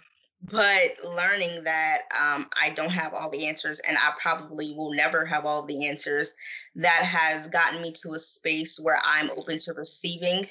But 0.51 1.03
learning 1.03 1.63
that 1.63 2.03
um, 2.13 2.47
I 2.61 2.69
don't 2.69 2.91
have 2.91 3.13
all 3.13 3.29
the 3.29 3.47
answers, 3.47 3.79
and 3.81 3.97
I 3.97 4.11
probably 4.21 4.73
will 4.75 4.93
never 4.93 5.25
have 5.25 5.45
all 5.45 5.63
the 5.63 5.87
answers, 5.87 6.35
that 6.75 7.01
has 7.03 7.47
gotten 7.47 7.81
me 7.81 7.91
to 8.03 8.13
a 8.13 8.19
space 8.19 8.79
where 8.79 9.01
I'm 9.03 9.31
open 9.31 9.57
to 9.59 9.73
receiving 9.73 10.47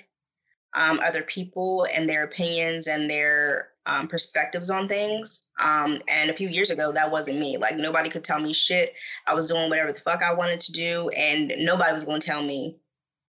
um, 0.74 1.00
other 1.04 1.22
people 1.22 1.86
and 1.94 2.08
their 2.08 2.24
opinions 2.24 2.86
and 2.86 3.08
their 3.08 3.68
um, 3.86 4.08
perspectives 4.08 4.68
on 4.68 4.88
things. 4.88 5.48
Um, 5.62 5.98
and 6.10 6.30
a 6.30 6.34
few 6.34 6.48
years 6.48 6.70
ago, 6.70 6.92
that 6.92 7.10
wasn't 7.10 7.38
me. 7.38 7.56
Like 7.56 7.76
nobody 7.76 8.10
could 8.10 8.24
tell 8.24 8.40
me 8.40 8.52
shit. 8.52 8.94
I 9.26 9.34
was 9.34 9.48
doing 9.48 9.68
whatever 9.70 9.92
the 9.92 10.00
fuck 10.00 10.22
I 10.22 10.34
wanted 10.34 10.60
to 10.60 10.72
do, 10.72 11.08
and 11.16 11.52
nobody 11.58 11.92
was 11.92 12.04
going 12.04 12.20
to 12.20 12.26
tell 12.26 12.42
me 12.42 12.76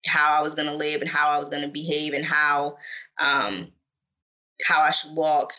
how 0.07 0.39
I 0.39 0.43
was 0.43 0.55
going 0.55 0.68
to 0.68 0.74
live 0.74 1.01
and 1.01 1.11
how 1.11 1.29
I 1.29 1.39
was 1.39 1.49
going 1.49 1.62
to 1.62 1.68
behave 1.68 2.14
and 2.14 2.24
how 2.24 2.79
um, 3.20 3.70
how 4.64 4.81
I 4.81 4.91
should 4.91 5.14
walk. 5.14 5.53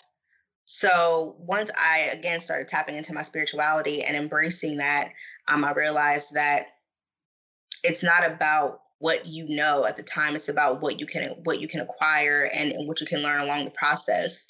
So 0.66 1.36
once 1.40 1.72
I 1.80 2.12
again 2.14 2.40
started 2.40 2.68
tapping 2.68 2.96
into 2.96 3.14
my 3.14 3.22
spirituality 3.22 4.04
and 4.04 4.16
embracing 4.16 4.78
that, 4.78 5.10
um, 5.48 5.66
I 5.66 5.74
realized 5.74 6.36
that 6.36 6.68
it's 7.84 8.04
not 8.04 8.26
about 8.26 8.82
what 9.00 9.26
you 9.26 9.48
know 9.56 9.86
at 9.86 9.98
the 9.98 10.04
time 10.04 10.36
it's 10.36 10.50
about 10.50 10.82
what 10.82 11.00
you 11.00 11.06
can 11.06 11.30
what 11.44 11.60
you 11.60 11.68
can 11.68 11.82
acquire 11.82 12.50
and, 12.54 12.72
and 12.74 12.88
what 12.88 13.00
you 13.00 13.08
can 13.08 13.22
learn 13.22 13.42
along 13.42 13.66
the 13.66 13.72
process 13.72 14.46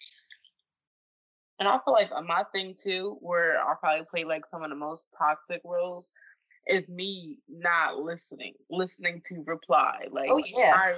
and 1.59 1.67
i 1.67 1.79
feel 1.85 1.93
like 1.93 2.11
my 2.27 2.43
thing 2.53 2.75
too 2.81 3.17
where 3.21 3.59
i 3.61 3.73
probably 3.79 4.05
play 4.09 4.23
like 4.23 4.43
some 4.51 4.63
of 4.63 4.69
the 4.69 4.75
most 4.75 5.03
toxic 5.17 5.61
roles 5.63 6.07
is 6.67 6.87
me 6.89 7.37
not 7.47 7.97
listening 7.97 8.53
listening 8.69 9.21
to 9.25 9.43
reply 9.45 10.05
like 10.11 10.27
oh 10.29 10.41
yeah 10.57 10.73
I, 10.75 10.93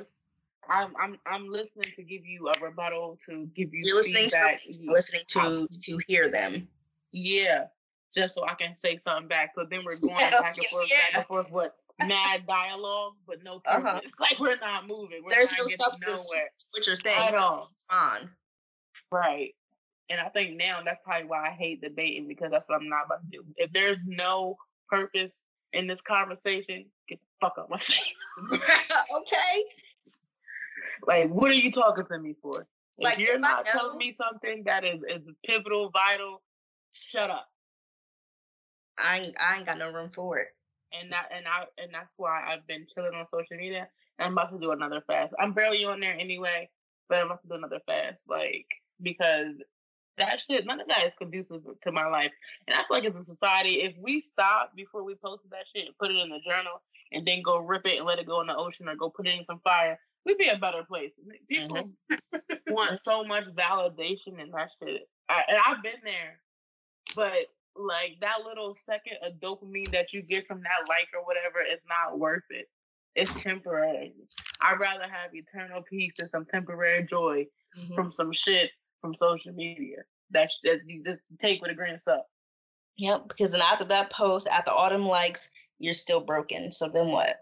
I'm 0.69 0.93
I'm 1.01 1.17
I'm 1.25 1.49
listening 1.49 1.91
to 1.95 2.03
give 2.03 2.25
you 2.25 2.47
a 2.47 2.59
rebuttal 2.63 3.19
to 3.27 3.49
give 3.55 3.73
you 3.73 3.81
You're 3.83 3.97
listening 3.97 4.23
feedback. 4.23 4.61
to 4.61 4.79
listening 4.85 5.21
to 5.27 5.39
um, 5.39 5.67
to 5.81 5.99
hear 6.07 6.29
them. 6.29 6.67
Yeah, 7.11 7.65
just 8.13 8.35
so 8.35 8.45
I 8.45 8.53
can 8.53 8.75
say 8.75 8.99
something 9.03 9.27
back. 9.27 9.51
So 9.55 9.65
then 9.69 9.81
we're 9.83 9.99
going 9.99 10.15
back 10.31 10.57
and 10.57 10.65
forth, 10.67 10.89
yeah. 10.89 10.97
back 10.97 11.15
and 11.15 11.25
forth. 11.25 11.51
What 11.51 11.75
mad 12.07 12.45
dialogue, 12.47 13.13
but 13.27 13.43
no 13.43 13.59
purpose. 13.59 13.83
Uh-huh. 13.85 13.99
It's 14.03 14.19
like 14.19 14.39
we're 14.39 14.57
not 14.57 14.87
moving. 14.87 15.21
We're 15.23 15.31
There's 15.31 15.51
no 15.51 15.63
substance 15.63 16.33
nowhere. 16.33 16.49
to 16.57 16.65
what 16.71 16.87
you're 16.87 16.95
saying 16.95 17.27
at 17.27 17.35
all. 17.35 17.69
It's 17.73 17.85
fine. 17.89 18.29
Right. 19.11 19.53
And 20.09 20.19
I 20.19 20.29
think 20.29 20.57
now 20.57 20.79
that's 20.83 20.99
probably 21.03 21.27
why 21.27 21.47
I 21.47 21.51
hate 21.51 21.81
debating 21.81 22.27
because 22.27 22.51
that's 22.51 22.67
what 22.67 22.81
I'm 22.81 22.89
not 22.89 23.05
about 23.05 23.21
to 23.21 23.37
do. 23.37 23.43
If 23.57 23.71
there's 23.71 23.97
no 24.05 24.57
purpose 24.89 25.31
in 25.73 25.87
this 25.87 26.01
conversation, 26.01 26.85
get 27.07 27.19
the 27.19 27.25
fuck 27.39 27.57
up 27.57 27.69
my 27.69 27.77
face. 27.79 27.97
okay. 28.51 29.63
Like, 31.07 31.29
what 31.29 31.49
are 31.49 31.55
you 31.55 31.71
talking 31.71 32.05
to 32.05 32.19
me 32.19 32.35
for? 32.41 32.67
If 32.97 33.05
like, 33.05 33.17
you're 33.19 33.35
if 33.35 33.41
not 33.41 33.65
telling 33.65 33.97
me 33.97 34.15
something 34.21 34.63
that 34.65 34.83
is, 34.83 35.01
is 35.09 35.21
pivotal, 35.45 35.89
vital, 35.89 36.41
shut 36.93 37.29
up. 37.29 37.47
I 38.97 39.19
ain't, 39.19 39.35
I 39.39 39.57
ain't 39.57 39.65
got 39.65 39.77
no 39.77 39.91
room 39.91 40.09
for 40.09 40.37
it 40.37 40.49
and 40.99 41.11
that 41.11 41.29
and 41.35 41.45
I 41.47 41.65
and 41.81 41.93
that's 41.93 42.11
why 42.17 42.43
I've 42.47 42.65
been 42.67 42.85
chilling 42.93 43.13
on 43.13 43.25
social 43.33 43.57
media. 43.57 43.87
And 44.19 44.27
I'm 44.27 44.33
about 44.33 44.51
to 44.51 44.59
do 44.59 44.71
another 44.71 45.01
fast. 45.07 45.33
I'm 45.39 45.53
barely 45.53 45.85
on 45.85 45.99
there 45.99 46.13
anyway, 46.13 46.69
but 47.09 47.19
I'm 47.19 47.27
about 47.27 47.41
to 47.43 47.47
do 47.47 47.55
another 47.55 47.79
fast, 47.85 48.17
like 48.27 48.67
because 49.01 49.55
that 50.17 50.39
shit, 50.47 50.65
none 50.65 50.79
of 50.79 50.87
that 50.87 51.05
is 51.05 51.13
conducive 51.17 51.63
to 51.83 51.91
my 51.91 52.07
life. 52.07 52.31
And 52.67 52.75
I 52.75 52.79
feel 52.79 52.97
like 52.97 53.05
as 53.05 53.15
a 53.15 53.25
society, 53.25 53.81
if 53.81 53.93
we 53.97 54.21
stop 54.21 54.75
before 54.75 55.03
we 55.03 55.15
posted 55.15 55.51
that 55.51 55.65
shit 55.73 55.87
and 55.87 55.97
put 55.97 56.11
it 56.11 56.17
in 56.17 56.29
the 56.29 56.39
journal 56.39 56.81
and 57.11 57.25
then 57.25 57.41
go 57.41 57.57
rip 57.57 57.87
it 57.87 57.97
and 57.97 58.05
let 58.05 58.19
it 58.19 58.27
go 58.27 58.41
in 58.41 58.47
the 58.47 58.55
ocean 58.55 58.87
or 58.87 58.95
go 58.95 59.09
put 59.09 59.27
it 59.27 59.39
in 59.39 59.45
some 59.45 59.61
fire, 59.63 59.99
we'd 60.25 60.37
be 60.37 60.47
a 60.47 60.57
better 60.57 60.83
place. 60.87 61.11
People 61.49 61.77
mm-hmm. 62.11 62.39
want 62.73 62.99
so 63.05 63.23
much 63.23 63.45
validation 63.55 64.39
in 64.39 64.51
that 64.51 64.69
shit. 64.81 65.09
I, 65.29 65.41
and 65.47 65.57
I've 65.65 65.83
been 65.83 66.01
there, 66.03 66.39
but 67.15 67.45
like 67.75 68.17
that 68.21 68.39
little 68.45 68.75
second 68.85 69.17
of 69.25 69.33
dopamine 69.39 69.91
that 69.91 70.13
you 70.13 70.21
get 70.21 70.47
from 70.47 70.61
that 70.61 70.89
like 70.89 71.07
or 71.13 71.25
whatever 71.25 71.61
is 71.61 71.79
not 71.87 72.19
worth 72.19 72.43
it. 72.49 72.67
It's 73.15 73.43
temporary. 73.43 74.13
I'd 74.61 74.79
rather 74.79 75.03
have 75.03 75.33
eternal 75.33 75.81
peace 75.81 76.13
and 76.19 76.29
some 76.29 76.45
temporary 76.45 77.05
joy 77.09 77.45
mm-hmm. 77.77 77.95
from 77.95 78.13
some 78.15 78.31
shit 78.33 78.71
from 79.01 79.15
social 79.15 79.53
media. 79.53 79.97
That's 80.29 80.57
that 80.63 80.79
you 80.85 81.03
just 81.03 81.21
take 81.41 81.61
with 81.61 81.71
a 81.71 81.73
grain 81.73 81.95
of 81.95 82.01
salt. 82.03 82.25
Yep, 82.97 83.27
because 83.27 83.51
then 83.51 83.61
after 83.61 83.83
that 83.85 84.11
post, 84.11 84.47
after 84.47 84.71
autumn 84.71 85.05
likes, 85.05 85.49
you're 85.79 85.93
still 85.93 86.21
broken. 86.21 86.71
So 86.71 86.87
then 86.87 87.07
what? 87.07 87.37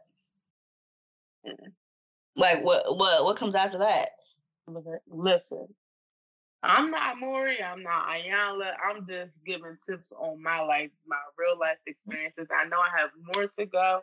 Like 2.36 2.64
what 2.64 2.98
what 2.98 3.26
what 3.26 3.38
comes 3.38 3.56
after 3.56 3.78
that? 3.80 4.10
Listen, 5.08 5.68
I'm 6.62 6.92
not 6.92 7.20
Maury. 7.20 7.64
I'm 7.64 7.84
not 7.84 8.08
Iyanla. 8.08 8.72
I'm 8.84 9.08
just 9.08 9.32
giving 9.46 9.78
tips 9.90 10.12
on 10.18 10.42
my 10.44 10.60
life, 10.60 10.92
my 11.08 11.16
real 11.38 11.58
life 11.58 11.78
experiences. 11.88 12.48
I 12.52 12.68
know 12.68 12.78
I 12.78 13.00
have 13.00 13.12
more 13.34 13.48
to 13.48 13.66
go. 13.66 14.02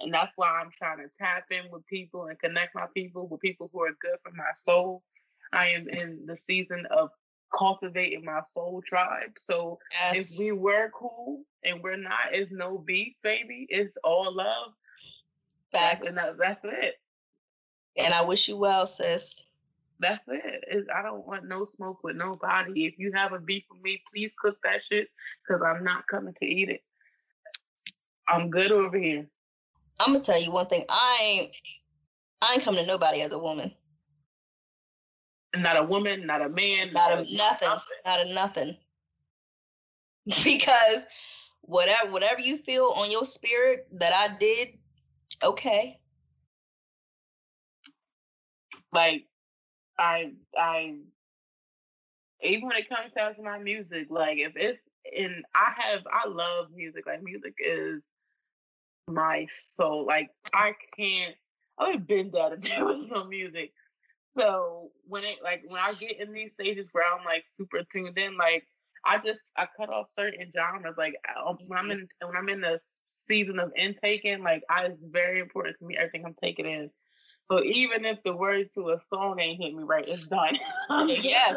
And 0.00 0.12
that's 0.12 0.32
why 0.34 0.48
I'm 0.48 0.70
trying 0.76 0.98
to 0.98 1.10
tap 1.20 1.44
in 1.50 1.70
with 1.70 1.86
people 1.86 2.26
and 2.26 2.38
connect 2.38 2.74
my 2.74 2.86
people 2.94 3.28
with 3.28 3.40
people 3.40 3.70
who 3.72 3.82
are 3.82 3.96
good 4.00 4.18
for 4.24 4.32
my 4.32 4.50
soul. 4.64 5.02
I 5.52 5.68
am 5.68 5.88
in 5.88 6.26
the 6.26 6.36
season 6.46 6.84
of 6.90 7.10
cultivating 7.56 8.24
my 8.24 8.40
soul 8.54 8.82
tribe. 8.84 9.30
So 9.48 9.78
yes. 9.92 10.32
if 10.32 10.38
we 10.38 10.50
were 10.50 10.90
cool 10.92 11.42
and 11.62 11.80
we're 11.80 11.96
not, 11.96 12.32
it's 12.32 12.50
no 12.50 12.78
beef, 12.78 13.14
baby. 13.22 13.66
It's 13.68 13.96
all 14.02 14.34
love. 14.34 14.72
Facts. 15.70 16.08
And 16.08 16.16
that's 16.16 16.64
it. 16.64 16.94
And 17.96 18.12
I 18.12 18.22
wish 18.22 18.48
you 18.48 18.56
well, 18.56 18.88
sis. 18.88 19.46
That's 20.00 20.22
it. 20.28 20.64
It's, 20.68 20.88
I 20.94 21.02
don't 21.02 21.26
want 21.26 21.48
no 21.48 21.66
smoke 21.76 22.02
with 22.02 22.16
nobody. 22.16 22.86
If 22.86 22.98
you 22.98 23.12
have 23.12 23.32
a 23.32 23.38
beef 23.38 23.64
with 23.70 23.82
me, 23.82 24.02
please 24.12 24.32
cook 24.40 24.56
that 24.64 24.84
shit 24.84 25.08
because 25.46 25.62
I'm 25.64 25.84
not 25.84 26.06
coming 26.08 26.34
to 26.40 26.46
eat 26.46 26.68
it. 26.68 26.82
I'm 28.28 28.50
good 28.50 28.72
over 28.72 28.98
here. 28.98 29.26
I'm 30.00 30.12
gonna 30.12 30.24
tell 30.24 30.40
you 30.40 30.50
one 30.50 30.66
thing. 30.66 30.84
I 30.88 31.18
ain't 31.22 31.50
I 32.42 32.54
ain't 32.54 32.62
coming 32.62 32.80
to 32.80 32.86
nobody 32.86 33.20
as 33.20 33.32
a 33.32 33.38
woman. 33.38 33.72
Not 35.54 35.76
a 35.76 35.84
woman, 35.84 36.26
not 36.26 36.42
a 36.42 36.48
man, 36.48 36.88
not 36.92 37.12
a 37.12 37.16
nothing, 37.16 37.36
nothing. 37.36 37.68
not 38.04 38.26
a 38.26 38.34
nothing. 38.34 38.76
because 40.44 41.06
whatever 41.60 42.10
whatever 42.10 42.40
you 42.40 42.58
feel 42.58 42.92
on 42.96 43.10
your 43.10 43.24
spirit 43.24 43.86
that 43.92 44.12
I 44.12 44.36
did, 44.36 44.68
okay. 45.42 46.00
Like 48.92 49.26
I 49.98 50.32
I 50.56 50.96
even 52.42 52.68
when 52.68 52.76
it 52.76 52.88
comes 52.88 53.12
down 53.14 53.34
to 53.36 53.42
my 53.42 53.58
music, 53.58 54.08
like 54.10 54.38
if 54.38 54.52
it's 54.56 54.80
and 55.16 55.44
I 55.54 55.72
have 55.76 56.02
I 56.10 56.28
love 56.28 56.68
music. 56.74 57.06
Like 57.06 57.22
music 57.22 57.54
is 57.58 58.02
my 59.08 59.46
soul. 59.76 60.06
Like 60.06 60.30
I 60.52 60.72
can't 60.96 61.34
I've 61.78 62.06
been 62.06 62.30
dead 62.30 62.62
to 62.62 62.68
do 62.68 62.86
with 62.86 63.10
no 63.10 63.24
music. 63.24 63.72
So 64.36 64.90
when 65.06 65.24
it 65.24 65.38
like 65.42 65.62
when 65.66 65.80
I 65.80 65.92
get 65.98 66.20
in 66.20 66.32
these 66.32 66.52
stages 66.52 66.88
where 66.92 67.04
I'm 67.04 67.24
like 67.24 67.44
super 67.56 67.82
tuned 67.92 68.18
in, 68.18 68.36
like 68.36 68.66
I 69.04 69.18
just 69.18 69.40
I 69.56 69.66
cut 69.76 69.90
off 69.90 70.06
certain 70.16 70.52
genres. 70.54 70.96
Like 70.96 71.14
um, 71.36 71.56
when 71.68 71.78
I'm 71.78 71.90
in 71.90 72.08
when 72.20 72.36
I'm 72.36 72.48
in 72.48 72.60
the 72.60 72.80
season 73.28 73.58
of 73.58 73.72
intaking, 73.76 74.42
like 74.42 74.62
I 74.68 74.86
it's 74.86 75.00
very 75.02 75.40
important 75.40 75.78
to 75.78 75.84
me 75.84 75.96
everything 75.96 76.24
I'm 76.24 76.36
taking 76.42 76.66
in. 76.66 76.90
So 77.50 77.62
even 77.62 78.04
if 78.04 78.22
the 78.24 78.34
words 78.34 78.70
to 78.74 78.90
a 78.90 79.00
song 79.10 79.38
ain't 79.40 79.60
hit 79.60 79.74
me 79.74 79.82
right, 79.82 80.06
it's 80.06 80.28
done. 80.28 80.56
yes, 81.08 81.56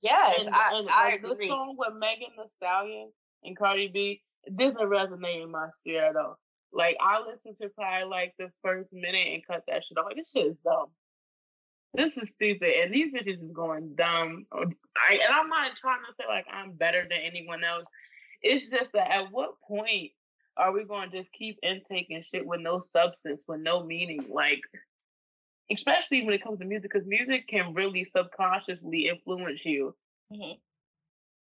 yes, 0.00 0.40
and, 0.44 0.54
I, 0.54 0.78
and, 0.78 0.88
I 0.90 1.04
like, 1.04 1.24
agree. 1.24 1.46
The 1.46 1.46
song 1.48 1.74
with 1.76 1.94
Megan 1.98 2.28
Thee 2.36 2.44
Stallion 2.56 3.10
and 3.42 3.56
Cardi 3.56 3.88
B 3.88 4.22
doesn't 4.56 4.76
resonate 4.76 5.42
in 5.42 5.50
my 5.50 5.68
spirit 5.80 6.10
at 6.10 6.16
all. 6.16 6.38
Like 6.72 6.96
I 7.00 7.20
listened 7.20 7.56
to 7.60 7.68
probably 7.70 8.08
like 8.08 8.34
the 8.38 8.50
first 8.62 8.92
minute 8.92 9.28
and 9.32 9.46
cut 9.46 9.64
that 9.68 9.82
shit 9.86 9.98
off. 9.98 10.06
Like 10.06 10.16
this 10.16 10.30
shit 10.34 10.46
is 10.46 10.56
dumb. 10.64 10.86
This 11.94 12.16
is 12.16 12.28
stupid, 12.30 12.74
and 12.82 12.92
these 12.92 13.12
bitches 13.12 13.42
is 13.42 13.52
going 13.52 13.94
dumb. 13.94 14.46
Oh, 14.52 14.62
I, 14.62 15.14
and 15.14 15.32
I'm 15.32 15.48
not 15.48 15.72
trying 15.80 16.00
to 16.08 16.14
say 16.18 16.24
like 16.28 16.46
I'm 16.52 16.72
better 16.72 17.02
than 17.02 17.18
anyone 17.24 17.62
else. 17.62 17.84
It's 18.42 18.66
just 18.70 18.92
that 18.92 19.12
at 19.12 19.32
what 19.32 19.60
point 19.66 20.10
are 20.56 20.72
we 20.72 20.84
going 20.84 21.10
to 21.10 21.18
just 21.18 21.32
keep 21.32 21.58
intaking 21.62 22.22
shit 22.32 22.46
with 22.46 22.60
no 22.60 22.80
substance, 22.80 23.42
with 23.48 23.60
no 23.60 23.82
meaning? 23.82 24.20
Like, 24.28 24.60
especially 25.70 26.24
when 26.24 26.34
it 26.34 26.42
comes 26.42 26.58
to 26.58 26.64
music, 26.64 26.90
because 26.92 27.06
music 27.06 27.48
can 27.48 27.74
really 27.74 28.10
subconsciously 28.16 29.08
influence 29.08 29.64
you. 29.64 29.94
Mhm. 30.32 30.60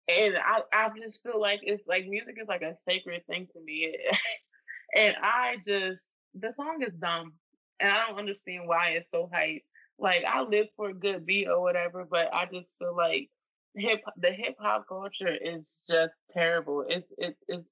And 0.07 0.37
I, 0.37 0.61
I 0.73 0.89
just 0.99 1.23
feel 1.23 1.39
like 1.39 1.61
it's 1.63 1.87
like 1.87 2.05
music 2.07 2.35
is 2.41 2.47
like 2.47 2.61
a 2.63 2.75
sacred 2.87 3.25
thing 3.27 3.47
to 3.53 3.61
me. 3.61 3.97
and 4.95 5.15
I 5.21 5.57
just, 5.65 6.03
the 6.33 6.53
song 6.55 6.83
is 6.85 6.93
dumb. 6.95 7.33
And 7.79 7.91
I 7.91 8.07
don't 8.07 8.19
understand 8.19 8.67
why 8.67 8.89
it's 8.89 9.09
so 9.11 9.29
hype. 9.31 9.63
Like, 9.97 10.23
I 10.25 10.41
live 10.41 10.67
for 10.75 10.89
a 10.89 10.93
good 10.93 11.25
beat 11.25 11.47
or 11.47 11.61
whatever, 11.61 12.05
but 12.09 12.33
I 12.33 12.45
just 12.45 12.67
feel 12.79 12.95
like 12.95 13.29
hip 13.75 14.01
the 14.17 14.31
hip 14.31 14.55
hop 14.59 14.87
culture 14.87 15.33
is 15.33 15.75
just 15.89 16.13
terrible. 16.33 16.85
It's 16.87 17.07
it 17.17 17.37
it's 17.47 17.67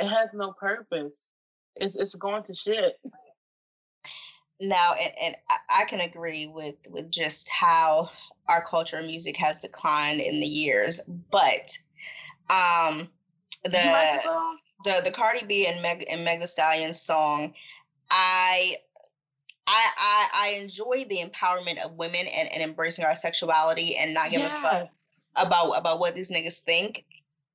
it 0.00 0.08
has 0.08 0.30
no 0.34 0.52
purpose. 0.52 1.12
It's 1.76 1.96
it's 1.96 2.14
going 2.14 2.44
to 2.44 2.54
shit. 2.54 2.94
Now 4.60 4.94
and, 5.00 5.12
and 5.20 5.36
I- 5.70 5.84
can 5.84 6.00
agree 6.00 6.46
with 6.46 6.76
with 6.88 7.10
just 7.10 7.48
how 7.48 8.10
our 8.48 8.64
culture 8.64 8.98
of 8.98 9.06
music 9.06 9.36
has 9.36 9.60
declined 9.60 10.20
in 10.20 10.40
the 10.40 10.46
years 10.46 11.00
but 11.30 11.76
um 12.50 13.08
Did 13.64 13.84
you 13.84 13.92
like 13.92 14.22
the 14.22 14.58
the 14.84 15.00
the 15.04 15.10
the 15.10 15.10
Cardi 15.10 15.44
B 15.46 15.66
and 15.66 15.80
Meg 15.82 16.04
and 16.10 16.24
Meg 16.24 16.40
Thee 16.40 16.46
Stallion 16.46 16.94
song 16.94 17.54
I 18.10 18.76
I, 19.66 19.90
I 19.98 20.28
I 20.34 20.48
enjoy 20.60 21.04
the 21.08 21.18
empowerment 21.18 21.84
of 21.84 21.92
women 21.92 22.26
and, 22.36 22.48
and 22.52 22.62
embracing 22.62 23.04
our 23.04 23.14
sexuality 23.14 23.96
and 23.96 24.12
not 24.12 24.30
giving 24.30 24.46
a 24.46 24.50
fuck 24.50 24.88
about 25.36 25.72
about 25.72 25.98
what 25.98 26.14
these 26.14 26.30
niggas 26.30 26.60
think. 26.60 27.04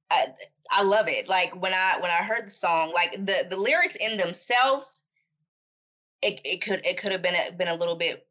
I, 0.10 0.26
I 0.72 0.84
love 0.84 1.08
it. 1.10 1.28
Like 1.28 1.62
when 1.62 1.74
I 1.74 1.98
when 2.00 2.12
I 2.12 2.24
heard 2.24 2.48
the 2.48 2.52
song, 2.52 2.92
like 2.94 3.12
the 3.12 3.46
the 3.50 3.58
lyrics 3.58 3.98
in 3.98 4.18
themselves, 4.18 4.97
it 6.22 6.42
it 6.44 6.62
could 6.62 6.86
it 6.86 6.98
could 6.98 7.12
have 7.12 7.22
been 7.22 7.36
a, 7.36 7.56
been 7.58 7.68
a 7.68 7.76
little 7.76 7.96
bit 7.96 8.28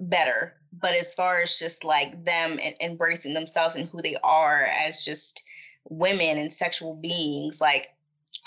better. 0.00 0.54
But 0.80 0.92
as 0.92 1.14
far 1.14 1.40
as 1.40 1.58
just 1.58 1.84
like 1.84 2.24
them 2.24 2.58
embracing 2.80 3.34
themselves 3.34 3.76
and 3.76 3.88
who 3.88 4.00
they 4.00 4.16
are 4.24 4.66
as 4.86 5.04
just 5.04 5.44
women 5.88 6.38
and 6.38 6.52
sexual 6.52 6.94
beings, 6.94 7.60
like 7.60 7.94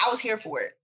I 0.05 0.09
was 0.09 0.19
here 0.19 0.37
for 0.37 0.61
it. 0.61 0.77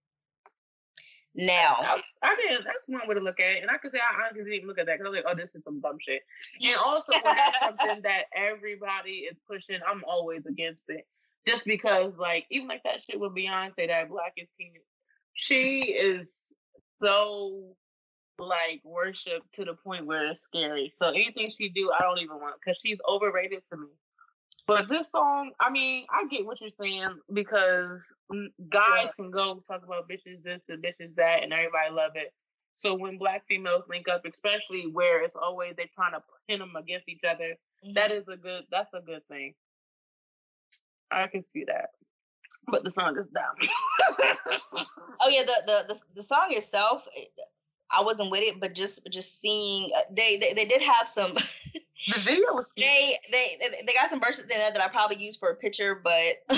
Now, 1.33 1.75
I, 1.79 2.01
I 2.23 2.35
didn't. 2.35 2.65
That's 2.65 2.87
one 2.87 3.07
way 3.07 3.15
to 3.15 3.21
look 3.21 3.39
at 3.39 3.51
it, 3.51 3.61
and 3.61 3.71
I 3.71 3.77
could 3.77 3.91
say 3.91 3.99
I 3.99 4.27
honestly 4.27 4.51
didn't 4.51 4.67
look 4.67 4.77
at 4.77 4.85
that 4.87 4.99
because 4.99 5.07
I 5.07 5.09
was 5.11 5.23
like, 5.23 5.33
"Oh, 5.33 5.35
this 5.35 5.55
is 5.55 5.63
some 5.63 5.79
dumb 5.79 5.97
shit." 6.01 6.23
And 6.61 6.75
also, 6.85 7.13
something 7.61 8.01
that 8.03 8.25
everybody 8.35 9.27
is 9.31 9.37
pushing, 9.47 9.79
I'm 9.87 10.03
always 10.05 10.45
against 10.45 10.83
it, 10.89 11.07
just 11.47 11.63
because, 11.63 12.11
like, 12.17 12.47
even 12.51 12.67
like 12.67 12.83
that 12.83 13.01
shit 13.09 13.17
with 13.17 13.33
Beyonce, 13.33 13.87
that 13.87 14.09
Black 14.09 14.33
is 14.35 14.49
King, 14.59 14.73
she 15.33 15.83
is 15.83 16.27
so 17.03 17.75
like 18.39 18.81
worship 18.83 19.43
to 19.53 19.65
the 19.65 19.75
point 19.75 20.05
where 20.05 20.27
it's 20.29 20.41
scary. 20.41 20.93
So 20.97 21.09
anything 21.09 21.51
she 21.57 21.69
do, 21.69 21.91
I 21.97 22.03
don't 22.03 22.19
even 22.19 22.37
want 22.39 22.55
because 22.59 22.79
she's 22.83 22.99
overrated 23.07 23.63
to 23.71 23.77
me. 23.77 23.87
But 24.67 24.89
this 24.89 25.07
song, 25.11 25.51
I 25.59 25.69
mean, 25.71 26.05
I 26.11 26.27
get 26.27 26.45
what 26.45 26.61
you're 26.61 26.71
saying 26.79 27.19
because 27.33 27.99
mm, 28.31 28.47
guys 28.69 29.05
Yeah. 29.05 29.11
can 29.15 29.31
go 29.31 29.63
talk 29.67 29.83
about 29.83 30.09
bitches 30.09 30.43
this 30.43 30.61
and 30.69 30.83
bitches 30.83 31.15
that, 31.15 31.43
and 31.43 31.53
everybody 31.53 31.91
love 31.91 32.13
it. 32.15 32.33
So 32.75 32.95
when 32.95 33.17
black 33.17 33.45
females 33.47 33.83
link 33.89 34.07
up, 34.09 34.25
especially 34.25 34.87
where 34.87 35.23
it's 35.23 35.35
always 35.35 35.75
they're 35.77 35.87
trying 35.95 36.13
to 36.13 36.23
pin 36.47 36.59
them 36.59 36.75
against 36.75 37.09
each 37.09 37.23
other, 37.23 37.55
that 37.95 38.11
is 38.11 38.27
a 38.27 38.37
good. 38.37 38.63
That's 38.71 38.93
a 38.93 39.01
good 39.01 39.27
thing. 39.27 39.53
I 41.11 41.27
can 41.27 41.43
see 41.53 41.65
that. 41.65 41.91
But 42.67 42.83
the 42.83 42.91
song 42.91 43.17
is 43.17 43.25
dumb. 43.33 43.69
oh 45.21 45.29
yeah, 45.29 45.43
the 45.43 45.55
the 45.65 45.93
the, 45.93 45.99
the 46.15 46.23
song 46.23 46.47
itself, 46.49 47.07
I 47.89 48.01
wasn't 48.03 48.31
with 48.31 48.41
it, 48.41 48.59
but 48.59 48.73
just 48.75 49.09
just 49.11 49.39
seeing 49.41 49.89
uh, 49.95 50.01
they 50.11 50.37
they, 50.37 50.53
they 50.53 50.65
did 50.65 50.81
have 50.81 51.07
some. 51.07 51.33
the 51.33 52.19
video 52.19 52.53
was 52.53 52.65
cute. 52.75 52.87
they 52.87 53.15
they 53.31 53.57
they- 53.59 53.83
they 53.85 53.93
got 53.93 54.09
some 54.09 54.21
verses 54.21 54.43
in 54.43 54.49
there 54.49 54.71
that 54.71 54.81
I 54.81 54.87
probably 54.87 55.17
use 55.17 55.35
for 55.35 55.49
a 55.49 55.55
picture, 55.55 56.01
but 56.03 56.57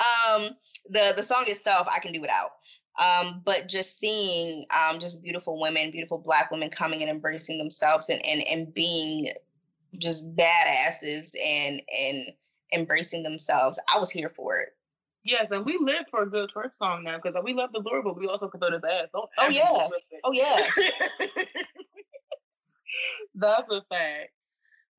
um 0.00 0.50
the 0.90 1.12
the 1.16 1.22
song 1.22 1.44
itself 1.46 1.88
I 1.94 1.98
can 2.00 2.12
do 2.12 2.20
without. 2.20 2.52
Um, 2.98 3.42
but 3.44 3.68
just 3.68 3.98
seeing 3.98 4.64
um 4.72 4.98
just 4.98 5.22
beautiful 5.22 5.60
women, 5.60 5.90
beautiful 5.90 6.18
black 6.18 6.50
women 6.50 6.70
coming 6.70 7.00
and 7.02 7.10
embracing 7.10 7.58
themselves 7.58 8.08
and 8.08 8.24
and, 8.24 8.42
and 8.50 8.72
being 8.74 9.28
just 9.98 10.34
badasses 10.36 11.32
and 11.44 11.82
and 12.00 12.26
embracing 12.72 13.22
themselves, 13.22 13.78
I 13.92 13.98
was 13.98 14.10
here 14.10 14.28
for 14.28 14.58
it. 14.58 14.74
Yes, 15.24 15.48
and 15.50 15.64
we 15.64 15.78
live 15.80 16.04
for 16.10 16.22
a 16.22 16.30
good 16.30 16.50
twerk 16.54 16.70
song 16.78 17.04
now 17.04 17.18
because 17.22 17.34
we 17.44 17.52
love 17.52 17.70
the 17.72 17.80
Lord, 17.80 18.04
but 18.04 18.16
we 18.16 18.26
also 18.28 18.48
can 18.48 18.60
throw 18.60 18.70
this 18.70 18.82
ass. 18.84 19.08
Don't 19.12 19.28
Oh, 19.38 19.48
yeah. 19.48 19.88
Oh 20.24 20.32
yeah. 20.32 20.66
That's 23.34 23.74
a 23.74 23.82
fact. 23.82 24.30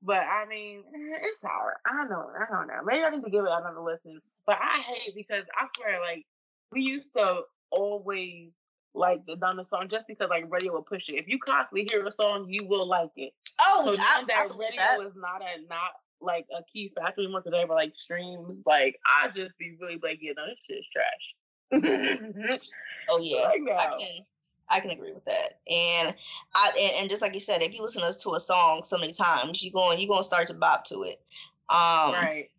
But 0.02 0.20
I 0.20 0.46
mean, 0.48 0.84
it's 0.94 1.44
alright. 1.44 1.78
I 1.86 2.06
know, 2.06 2.30
I 2.40 2.54
don't 2.54 2.68
know. 2.68 2.82
Maybe 2.86 3.04
I 3.04 3.10
need 3.10 3.24
to 3.24 3.30
give 3.30 3.44
it 3.44 3.52
another 3.52 3.82
listen. 3.82 4.22
But 4.46 4.58
I 4.62 4.80
hate 4.80 5.16
because 5.16 5.44
I 5.60 5.68
swear, 5.78 6.00
like 6.00 6.26
we 6.72 6.82
used 6.82 7.10
to 7.18 7.42
always 7.72 8.50
like 8.94 9.26
the 9.26 9.36
the 9.36 9.64
song 9.64 9.88
just 9.90 10.08
because 10.08 10.30
like 10.30 10.50
radio 10.50 10.74
will 10.74 10.82
push 10.84 11.04
it. 11.10 11.14
If 11.14 11.28
you 11.28 11.40
constantly 11.40 11.88
hear 11.90 12.06
a 12.06 12.12
song, 12.12 12.48
you 12.50 12.66
will 12.66 12.88
like 12.88 13.12
it. 13.16 13.34
Oh, 13.62 13.82
So 13.86 13.92
I, 13.92 13.96
now 13.96 14.04
I 14.04 14.24
that 14.28 14.48
believe 14.48 14.70
radio 14.72 14.78
that. 14.78 15.08
is 15.08 15.14
not 15.16 15.42
a 15.42 15.62
not 15.70 15.92
like 16.22 16.46
a 16.58 16.64
key 16.64 16.92
factor 16.96 17.22
anymore 17.22 17.42
because 17.42 17.58
they 17.58 17.66
were 17.66 17.76
like 17.76 17.94
streams. 17.98 18.64
Like 18.66 19.00
I 19.06 19.28
just 19.30 19.58
be 19.58 19.78
really 19.80 20.00
like, 20.02 20.20
you 20.22 20.34
know, 20.36 20.46
this 20.48 20.58
shit's 20.68 20.88
trash. 20.92 22.60
Oh 23.12 23.20
yeah, 23.20 23.48
Like, 23.48 23.80
I 23.80 23.96
can 23.98 24.26
I 24.70 24.80
can 24.80 24.92
agree 24.92 25.12
with 25.12 25.26
that. 25.26 25.60
And 25.68 26.16
I 26.54 26.72
and, 26.80 26.94
and 27.02 27.10
just 27.10 27.22
like 27.22 27.34
you 27.34 27.40
said, 27.40 27.64
if 27.64 27.74
you 27.74 27.82
listen 27.82 28.02
to 28.02 28.34
a 28.36 28.40
song 28.40 28.84
so 28.84 28.98
many 28.98 29.14
times, 29.14 29.64
you 29.64 29.72
going 29.72 30.00
you 30.00 30.08
gonna 30.08 30.24
start 30.24 30.48
to 30.48 30.54
bop 30.54 30.84
to 30.86 31.04
it. 31.04 31.22
Um, 31.70 32.14
right. 32.14 32.50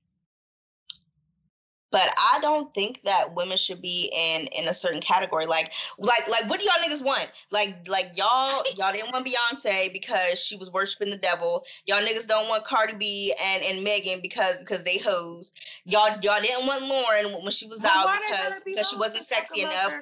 But 1.91 2.09
I 2.16 2.38
don't 2.41 2.72
think 2.74 3.01
that 3.05 3.34
women 3.34 3.57
should 3.57 3.82
be 3.82 4.12
in 4.14 4.47
in 4.49 4.68
a 4.68 4.74
certain 4.74 5.01
category. 5.01 5.47
Like 5.47 5.72
like 5.99 6.28
like 6.28 6.49
what 6.49 6.61
do 6.61 6.66
y'all 6.66 6.88
niggas 6.88 7.05
want? 7.05 7.28
Like 7.51 7.76
like 7.88 8.12
y'all 8.16 8.62
y'all 8.76 8.93
didn't 8.93 9.12
want 9.12 9.26
Beyonce 9.26 9.93
because 9.93 10.38
she 10.38 10.57
was 10.57 10.70
worshiping 10.70 11.11
the 11.11 11.16
devil. 11.16 11.64
Y'all 11.86 12.01
niggas 12.01 12.26
don't 12.26 12.49
want 12.49 12.64
Cardi 12.64 12.95
B 12.95 13.34
and 13.43 13.62
and 13.64 13.84
Megan 13.84 14.20
because 14.22 14.59
because 14.59 14.84
they 14.84 14.99
hoes. 14.99 15.53
Y'all 15.84 16.11
y'all 16.22 16.41
didn't 16.41 16.66
want 16.66 16.84
Lauren 16.86 17.43
when 17.43 17.53
she 17.53 17.66
was 17.66 17.84
out 17.84 18.07
why 18.07 18.16
they 18.16 18.32
gotta 18.32 18.45
because 18.45 18.62
be 18.64 18.72
because 18.72 18.91
she 18.91 18.97
wasn't 18.97 19.24
sexy 19.24 19.62
enough. 19.62 19.93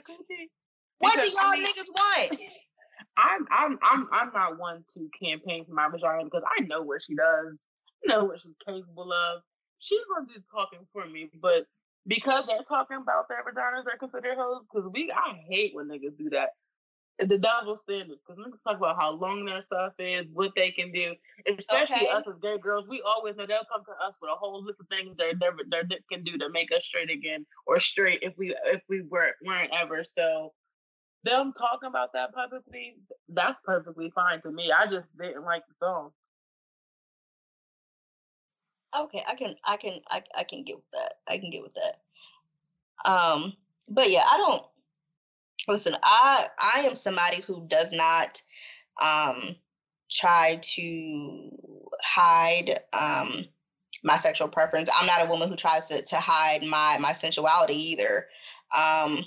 What 0.99 1.20
do 1.20 1.26
y'all 1.26 1.36
I 1.43 1.57
mean, 1.57 1.66
niggas 1.66 1.91
want? 1.91 2.41
I'm 3.16 3.47
I'm 3.51 3.78
I'm 3.82 4.09
I'm 4.12 4.32
not 4.32 4.59
one 4.59 4.84
to 4.95 5.09
campaign 5.20 5.64
for 5.64 5.72
my 5.72 5.89
vagina 5.89 6.24
because 6.24 6.45
I 6.57 6.62
know 6.64 6.82
what 6.82 7.03
she 7.03 7.14
does, 7.14 7.57
I 8.05 8.14
know 8.14 8.24
what 8.24 8.41
she's 8.41 8.55
capable 8.64 9.12
of. 9.12 9.43
She's 9.80 10.01
gonna 10.12 10.26
do 10.26 10.41
talking 10.53 10.86
for 10.93 11.07
me, 11.07 11.30
but 11.41 11.66
because 12.09 12.47
they're 12.47 12.65
talking 12.69 12.99
about 12.99 13.29
their 13.29 13.45
vaginas, 13.45 13.85
they're 13.85 13.99
considered 13.99 14.37
hoes. 14.39 14.65
Because 14.73 14.91
we, 14.93 15.13
I 15.13 15.39
hate 15.49 15.75
when 15.75 15.89
niggas 15.89 16.19
do 16.19 16.31
that. 16.31 16.51
The 17.21 17.39
double 17.39 17.79
standards, 17.79 18.21
because 18.27 18.43
niggas 18.43 18.63
talk 18.65 18.79
about 18.79 18.97
how 18.97 19.13
long 19.13 19.45
their 19.45 19.63
stuff 19.65 19.95
is, 19.99 20.27
what 20.33 20.53
they 20.57 20.71
can 20.73 20.93
do, 20.93 21.15
especially 21.59 22.09
Okay. 22.09 22.11
us 22.11 22.25
as 22.29 22.41
gay 22.43 22.59
girls. 22.59 22.87
We 22.89 23.03
always 23.03 23.37
know 23.37 23.47
they'll 23.47 23.67
come 23.73 23.85
to 23.85 24.07
us 24.07 24.15
with 24.23 24.31
a 24.33 24.37
whole 24.37 24.65
list 24.65 24.81
of 24.81 24.89
things 24.89 25.17
their 25.19 25.35
their 25.35 25.53
their 25.69 25.85
dick 25.85 26.03
can 26.13 26.25
do 26.25 26.39
to 26.39 26.49
make 26.51 26.73
us 26.73 26.85
straight 26.85 27.11
again, 27.11 27.47
or 27.67 27.81
straight 27.81 28.21
if 28.23 28.35
we 28.39 28.57
if 28.67 28.83
we 28.89 29.03
were 29.03 29.33
weren't 29.45 29.73
ever. 29.73 30.05
So 30.17 30.53
them 31.25 31.53
talking 31.59 31.89
about 31.89 32.13
that 32.15 32.33
publicly, 32.33 32.97
that's 33.29 33.59
perfectly 33.65 34.13
fine 34.15 34.41
to 34.43 34.53
me. 34.53 34.73
I 34.73 34.87
just 34.87 35.09
didn't 35.21 35.45
like 35.45 35.65
the 35.69 35.75
song. 35.85 36.11
Okay, 38.99 39.22
I 39.28 39.34
can 39.34 39.55
I 39.64 39.76
can 39.76 40.01
I, 40.11 40.22
I 40.36 40.44
can 40.44 40.64
get 40.64 40.76
with 40.76 40.90
that. 40.92 41.14
I 41.28 41.38
can 41.38 41.51
get 41.51 41.62
with 41.62 41.74
that. 41.74 43.11
Um, 43.11 43.53
but 43.88 44.11
yeah, 44.11 44.24
I 44.30 44.36
don't 44.36 44.64
listen, 45.66 45.96
I 46.03 46.49
I 46.61 46.80
am 46.80 46.94
somebody 46.94 47.42
who 47.42 47.66
does 47.68 47.92
not 47.92 48.42
um 49.01 49.57
try 50.11 50.59
to 50.62 51.51
hide 52.03 52.78
um, 52.92 53.44
my 54.03 54.16
sexual 54.16 54.49
preference. 54.49 54.90
I'm 54.99 55.07
not 55.07 55.24
a 55.24 55.28
woman 55.28 55.49
who 55.49 55.57
tries 55.57 55.88
to, 55.88 56.03
to 56.03 56.16
hide 56.16 56.64
my 56.64 56.96
my 56.99 57.12
sensuality 57.12 57.74
either. 57.74 58.26
Um, 58.76 59.24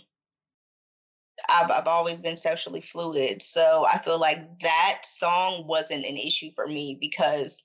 I've, 1.49 1.71
I've 1.71 1.87
always 1.87 2.21
been 2.21 2.37
sexually 2.37 2.81
fluid. 2.81 3.41
So 3.41 3.85
I 3.91 3.97
feel 3.97 4.19
like 4.19 4.59
that 4.59 5.01
song 5.03 5.65
wasn't 5.65 6.05
an 6.05 6.17
issue 6.17 6.49
for 6.51 6.67
me 6.67 6.97
because 6.99 7.63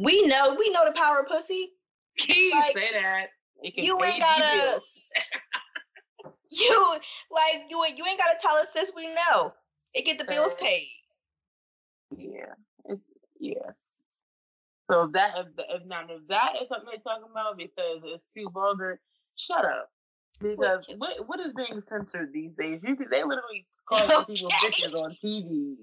we 0.00 0.26
know 0.26 0.54
we 0.58 0.70
know 0.70 0.84
the 0.86 0.92
power 0.92 1.20
of 1.20 1.26
pussy. 1.28 1.72
Can 2.18 2.36
you 2.36 2.50
Like, 2.52 2.72
say 2.72 2.88
that? 2.92 3.26
You 3.62 4.02
ain't 4.02 4.18
gotta- 4.20 4.80
You 6.52 6.96
like 7.30 7.70
you 7.70 7.84
ain't- 7.84 7.96
you 7.96 8.04
ain't 8.06 8.18
gotta 8.18 8.38
tell 8.40 8.56
us 8.56 8.72
this. 8.72 8.92
We 8.96 9.06
know 9.14 9.52
it 9.94 10.04
get 10.04 10.18
the 10.18 10.24
bills 10.24 10.54
paid. 10.56 10.88
Yeah, 12.16 12.54
it's, 12.86 13.00
yeah. 13.38 13.70
So 14.90 15.02
if 15.04 15.12
that 15.12 15.34
if, 15.38 15.46
if 15.68 15.86
now 15.86 16.02
if 16.08 16.26
that 16.28 16.54
is 16.60 16.68
something 16.68 16.88
they're 16.90 17.00
talking 17.02 17.28
about 17.30 17.56
because 17.56 18.00
it's 18.04 18.24
too 18.36 18.50
vulgar, 18.52 19.00
shut 19.36 19.64
up. 19.64 19.90
Because 20.40 20.86
what 20.98 21.28
what 21.28 21.38
is 21.38 21.52
being 21.52 21.80
censored 21.88 22.32
these 22.32 22.52
days? 22.58 22.80
You 22.82 22.96
they 22.96 23.22
literally 23.22 23.66
call 23.88 23.98
some 24.00 24.24
people 24.24 24.50
bitches 24.50 24.94
on 24.94 25.16
TV 25.22 25.76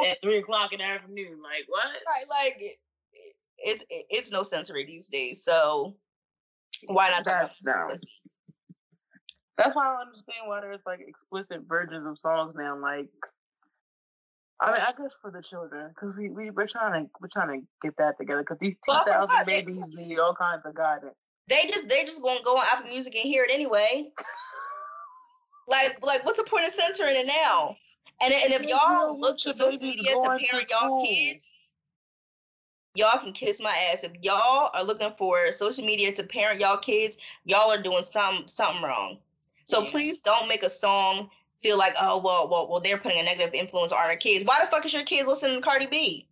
at, 0.00 0.10
at 0.10 0.20
three 0.20 0.38
o'clock 0.38 0.72
in 0.72 0.78
the 0.78 0.84
afternoon. 0.84 1.40
Like 1.42 1.66
what? 1.68 1.84
Right, 1.86 2.26
like 2.44 2.62
it's 3.58 3.84
it's 3.90 4.32
no 4.32 4.42
sensory 4.42 4.84
these 4.84 5.08
days. 5.08 5.44
So 5.44 5.96
why 6.86 7.10
not 7.10 7.24
talk 7.24 7.34
about 7.34 7.50
That's 7.50 7.60
dumb. 7.62 7.88
pussy? 7.88 8.08
That's 9.56 9.74
why 9.74 9.86
I 9.86 9.92
don't 9.92 10.08
understand 10.08 10.46
why 10.46 10.60
there's 10.60 10.80
like 10.86 11.00
explicit 11.00 11.66
versions 11.68 12.06
of 12.06 12.18
songs 12.20 12.54
now. 12.56 12.78
Like, 12.78 13.08
I 14.60 14.70
mean, 14.70 14.80
I 14.80 14.92
guess 14.96 15.16
for 15.20 15.32
the 15.32 15.42
children, 15.42 15.88
because 15.88 16.14
we 16.16 16.30
we 16.30 16.50
we're 16.50 16.68
trying 16.68 17.04
to 17.04 17.10
we're 17.20 17.28
trying 17.28 17.60
to 17.60 17.66
get 17.82 17.96
that 17.98 18.18
together. 18.18 18.42
Because 18.42 18.58
these 18.60 18.76
two 18.88 18.94
thousand 19.04 19.28
Well, 19.28 19.44
babies 19.46 19.88
need 19.94 20.18
all 20.18 20.34
kinds 20.34 20.62
of 20.64 20.74
guidance. 20.74 21.14
They 21.48 21.62
just 21.68 21.88
they 21.88 22.04
just 22.04 22.22
gonna 22.22 22.40
go 22.44 22.56
on 22.56 22.64
Apple 22.72 22.90
Music 22.90 23.14
and 23.16 23.24
hear 23.24 23.42
it 23.42 23.50
anyway. 23.52 24.10
Like 25.66 25.98
like 26.04 26.24
what's 26.24 26.38
the 26.38 26.48
point 26.48 26.66
of 26.66 26.74
censoring 26.74 27.16
it 27.16 27.26
now? 27.26 27.76
And 28.22 28.32
and 28.32 28.52
if 28.52 28.68
y'all 28.68 29.18
look 29.18 29.38
to 29.38 29.52
social 29.52 29.80
media 29.80 30.12
to 30.12 30.14
going 30.14 30.38
to 30.38 30.46
parent 30.46 30.70
y'all 30.70 31.04
kids, 31.04 31.50
y'all 32.98 33.18
can 33.18 33.32
kiss 33.32 33.60
my 33.62 33.74
ass. 33.92 34.04
If 34.04 34.12
y'all 34.22 34.70
are 34.74 34.84
looking 34.84 35.12
for 35.12 35.52
social 35.52 35.84
media 35.84 36.12
to 36.14 36.24
parent 36.24 36.60
y'all 36.60 36.78
kids, 36.78 37.16
y'all 37.44 37.70
are 37.70 37.82
doing 37.82 38.02
some 38.02 38.48
something 38.48 38.82
wrong. 38.82 39.18
So 39.64 39.84
Yeah. 39.84 39.90
please 39.90 40.20
don't 40.20 40.48
make 40.48 40.62
a 40.64 40.70
song 40.70 41.30
feel 41.60 41.78
like 41.78 41.94
oh 42.00 42.18
well 42.18 42.48
well 42.48 42.68
well 42.68 42.80
they're 42.80 42.98
putting 42.98 43.20
a 43.20 43.24
negative 43.24 43.54
influence 43.54 43.92
on 43.92 43.98
our 44.00 44.16
kids. 44.16 44.44
Why 44.44 44.58
the 44.60 44.66
fuck 44.66 44.86
is 44.86 44.94
your 44.94 45.04
kids 45.04 45.28
listening 45.28 45.56
to 45.56 45.62
Cardi 45.62 45.86
B? 45.86 46.27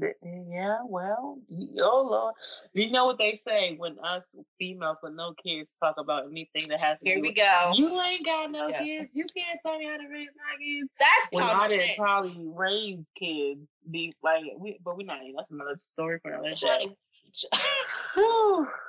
Th- 0.00 0.14
eh, 0.24 0.42
Yeah, 0.48 0.78
well, 0.84 1.38
oh 1.80 2.06
Lord, 2.10 2.34
you 2.72 2.90
know 2.90 3.06
what 3.06 3.18
they 3.18 3.36
say 3.36 3.74
when 3.76 3.98
us 4.00 4.22
females 4.58 4.98
with 5.02 5.14
no 5.14 5.34
kids 5.42 5.70
talk 5.82 5.96
about 5.98 6.26
anything 6.30 6.68
that 6.68 6.80
has 6.80 6.98
to 6.98 7.04
Here 7.04 7.16
do 7.16 7.22
we 7.22 7.28
with 7.28 7.36
go. 7.36 7.72
you 7.76 8.00
ain't 8.00 8.24
got 8.24 8.50
no 8.50 8.68
Yeah. 8.68 8.78
kids. 8.82 9.10
You 9.12 9.24
can't 9.36 9.60
tell 9.64 9.78
me 9.78 9.86
how 9.86 9.96
to 9.98 10.08
raise 10.08 10.28
my 10.36 10.64
kids. 10.64 10.90
That's 10.98 11.32
When 11.32 11.44
I 11.44 11.68
didn't 11.68 11.82
sense. 11.84 11.98
probably 11.98 12.36
raise 12.38 13.04
kids, 13.18 13.60
be 13.90 14.14
like, 14.22 14.42
we, 14.56 14.78
but 14.84 14.96
we're 14.96 15.06
not. 15.06 15.22
Even 15.22 15.36
that's 15.36 15.50
another 15.50 15.78
story 15.80 16.18
for 16.22 16.30
another 16.32 16.54
day. 16.54 16.88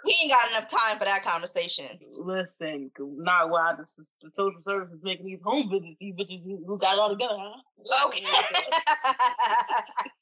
We 0.06 0.18
ain't 0.22 0.32
got 0.32 0.50
enough 0.52 0.70
time 0.70 0.98
for 1.00 1.06
that 1.06 1.24
conversation. 1.24 1.86
Listen, 2.18 2.92
not 3.00 3.50
why 3.50 3.74
the, 3.78 3.86
the 4.22 4.30
social 4.36 4.62
services 4.62 5.00
making 5.02 5.26
these 5.26 5.40
home 5.44 5.70
visits. 5.70 5.96
You 6.00 6.14
bitches 6.14 6.44
who 6.44 6.62
who 6.68 6.78
got 6.78 6.96
it 6.96 7.00
all 7.00 7.10
together, 7.10 7.38
huh? 7.38 8.08
Okay. 8.08 8.26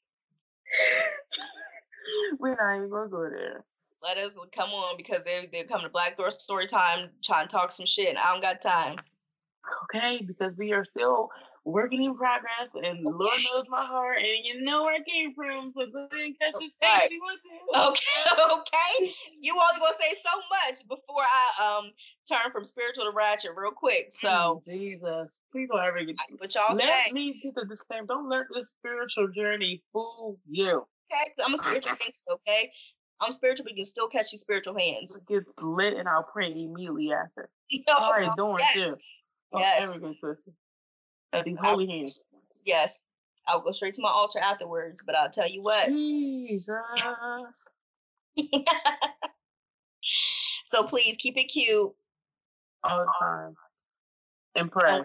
We're 2.38 2.56
not 2.56 2.76
even 2.76 2.90
gonna 2.90 3.08
go 3.08 3.28
there. 3.28 3.64
Let 4.02 4.18
us 4.18 4.36
come 4.54 4.70
on 4.70 4.96
because 4.96 5.22
they 5.24 5.48
they 5.52 5.64
come 5.64 5.80
to 5.82 5.88
Black 5.88 6.16
Girl 6.16 6.30
Story 6.30 6.66
Time 6.66 7.10
trying 7.22 7.46
to 7.46 7.52
talk 7.52 7.70
some 7.70 7.86
shit. 7.86 8.08
And 8.08 8.18
I 8.18 8.32
don't 8.32 8.42
got 8.42 8.60
time. 8.60 8.98
Okay, 9.84 10.24
because 10.26 10.56
we 10.56 10.72
are 10.72 10.84
still 10.84 11.30
working 11.64 12.02
in 12.02 12.16
progress, 12.16 12.68
and 12.74 13.04
Lord 13.04 13.18
knows 13.20 13.68
my 13.68 13.84
heart, 13.84 14.18
and 14.18 14.44
you 14.44 14.62
know 14.64 14.84
where 14.84 14.94
I 14.94 15.02
came 15.08 15.34
from. 15.34 15.72
So 15.76 15.86
go 15.86 16.08
ahead 16.10 16.26
and 16.26 16.38
catch 16.38 16.54
this 16.60 16.70
Right. 16.82 17.04
if 17.04 17.10
you 17.12 17.20
want 17.20 17.40
to. 17.42 17.90
Okay, 17.90 18.52
okay. 18.60 19.12
You 19.40 19.52
only 19.54 19.80
gonna 19.80 19.96
say 19.98 20.14
so 20.24 20.38
much 20.50 20.88
before 20.88 21.22
I 21.22 21.78
um 21.78 21.90
turn 22.28 22.50
from 22.52 22.64
spiritual 22.64 23.04
to 23.04 23.10
ratchet 23.10 23.52
real 23.56 23.70
quick. 23.70 24.06
So 24.10 24.62
Jesus, 24.66 25.28
please 25.52 25.68
don't 25.70 25.80
ever 25.82 26.02
get. 26.04 26.16
but 26.40 26.54
y'all 26.54 26.74
Let 26.74 26.90
say. 27.06 27.12
me 27.12 27.40
get 27.42 27.54
the 27.54 27.64
disclaimer. 27.64 28.06
Don't 28.06 28.28
let 28.28 28.46
this 28.54 28.66
spiritual 28.80 29.28
journey 29.28 29.82
fool 29.92 30.38
you. 30.48 30.86
Okay, 31.12 31.32
I'm 31.44 31.54
a 31.54 31.58
spiritual 31.58 31.92
gangster. 32.00 32.32
Okay, 32.32 32.70
I'm 33.20 33.32
spiritual, 33.32 33.64
but 33.64 33.72
you 33.72 33.76
can 33.76 33.84
still 33.84 34.08
catch 34.08 34.30
these 34.32 34.40
spiritual 34.40 34.76
hands. 34.78 35.18
Get 35.28 35.44
lit, 35.60 35.94
and 35.94 36.08
I'll 36.08 36.24
pray 36.24 36.50
immediately 36.50 37.12
after. 37.12 37.48
All 37.96 38.10
right, 38.10 38.30
doing 38.36 38.56
yes, 38.58 38.72
too. 38.74 38.96
Don't 39.52 39.60
Yes. 39.60 40.00
Ever 41.32 41.44
get 41.44 41.44
twisted. 41.44 41.44
At 41.44 41.44
these 41.44 41.56
I'll- 41.62 41.70
holy 41.70 41.86
hands. 41.86 42.24
yes. 42.64 43.02
I'll 43.48 43.60
go 43.60 43.72
straight 43.72 43.94
to 43.94 44.02
my 44.02 44.08
altar 44.08 44.38
afterwards, 44.38 45.02
but 45.04 45.16
I'll 45.16 45.28
tell 45.28 45.48
you 45.48 45.62
what. 45.62 45.88
Jesus. 45.88 46.68
so 50.66 50.84
please 50.86 51.16
keep 51.16 51.36
it 51.36 51.44
cute. 51.48 51.92
all 52.84 52.98
the 53.00 53.06
time. 53.20 53.54
And 54.54 54.70
pray. 54.70 55.00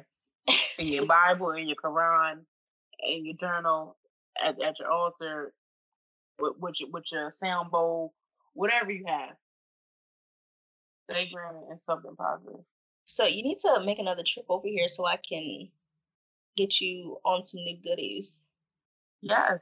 in 0.77 0.87
your 0.87 1.05
Bible, 1.07 1.51
in 1.51 1.67
your 1.67 1.77
Quran, 1.83 2.41
in 3.07 3.25
your 3.25 3.35
journal, 3.37 3.97
at, 4.43 4.61
at 4.61 4.77
your 4.79 4.91
altar, 4.91 5.53
with, 6.39 6.53
with, 6.59 6.75
your, 6.79 6.89
with 6.91 7.05
your 7.11 7.31
sound 7.31 7.71
bowl, 7.71 8.13
whatever 8.53 8.91
you 8.91 9.05
have. 9.07 9.35
Stay 11.09 11.29
grounded 11.33 11.63
in 11.71 11.79
something 11.89 12.15
positive. 12.15 12.59
So 13.05 13.25
you 13.25 13.41
need 13.41 13.59
to 13.59 13.81
make 13.85 13.97
another 13.99 14.23
trip 14.25 14.45
over 14.49 14.67
here 14.67 14.87
so 14.87 15.07
I 15.07 15.15
can 15.17 15.69
get 16.57 16.81
you 16.81 17.17
on 17.23 17.43
some 17.45 17.63
new 17.63 17.77
goodies. 17.85 18.41
Yes. 19.21 19.59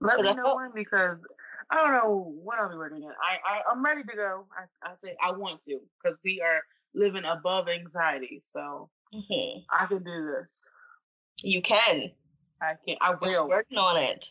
Let 0.00 0.20
me 0.20 0.28
I 0.28 0.32
know 0.34 0.44
felt- 0.44 0.56
when 0.56 0.70
because 0.74 1.18
I 1.70 1.76
don't 1.76 1.92
know 1.92 2.34
I'll 2.58 2.68
be 2.70 2.76
ready 2.76 2.96
again. 2.96 3.12
I, 3.20 3.58
I 3.58 3.62
I'm 3.70 3.84
ready 3.84 4.02
to 4.02 4.16
go. 4.16 4.46
I 4.56 4.88
I 4.88 4.92
say 5.04 5.16
I 5.24 5.30
want 5.32 5.60
to 5.68 5.80
because 6.02 6.18
we 6.24 6.40
are 6.40 6.60
living 6.94 7.24
above 7.24 7.68
anxiety, 7.68 8.42
so 8.52 8.90
Mhm. 9.14 9.64
I 9.70 9.86
can 9.86 10.02
do 10.02 10.26
this. 10.32 10.48
You 11.42 11.62
can. 11.62 12.12
I 12.60 12.74
can. 12.86 12.96
I 13.00 13.10
You're 13.10 13.18
will. 13.20 13.48
working 13.48 13.78
on 13.78 13.96
it. 14.02 14.26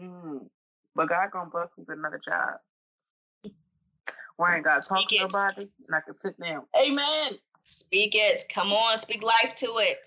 Mm. 0.00 0.48
But 0.94 1.08
God 1.08 1.30
gonna 1.32 1.50
bless 1.50 1.68
me 1.78 1.84
with 1.86 1.98
another 1.98 2.20
job. 2.24 2.58
Where 4.36 4.50
I 4.50 4.56
ain't 4.56 4.64
gotta 4.64 4.86
talk 4.86 5.08
to 5.08 5.14
it. 5.14 5.20
nobody 5.22 5.62
and 5.62 5.94
I 5.96 6.00
can 6.00 6.14
sit 6.20 6.38
down. 6.40 6.62
Amen. 6.76 7.32
Speak 7.62 8.12
it. 8.14 8.42
Come 8.52 8.72
on, 8.72 8.98
speak 8.98 9.22
life 9.22 9.54
to 9.56 9.66
it. 9.66 9.98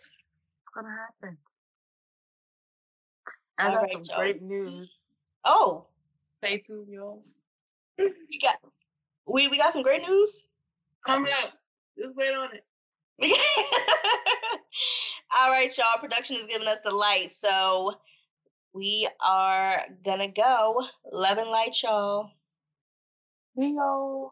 Gonna 0.75 0.89
happen. 0.95 1.37
I 3.57 3.67
All 3.67 3.71
got 3.75 3.81
right, 3.83 4.05
some 4.05 4.17
great 4.19 4.41
news. 4.41 4.97
Oh, 5.45 5.87
Stay 6.43 6.57
tuned, 6.59 6.89
y'all. 6.89 7.23
we 7.97 8.39
got 8.41 8.57
we 9.25 9.47
we 9.47 9.57
got 9.57 9.73
some 9.73 9.83
great 9.83 10.01
news. 10.07 10.47
Coming 11.05 11.31
up. 11.43 11.53
Just 11.97 12.15
wait 12.15 12.33
on 12.35 12.49
it. 12.53 12.63
All 15.39 15.49
right, 15.51 15.75
y'all. 15.77 15.99
Production 15.99 16.35
is 16.37 16.47
giving 16.47 16.67
us 16.67 16.79
the 16.83 16.91
light, 16.91 17.29
so 17.31 17.93
we 18.73 19.07
are 19.25 19.81
gonna 20.03 20.27
go. 20.27 20.83
Love 21.11 21.37
and 21.37 21.49
light, 21.49 21.75
y'all. 21.81 22.29
Yo. 23.55 24.31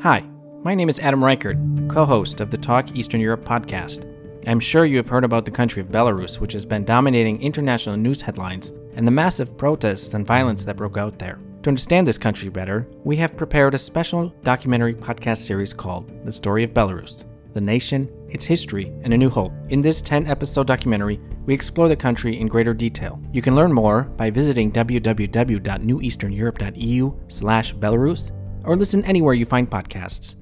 Hi, 0.00 0.22
my 0.62 0.74
name 0.74 0.90
is 0.90 1.00
Adam 1.00 1.24
Reichardt, 1.24 1.56
co 1.88 2.04
host 2.04 2.42
of 2.42 2.50
the 2.50 2.58
Talk 2.58 2.94
Eastern 2.94 3.18
Europe 3.18 3.46
podcast. 3.46 4.04
I'm 4.46 4.60
sure 4.60 4.84
you 4.84 4.98
have 4.98 5.08
heard 5.08 5.24
about 5.24 5.46
the 5.46 5.50
country 5.50 5.80
of 5.80 5.88
Belarus, 5.88 6.38
which 6.38 6.52
has 6.52 6.66
been 6.66 6.84
dominating 6.84 7.40
international 7.40 7.96
news 7.96 8.20
headlines, 8.20 8.74
and 8.94 9.06
the 9.06 9.10
massive 9.10 9.56
protests 9.56 10.12
and 10.12 10.26
violence 10.26 10.64
that 10.64 10.76
broke 10.76 10.98
out 10.98 11.18
there. 11.18 11.38
To 11.62 11.70
understand 11.70 12.06
this 12.06 12.18
country 12.18 12.50
better, 12.50 12.86
we 13.04 13.16
have 13.16 13.38
prepared 13.38 13.74
a 13.74 13.78
special 13.78 14.34
documentary 14.44 14.94
podcast 14.94 15.38
series 15.38 15.72
called 15.72 16.12
The 16.26 16.32
Story 16.32 16.62
of 16.62 16.74
Belarus 16.74 17.24
The 17.54 17.62
Nation, 17.62 18.06
Its 18.28 18.44
History, 18.44 18.92
and 19.02 19.14
a 19.14 19.18
New 19.18 19.30
Hope. 19.30 19.52
In 19.70 19.80
this 19.80 20.02
10 20.02 20.26
episode 20.26 20.66
documentary, 20.66 21.18
we 21.46 21.54
explore 21.54 21.88
the 21.88 21.96
country 21.96 22.38
in 22.38 22.48
greater 22.48 22.74
detail. 22.74 23.18
You 23.32 23.40
can 23.40 23.56
learn 23.56 23.72
more 23.72 24.02
by 24.02 24.28
visiting 24.28 24.70
www.neweasterneurope.eu 24.72 27.14
slash 27.28 27.74
Belarus 27.74 28.32
or 28.66 28.76
listen 28.76 29.04
anywhere 29.04 29.34
you 29.34 29.46
find 29.46 29.70
podcasts. 29.70 30.36